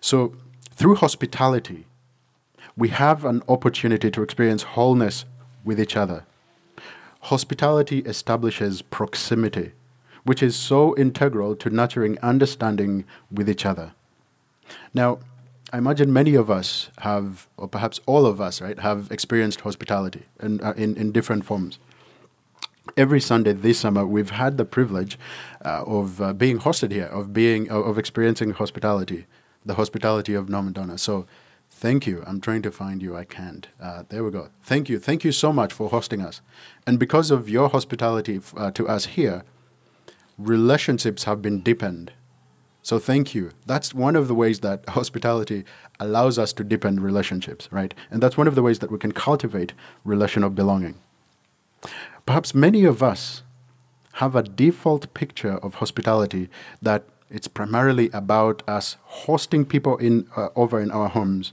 So, 0.00 0.34
through 0.70 0.96
hospitality, 0.96 1.86
we 2.76 2.88
have 2.88 3.24
an 3.24 3.42
opportunity 3.48 4.10
to 4.10 4.22
experience 4.22 4.62
wholeness 4.62 5.24
with 5.64 5.80
each 5.80 5.96
other. 5.96 6.24
Hospitality 7.22 8.00
establishes 8.00 8.82
proximity, 8.82 9.72
which 10.24 10.42
is 10.42 10.56
so 10.56 10.96
integral 10.96 11.54
to 11.56 11.70
nurturing 11.70 12.18
understanding 12.20 13.04
with 13.30 13.48
each 13.48 13.64
other. 13.64 13.92
Now, 14.92 15.20
I 15.72 15.78
imagine 15.78 16.12
many 16.12 16.34
of 16.34 16.50
us 16.50 16.90
have, 16.98 17.48
or 17.56 17.66
perhaps 17.68 18.00
all 18.06 18.26
of 18.26 18.40
us, 18.40 18.60
right, 18.60 18.78
have 18.78 19.10
experienced 19.10 19.62
hospitality 19.62 20.22
in, 20.40 20.60
uh, 20.62 20.74
in, 20.76 20.96
in 20.96 21.12
different 21.12 21.44
forms. 21.44 21.78
Every 22.96 23.20
Sunday 23.20 23.54
this 23.54 23.80
summer, 23.80 24.06
we've 24.06 24.30
had 24.30 24.56
the 24.56 24.64
privilege 24.64 25.18
uh, 25.64 25.82
of 25.86 26.20
uh, 26.20 26.32
being 26.32 26.58
hosted 26.58 26.92
here, 26.92 27.06
of 27.06 27.32
being, 27.32 27.70
of 27.70 27.98
experiencing 27.98 28.50
hospitality, 28.50 29.26
the 29.64 29.74
hospitality 29.74 30.34
of 30.34 30.48
Norman 30.48 30.72
Donner. 30.72 30.98
So, 30.98 31.26
thank 31.70 32.06
you. 32.06 32.22
I'm 32.26 32.40
trying 32.40 32.62
to 32.62 32.70
find 32.70 33.02
you. 33.02 33.16
I 33.16 33.24
can't. 33.24 33.68
Uh, 33.80 34.04
there 34.08 34.22
we 34.24 34.30
go. 34.30 34.48
Thank 34.62 34.88
you. 34.88 34.98
Thank 34.98 35.24
you 35.24 35.32
so 35.32 35.52
much 35.52 35.72
for 35.72 35.88
hosting 35.88 36.20
us. 36.20 36.40
And 36.86 36.98
because 36.98 37.30
of 37.30 37.48
your 37.48 37.68
hospitality 37.68 38.40
uh, 38.56 38.70
to 38.72 38.88
us 38.88 39.06
here, 39.06 39.42
relationships 40.38 41.24
have 41.24 41.42
been 41.42 41.60
deepened 41.60 42.12
so 42.84 42.98
thank 42.98 43.34
you. 43.34 43.52
That's 43.64 43.94
one 43.94 44.14
of 44.14 44.28
the 44.28 44.34
ways 44.34 44.60
that 44.60 44.86
hospitality 44.90 45.64
allows 45.98 46.38
us 46.38 46.52
to 46.52 46.62
deepen 46.62 47.00
relationships, 47.00 47.66
right? 47.72 47.94
And 48.10 48.22
that's 48.22 48.36
one 48.36 48.46
of 48.46 48.56
the 48.56 48.62
ways 48.62 48.80
that 48.80 48.90
we 48.90 48.98
can 48.98 49.12
cultivate 49.12 49.72
relational 50.04 50.50
belonging. 50.50 50.96
Perhaps 52.26 52.54
many 52.54 52.84
of 52.84 53.02
us 53.02 53.42
have 54.20 54.36
a 54.36 54.42
default 54.42 55.14
picture 55.14 55.54
of 55.54 55.76
hospitality 55.76 56.50
that 56.82 57.04
it's 57.34 57.48
primarily 57.48 58.10
about 58.10 58.62
us 58.68 58.96
hosting 59.02 59.64
people 59.64 59.96
in 59.96 60.28
uh, 60.36 60.48
over 60.54 60.80
in 60.80 60.90
our 60.90 61.08
homes 61.08 61.52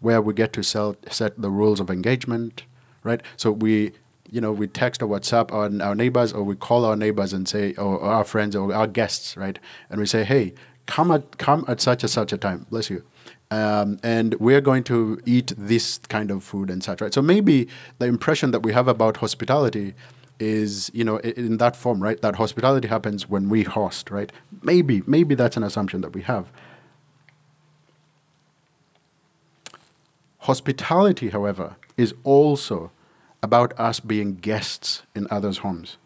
where 0.00 0.20
we 0.20 0.34
get 0.34 0.52
to 0.52 0.62
sell, 0.62 0.96
set 1.10 1.40
the 1.40 1.50
rules 1.50 1.80
of 1.80 1.88
engagement, 1.90 2.64
right? 3.02 3.22
So 3.36 3.50
we 3.50 3.92
you 4.30 4.40
know, 4.40 4.50
we 4.50 4.66
text 4.66 5.02
or 5.02 5.08
WhatsApp 5.08 5.52
our, 5.52 5.86
our 5.86 5.94
neighbors 5.94 6.32
or 6.32 6.42
we 6.42 6.56
call 6.56 6.86
our 6.86 6.96
neighbors 6.96 7.34
and 7.34 7.46
say, 7.46 7.74
or, 7.74 7.98
or 7.98 8.10
our 8.10 8.24
friends 8.24 8.56
or 8.56 8.72
our 8.74 8.86
guests, 8.86 9.36
right? 9.36 9.58
And 9.90 10.00
we 10.00 10.06
say, 10.06 10.24
hey, 10.24 10.54
come 10.86 11.10
at 11.10 11.36
come 11.36 11.66
at 11.68 11.82
such 11.82 12.02
and 12.02 12.10
such 12.10 12.32
a 12.32 12.38
time. 12.38 12.66
Bless 12.70 12.88
you. 12.88 13.04
Um, 13.50 13.98
and 14.02 14.34
we're 14.40 14.62
going 14.62 14.84
to 14.84 15.20
eat 15.26 15.52
this 15.58 15.98
kind 16.08 16.30
of 16.30 16.42
food 16.42 16.70
and 16.70 16.82
such, 16.82 17.02
right? 17.02 17.12
So 17.12 17.20
maybe 17.20 17.68
the 17.98 18.06
impression 18.06 18.50
that 18.52 18.60
we 18.60 18.72
have 18.72 18.88
about 18.88 19.18
hospitality 19.18 19.94
is, 20.38 20.90
you 20.92 21.04
know, 21.04 21.18
in 21.18 21.58
that 21.58 21.76
form, 21.76 22.02
right? 22.02 22.20
That 22.20 22.36
hospitality 22.36 22.88
happens 22.88 23.28
when 23.28 23.48
we 23.48 23.62
host, 23.62 24.10
right? 24.10 24.32
Maybe, 24.62 25.02
maybe 25.06 25.34
that's 25.34 25.56
an 25.56 25.62
assumption 25.62 26.00
that 26.00 26.14
we 26.14 26.22
have. 26.22 26.50
Hospitality, 30.40 31.28
however, 31.28 31.76
is 31.96 32.14
also 32.24 32.90
about 33.42 33.78
us 33.78 34.00
being 34.00 34.34
guests 34.34 35.02
in 35.14 35.26
others' 35.30 35.58
homes. 35.58 35.98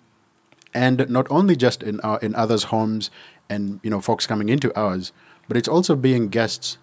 And 0.74 1.08
not 1.08 1.26
only 1.30 1.56
just 1.56 1.82
in, 1.82 2.00
our, 2.00 2.18
in 2.20 2.34
others' 2.34 2.64
homes 2.64 3.10
and 3.48 3.80
you 3.82 3.90
know 3.90 4.00
folks 4.00 4.26
coming 4.26 4.48
into 4.48 4.74
ours, 4.78 5.12
but 5.48 5.56
it's 5.56 5.68
also 5.68 5.96
being 5.96 6.28
guests 6.28 6.78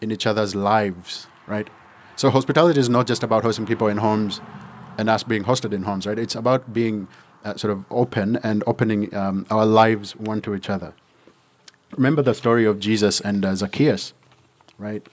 in 0.00 0.10
each 0.10 0.26
other's 0.26 0.54
lives, 0.54 1.26
right? 1.46 1.68
So 2.16 2.30
hospitality 2.30 2.80
is 2.80 2.88
not 2.88 3.06
just 3.06 3.22
about 3.22 3.42
hosting 3.42 3.66
people 3.66 3.88
in 3.88 3.98
homes 3.98 4.40
and 4.98 5.08
us 5.08 5.22
being 5.22 5.44
hosted 5.44 5.72
in 5.72 5.82
homes, 5.82 6.06
right? 6.06 6.18
It's 6.18 6.34
about 6.34 6.72
being 6.72 7.08
uh, 7.44 7.56
sort 7.56 7.72
of 7.72 7.84
open 7.90 8.36
and 8.42 8.62
opening 8.66 9.14
um, 9.14 9.46
our 9.50 9.66
lives 9.66 10.16
one 10.16 10.40
to 10.42 10.54
each 10.54 10.68
other. 10.68 10.94
Remember 11.92 12.22
the 12.22 12.34
story 12.34 12.64
of 12.64 12.80
Jesus 12.80 13.20
and 13.20 13.44
uh, 13.44 13.54
Zacchaeus, 13.54 14.12
right? 14.78 15.06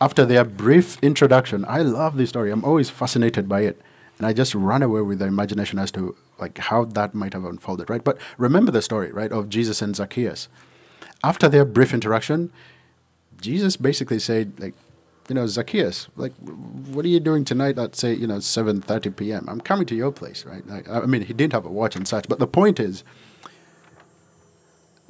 After 0.00 0.24
their 0.24 0.44
brief 0.44 0.98
introduction, 1.02 1.64
I 1.66 1.82
love 1.82 2.16
this 2.16 2.30
story. 2.30 2.50
I'm 2.50 2.64
always 2.64 2.90
fascinated 2.90 3.48
by 3.48 3.62
it, 3.62 3.80
and 4.18 4.26
I 4.26 4.32
just 4.32 4.54
run 4.54 4.82
away 4.82 5.00
with 5.00 5.18
the 5.18 5.26
imagination 5.26 5.78
as 5.78 5.90
to 5.92 6.16
like 6.38 6.58
how 6.58 6.84
that 6.84 7.14
might 7.14 7.34
have 7.34 7.44
unfolded, 7.44 7.90
right? 7.90 8.02
But 8.02 8.18
remember 8.38 8.72
the 8.72 8.82
story, 8.82 9.12
right, 9.12 9.30
of 9.30 9.48
Jesus 9.48 9.82
and 9.82 9.94
Zacchaeus. 9.94 10.48
After 11.22 11.48
their 11.48 11.64
brief 11.64 11.92
interaction, 11.92 12.50
Jesus 13.40 13.76
basically 13.76 14.18
said, 14.18 14.52
like, 14.58 14.74
you 15.30 15.34
know, 15.34 15.46
Zacchaeus, 15.46 16.08
like, 16.16 16.34
what 16.38 17.04
are 17.04 17.08
you 17.08 17.20
doing 17.20 17.44
tonight 17.44 17.78
at 17.78 17.94
say, 17.94 18.12
you 18.12 18.26
know, 18.26 18.38
7:30 18.38 19.14
p.m.? 19.14 19.46
I'm 19.48 19.60
coming 19.60 19.86
to 19.86 19.94
your 19.94 20.10
place, 20.10 20.44
right? 20.44 20.64
I, 20.68 21.02
I 21.02 21.06
mean, 21.06 21.22
he 21.22 21.32
didn't 21.32 21.52
have 21.52 21.64
a 21.64 21.70
watch 21.70 21.94
and 21.94 22.06
such, 22.06 22.26
but 22.28 22.40
the 22.40 22.48
point 22.48 22.80
is, 22.80 23.04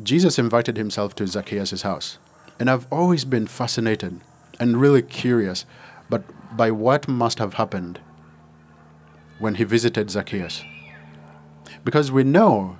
Jesus 0.02 0.38
invited 0.38 0.76
himself 0.76 1.14
to 1.14 1.26
Zacchaeus' 1.26 1.80
house, 1.80 2.18
and 2.58 2.68
I've 2.68 2.86
always 2.92 3.24
been 3.24 3.46
fascinated 3.46 4.20
and 4.60 4.78
really 4.78 5.00
curious, 5.00 5.64
but 6.10 6.22
by 6.54 6.70
what 6.70 7.08
must 7.08 7.38
have 7.38 7.54
happened 7.54 7.98
when 9.38 9.54
he 9.54 9.64
visited 9.64 10.10
Zacchaeus. 10.10 10.62
Because 11.82 12.12
we 12.12 12.24
know 12.24 12.76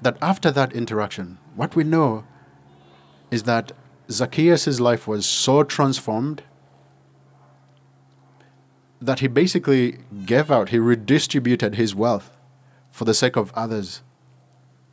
that 0.00 0.16
after 0.22 0.50
that 0.50 0.72
interaction, 0.72 1.36
what 1.54 1.76
we 1.76 1.84
know 1.84 2.24
is 3.30 3.42
that 3.42 3.72
Zacchaeus' 4.10 4.80
life 4.80 5.06
was 5.06 5.26
so 5.26 5.64
transformed 5.64 6.44
that 9.06 9.20
he 9.20 9.26
basically 9.26 9.98
gave 10.24 10.50
out, 10.50 10.70
he 10.70 10.78
redistributed 10.78 11.74
his 11.74 11.94
wealth 11.94 12.30
for 12.90 13.04
the 13.04 13.14
sake 13.14 13.36
of 13.36 13.52
others. 13.54 14.02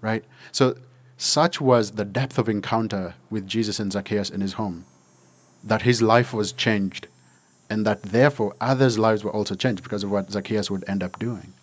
Right? 0.01 0.24
So, 0.51 0.76
such 1.18 1.60
was 1.60 1.91
the 1.91 2.05
depth 2.05 2.38
of 2.38 2.47
encounter 2.47 3.16
with 3.30 3.45
Jesus 3.45 3.80
and 3.80 3.91
Zacchaeus 3.91 4.30
in 4.30 4.41
his 4.41 4.53
home 4.53 4.86
that 5.64 5.82
his 5.82 6.01
life 6.01 6.34
was 6.34 6.53
changed, 6.53 7.07
and 7.70 7.86
that 7.86 8.01
therefore 8.01 8.55
others' 8.62 8.97
lives 8.97 9.24
were 9.24 9.32
also 9.32 9.55
changed 9.55 9.84
because 9.84 10.03
of 10.03 10.12
what 10.12 10.32
Zacchaeus 10.32 10.72
would 10.72 10.88
end 10.88 11.03
up 11.03 11.20
doing. 11.20 11.53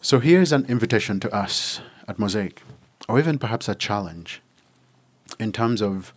So 0.00 0.18
here's 0.18 0.52
an 0.52 0.66
invitation 0.66 1.20
to 1.20 1.32
us 1.32 1.80
at 2.08 2.18
Mosaic, 2.18 2.62
or 3.08 3.20
even 3.20 3.38
perhaps 3.38 3.68
a 3.68 3.74
challenge 3.74 4.42
in 5.38 5.52
terms 5.52 5.80
of 5.80 6.12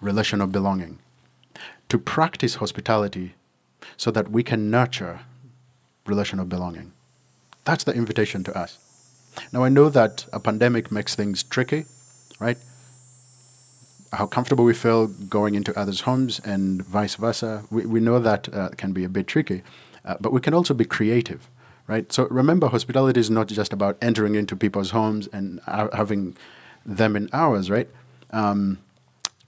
relational 0.00 0.48
belonging, 0.48 0.98
to 1.88 1.98
practice 1.98 2.56
hospitality 2.56 3.34
so 3.96 4.10
that 4.10 4.30
we 4.30 4.42
can 4.42 4.70
nurture 4.70 5.20
relational 6.06 6.44
belonging. 6.44 6.92
That's 7.64 7.84
the 7.84 7.92
invitation 7.92 8.44
to 8.44 8.56
us. 8.56 8.78
Now, 9.52 9.62
I 9.62 9.68
know 9.68 9.88
that 9.88 10.26
a 10.32 10.40
pandemic 10.40 10.90
makes 10.90 11.14
things 11.14 11.42
tricky, 11.42 11.84
right? 12.40 12.58
How 14.12 14.26
comfortable 14.26 14.64
we 14.64 14.74
feel 14.74 15.06
going 15.06 15.54
into 15.54 15.78
others' 15.78 16.00
homes 16.00 16.40
and 16.40 16.82
vice 16.82 17.14
versa. 17.16 17.64
We, 17.70 17.86
we 17.86 18.00
know 18.00 18.18
that 18.18 18.52
uh, 18.52 18.70
can 18.70 18.92
be 18.92 19.04
a 19.04 19.08
bit 19.08 19.26
tricky, 19.26 19.62
uh, 20.04 20.16
but 20.20 20.32
we 20.32 20.40
can 20.40 20.54
also 20.54 20.74
be 20.74 20.84
creative 20.84 21.48
right? 21.88 22.12
So 22.12 22.28
remember, 22.28 22.68
hospitality 22.68 23.18
is 23.18 23.30
not 23.30 23.48
just 23.48 23.72
about 23.72 23.96
entering 24.00 24.36
into 24.36 24.54
people's 24.54 24.90
homes 24.90 25.26
and 25.32 25.60
having 25.66 26.36
them 26.86 27.16
in 27.16 27.28
ours, 27.32 27.70
right? 27.70 27.88
Um, 28.30 28.78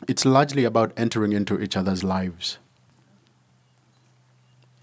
it's 0.08 0.24
largely 0.24 0.64
about 0.64 0.92
entering 0.96 1.32
into 1.32 1.60
each 1.60 1.76
other's 1.76 2.02
lives. 2.02 2.58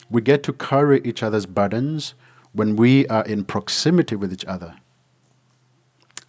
We 0.09 0.21
get 0.21 0.43
to 0.43 0.53
carry 0.53 1.01
each 1.03 1.21
other's 1.21 1.45
burdens 1.45 2.13
when 2.53 2.75
we 2.75 3.07
are 3.07 3.23
in 3.25 3.43
proximity 3.43 4.15
with 4.15 4.31
each 4.31 4.45
other. 4.45 4.75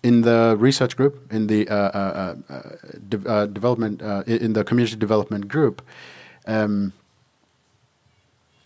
In 0.03 0.23
the 0.23 0.57
research 0.59 0.97
group, 0.97 1.33
in 1.33 1.49
the 1.49 1.69
uh, 1.69 1.75
uh, 1.75 2.35
uh, 2.49 2.63
de- 3.09 3.29
uh, 3.29 3.47
development, 3.47 4.03
uh, 4.03 4.23
in 4.27 4.53
the 4.53 4.65
community 4.65 4.97
development 4.97 5.49
group, 5.49 5.83
um, 6.47 6.93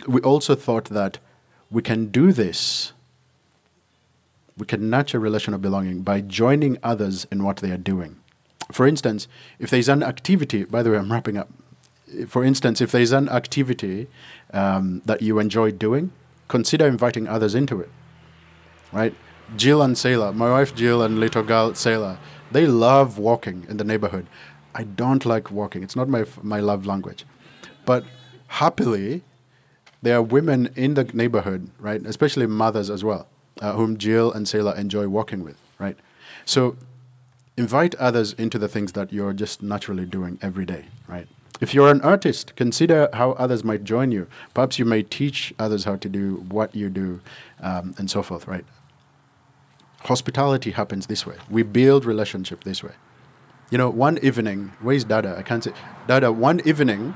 we 0.06 0.20
also 0.20 0.54
thought 0.54 0.86
that 0.86 1.18
we 1.70 1.82
can 1.82 2.06
do 2.06 2.32
this. 2.32 2.92
We 4.58 4.66
can 4.66 4.90
nurture 4.90 5.18
relational 5.18 5.58
belonging 5.58 6.02
by 6.02 6.20
joining 6.20 6.78
others 6.82 7.26
in 7.30 7.44
what 7.44 7.58
they 7.58 7.70
are 7.70 7.78
doing. 7.78 8.21
For 8.72 8.86
instance, 8.86 9.28
if 9.58 9.70
there's 9.70 9.88
an 9.88 10.02
activity, 10.02 10.64
by 10.64 10.82
the 10.82 10.90
way, 10.90 10.98
I'm 10.98 11.12
wrapping 11.12 11.36
up. 11.36 11.50
For 12.26 12.44
instance, 12.44 12.80
if 12.80 12.92
there's 12.92 13.12
an 13.12 13.28
activity 13.28 14.08
um, 14.52 15.02
that 15.06 15.22
you 15.22 15.38
enjoy 15.38 15.70
doing, 15.70 16.12
consider 16.48 16.86
inviting 16.86 17.26
others 17.28 17.54
into 17.54 17.80
it. 17.80 17.90
Right? 18.92 19.14
Jill 19.56 19.82
and 19.82 19.96
Sailor, 19.96 20.32
my 20.32 20.50
wife 20.50 20.74
Jill 20.74 21.02
and 21.02 21.18
little 21.18 21.42
girl 21.42 21.74
Sailor, 21.74 22.18
they 22.50 22.66
love 22.66 23.18
walking 23.18 23.66
in 23.68 23.76
the 23.76 23.84
neighborhood. 23.84 24.26
I 24.74 24.84
don't 24.84 25.24
like 25.26 25.50
walking. 25.50 25.82
It's 25.82 25.96
not 25.96 26.08
my 26.08 26.24
my 26.42 26.60
love 26.60 26.86
language. 26.86 27.24
But 27.84 28.04
happily, 28.48 29.22
there 30.02 30.16
are 30.16 30.22
women 30.22 30.70
in 30.76 30.94
the 30.94 31.04
neighborhood, 31.04 31.70
right, 31.78 32.04
especially 32.06 32.46
mothers 32.46 32.90
as 32.90 33.04
well, 33.04 33.26
uh, 33.60 33.72
whom 33.72 33.98
Jill 33.98 34.32
and 34.32 34.48
Sailor 34.48 34.74
enjoy 34.76 35.08
walking 35.08 35.44
with, 35.44 35.56
right? 35.78 35.96
So 36.44 36.76
invite 37.56 37.94
others 37.96 38.32
into 38.34 38.58
the 38.58 38.68
things 38.68 38.92
that 38.92 39.12
you're 39.12 39.32
just 39.32 39.62
naturally 39.62 40.06
doing 40.06 40.38
every 40.42 40.64
day, 40.64 40.86
right? 41.06 41.28
If 41.60 41.74
you're 41.74 41.90
an 41.90 42.00
artist, 42.00 42.56
consider 42.56 43.08
how 43.12 43.32
others 43.32 43.62
might 43.62 43.84
join 43.84 44.10
you. 44.10 44.26
Perhaps 44.52 44.78
you 44.78 44.84
may 44.84 45.02
teach 45.02 45.54
others 45.58 45.84
how 45.84 45.96
to 45.96 46.08
do 46.08 46.44
what 46.48 46.74
you 46.74 46.88
do, 46.88 47.20
um, 47.60 47.94
and 47.98 48.10
so 48.10 48.22
forth, 48.22 48.48
right? 48.48 48.64
Hospitality 50.00 50.72
happens 50.72 51.06
this 51.06 51.24
way. 51.24 51.36
We 51.48 51.62
build 51.62 52.04
relationship 52.04 52.64
this 52.64 52.82
way. 52.82 52.92
You 53.70 53.78
know, 53.78 53.88
one 53.88 54.18
evening, 54.22 54.72
where's 54.80 55.04
Dada? 55.04 55.36
I 55.38 55.42
can't 55.42 55.62
say. 55.62 55.72
Dada, 56.08 56.32
one 56.32 56.60
evening, 56.66 57.14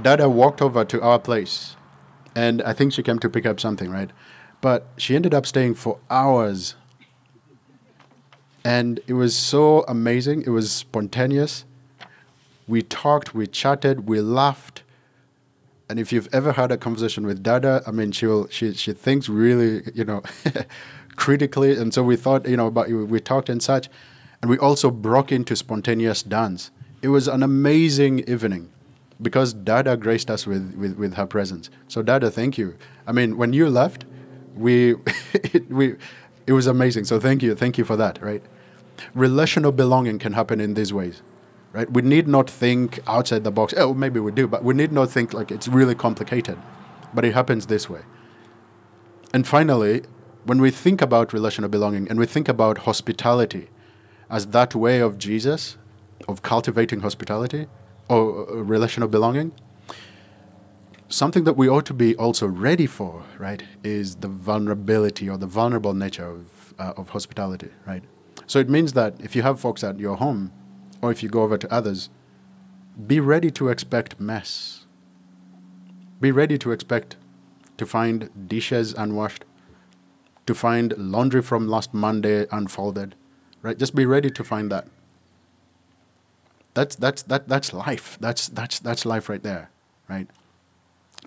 Dada 0.00 0.28
walked 0.28 0.62
over 0.62 0.84
to 0.84 1.02
our 1.02 1.18
place, 1.18 1.76
and 2.36 2.62
I 2.62 2.72
think 2.72 2.92
she 2.92 3.02
came 3.02 3.18
to 3.18 3.28
pick 3.28 3.44
up 3.44 3.58
something, 3.58 3.90
right? 3.90 4.10
But 4.60 4.86
she 4.96 5.16
ended 5.16 5.34
up 5.34 5.44
staying 5.44 5.74
for 5.74 5.98
hours. 6.08 6.76
And 8.68 9.00
it 9.06 9.14
was 9.14 9.34
so 9.34 9.82
amazing. 9.88 10.42
It 10.42 10.50
was 10.50 10.70
spontaneous. 10.70 11.64
We 12.66 12.82
talked, 12.82 13.34
we 13.34 13.46
chatted, 13.46 14.06
we 14.06 14.20
laughed. 14.20 14.82
And 15.88 15.98
if 15.98 16.12
you've 16.12 16.28
ever 16.34 16.52
had 16.52 16.70
a 16.70 16.76
conversation 16.76 17.24
with 17.24 17.42
Dada, 17.42 17.82
I 17.86 17.92
mean, 17.92 18.12
she'll, 18.12 18.46
she, 18.48 18.74
she 18.74 18.92
thinks 18.92 19.26
really, 19.26 19.90
you 19.94 20.04
know, 20.04 20.22
critically. 21.16 21.78
And 21.78 21.94
so 21.94 22.02
we 22.02 22.14
thought, 22.14 22.46
you 22.46 22.58
know, 22.58 22.66
about, 22.66 22.90
we 22.90 23.18
talked 23.20 23.48
and 23.48 23.62
such. 23.62 23.88
And 24.42 24.50
we 24.50 24.58
also 24.58 24.90
broke 24.90 25.32
into 25.32 25.56
spontaneous 25.56 26.22
dance. 26.22 26.70
It 27.00 27.08
was 27.08 27.26
an 27.26 27.42
amazing 27.42 28.28
evening 28.28 28.68
because 29.22 29.54
Dada 29.54 29.96
graced 29.96 30.30
us 30.30 30.46
with, 30.46 30.74
with, 30.74 30.98
with 30.98 31.14
her 31.14 31.24
presence. 31.24 31.70
So, 31.88 32.02
Dada, 32.02 32.30
thank 32.30 32.58
you. 32.58 32.76
I 33.06 33.12
mean, 33.12 33.38
when 33.38 33.54
you 33.54 33.70
left, 33.70 34.04
we, 34.54 34.90
it, 35.32 35.70
we, 35.70 35.94
it 36.46 36.52
was 36.52 36.66
amazing. 36.66 37.04
So, 37.04 37.18
thank 37.18 37.42
you. 37.42 37.54
Thank 37.54 37.78
you 37.78 37.86
for 37.86 37.96
that, 37.96 38.20
right? 38.20 38.42
Relational 39.14 39.72
belonging 39.72 40.18
can 40.18 40.32
happen 40.32 40.60
in 40.60 40.74
these 40.74 40.92
ways, 40.92 41.22
right? 41.72 41.90
We 41.90 42.02
need 42.02 42.28
not 42.28 42.48
think 42.50 43.00
outside 43.06 43.44
the 43.44 43.50
box. 43.50 43.74
Oh, 43.76 43.94
maybe 43.94 44.20
we 44.20 44.32
do, 44.32 44.46
but 44.46 44.64
we 44.64 44.74
need 44.74 44.92
not 44.92 45.10
think 45.10 45.32
like 45.32 45.50
it's 45.50 45.68
really 45.68 45.94
complicated. 45.94 46.58
But 47.14 47.24
it 47.24 47.34
happens 47.34 47.66
this 47.66 47.88
way. 47.88 48.00
And 49.32 49.46
finally, 49.46 50.02
when 50.44 50.60
we 50.60 50.70
think 50.70 51.02
about 51.02 51.32
relational 51.32 51.68
belonging 51.68 52.08
and 52.08 52.18
we 52.18 52.26
think 52.26 52.48
about 52.48 52.78
hospitality 52.78 53.68
as 54.30 54.48
that 54.48 54.74
way 54.74 55.00
of 55.00 55.18
Jesus, 55.18 55.76
of 56.26 56.42
cultivating 56.42 57.00
hospitality, 57.00 57.66
or 58.08 58.48
uh, 58.50 58.54
relational 58.62 59.08
belonging, 59.08 59.52
something 61.08 61.44
that 61.44 61.54
we 61.54 61.68
ought 61.68 61.86
to 61.86 61.94
be 61.94 62.14
also 62.16 62.46
ready 62.46 62.86
for, 62.86 63.24
right, 63.38 63.62
is 63.82 64.16
the 64.16 64.28
vulnerability 64.28 65.28
or 65.28 65.38
the 65.38 65.46
vulnerable 65.46 65.94
nature 65.94 66.26
of, 66.26 66.74
uh, 66.78 66.92
of 66.96 67.10
hospitality, 67.10 67.70
right? 67.86 68.04
So 68.48 68.58
it 68.58 68.68
means 68.68 68.94
that 68.94 69.14
if 69.20 69.36
you 69.36 69.42
have 69.42 69.60
folks 69.60 69.84
at 69.84 70.00
your 70.00 70.16
home, 70.16 70.52
or 71.02 71.12
if 71.12 71.22
you 71.22 71.28
go 71.28 71.42
over 71.42 71.58
to 71.58 71.72
others, 71.72 72.08
be 73.06 73.20
ready 73.20 73.50
to 73.52 73.68
expect 73.68 74.18
mess. 74.18 74.86
Be 76.20 76.32
ready 76.32 76.58
to 76.58 76.72
expect 76.72 77.16
to 77.76 77.86
find 77.86 78.48
dishes 78.48 78.94
unwashed, 78.94 79.44
to 80.46 80.54
find 80.54 80.96
laundry 80.96 81.42
from 81.42 81.68
last 81.68 81.92
Monday 81.92 82.46
unfolded, 82.50 83.14
right? 83.62 83.78
Just 83.78 83.94
be 83.94 84.06
ready 84.06 84.30
to 84.30 84.42
find 84.42 84.72
that. 84.72 84.88
That's 86.72 86.96
that's 86.96 87.22
that 87.24 87.48
that's 87.48 87.72
life. 87.72 88.16
That's 88.18 88.48
that's 88.48 88.78
that's 88.78 89.04
life 89.04 89.28
right 89.28 89.42
there, 89.42 89.70
right? 90.08 90.26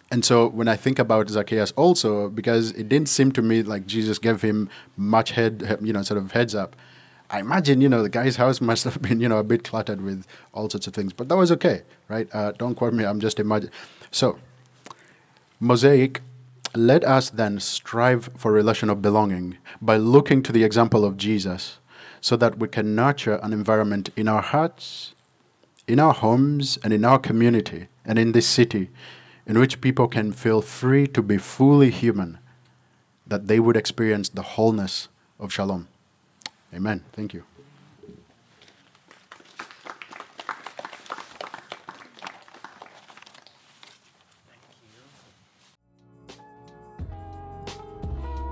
And 0.10 0.26
so 0.26 0.48
when 0.48 0.68
I 0.68 0.76
think 0.76 0.98
about 0.98 1.30
Zacchaeus 1.30 1.72
also, 1.74 2.30
because 2.30 2.72
it 2.72 2.90
didn't 2.90 3.10
seem 3.10 3.32
to 3.34 3.42
me 3.42 3.62
like 3.62 3.86
Jesus 3.86 4.18
gave 4.18 4.42
him 4.42 4.70
much 4.98 5.32
head, 5.32 5.78
you 5.82 5.94
know, 5.94 6.02
sort 6.02 6.18
of 6.18 6.32
heads 6.32 6.56
up. 6.56 6.76
I 7.32 7.40
imagine, 7.40 7.82
you 7.82 7.90
know, 7.90 8.04
the 8.04 8.10
guy's 8.10 8.36
house 8.36 8.62
must 8.70 8.84
have 8.84 9.02
been, 9.02 9.20
you 9.20 9.30
know, 9.30 9.38
a 9.38 9.44
bit 9.44 9.64
cluttered 9.64 10.02
with 10.02 10.26
all 10.54 10.70
sorts 10.70 10.88
of 10.88 10.94
things, 10.94 11.14
but 11.14 11.30
that 11.30 11.38
was 11.38 11.52
okay, 11.54 11.84
right? 12.10 12.28
Uh, 12.34 12.52
don't 12.52 12.76
quote 12.76 12.94
me. 12.94 13.06
I'm 13.06 13.20
just 13.20 13.40
imagining. 13.40 13.74
So, 14.12 14.38
Mosaic 15.60 16.22
let 16.74 17.04
us 17.04 17.30
then 17.30 17.60
strive 17.60 18.30
for 18.38 18.52
relational 18.52 18.96
belonging 18.96 19.58
by 19.82 19.98
looking 19.98 20.42
to 20.44 20.52
the 20.52 20.64
example 20.64 21.04
of 21.04 21.18
Jesus 21.18 21.80
so 22.22 22.38
that 22.38 22.60
we 22.60 22.68
can 22.68 22.96
nurture 22.96 23.40
an 23.44 23.52
environment 23.52 24.10
in 24.16 24.28
our 24.28 24.42
hearts, 24.42 25.14
in 25.88 26.00
our 26.00 26.14
homes, 26.14 26.78
and 26.84 26.94
in 26.94 27.04
our 27.04 27.20
community, 27.20 27.88
and 28.06 28.18
in 28.18 28.32
this 28.32 28.48
city 28.48 28.90
in 29.46 29.60
which 29.60 29.82
people 29.82 30.08
can 30.08 30.32
feel 30.32 30.62
free 30.62 31.08
to 31.08 31.22
be 31.22 31.38
fully 31.38 31.90
human, 31.90 32.38
that 33.26 33.48
they 33.48 33.60
would 33.60 33.76
experience 33.76 34.30
the 34.30 34.42
wholeness 34.42 35.08
of 35.40 35.52
shalom. 35.52 35.88
Amen. 36.74 37.04
Thank 37.14 37.34
you. 37.34 37.44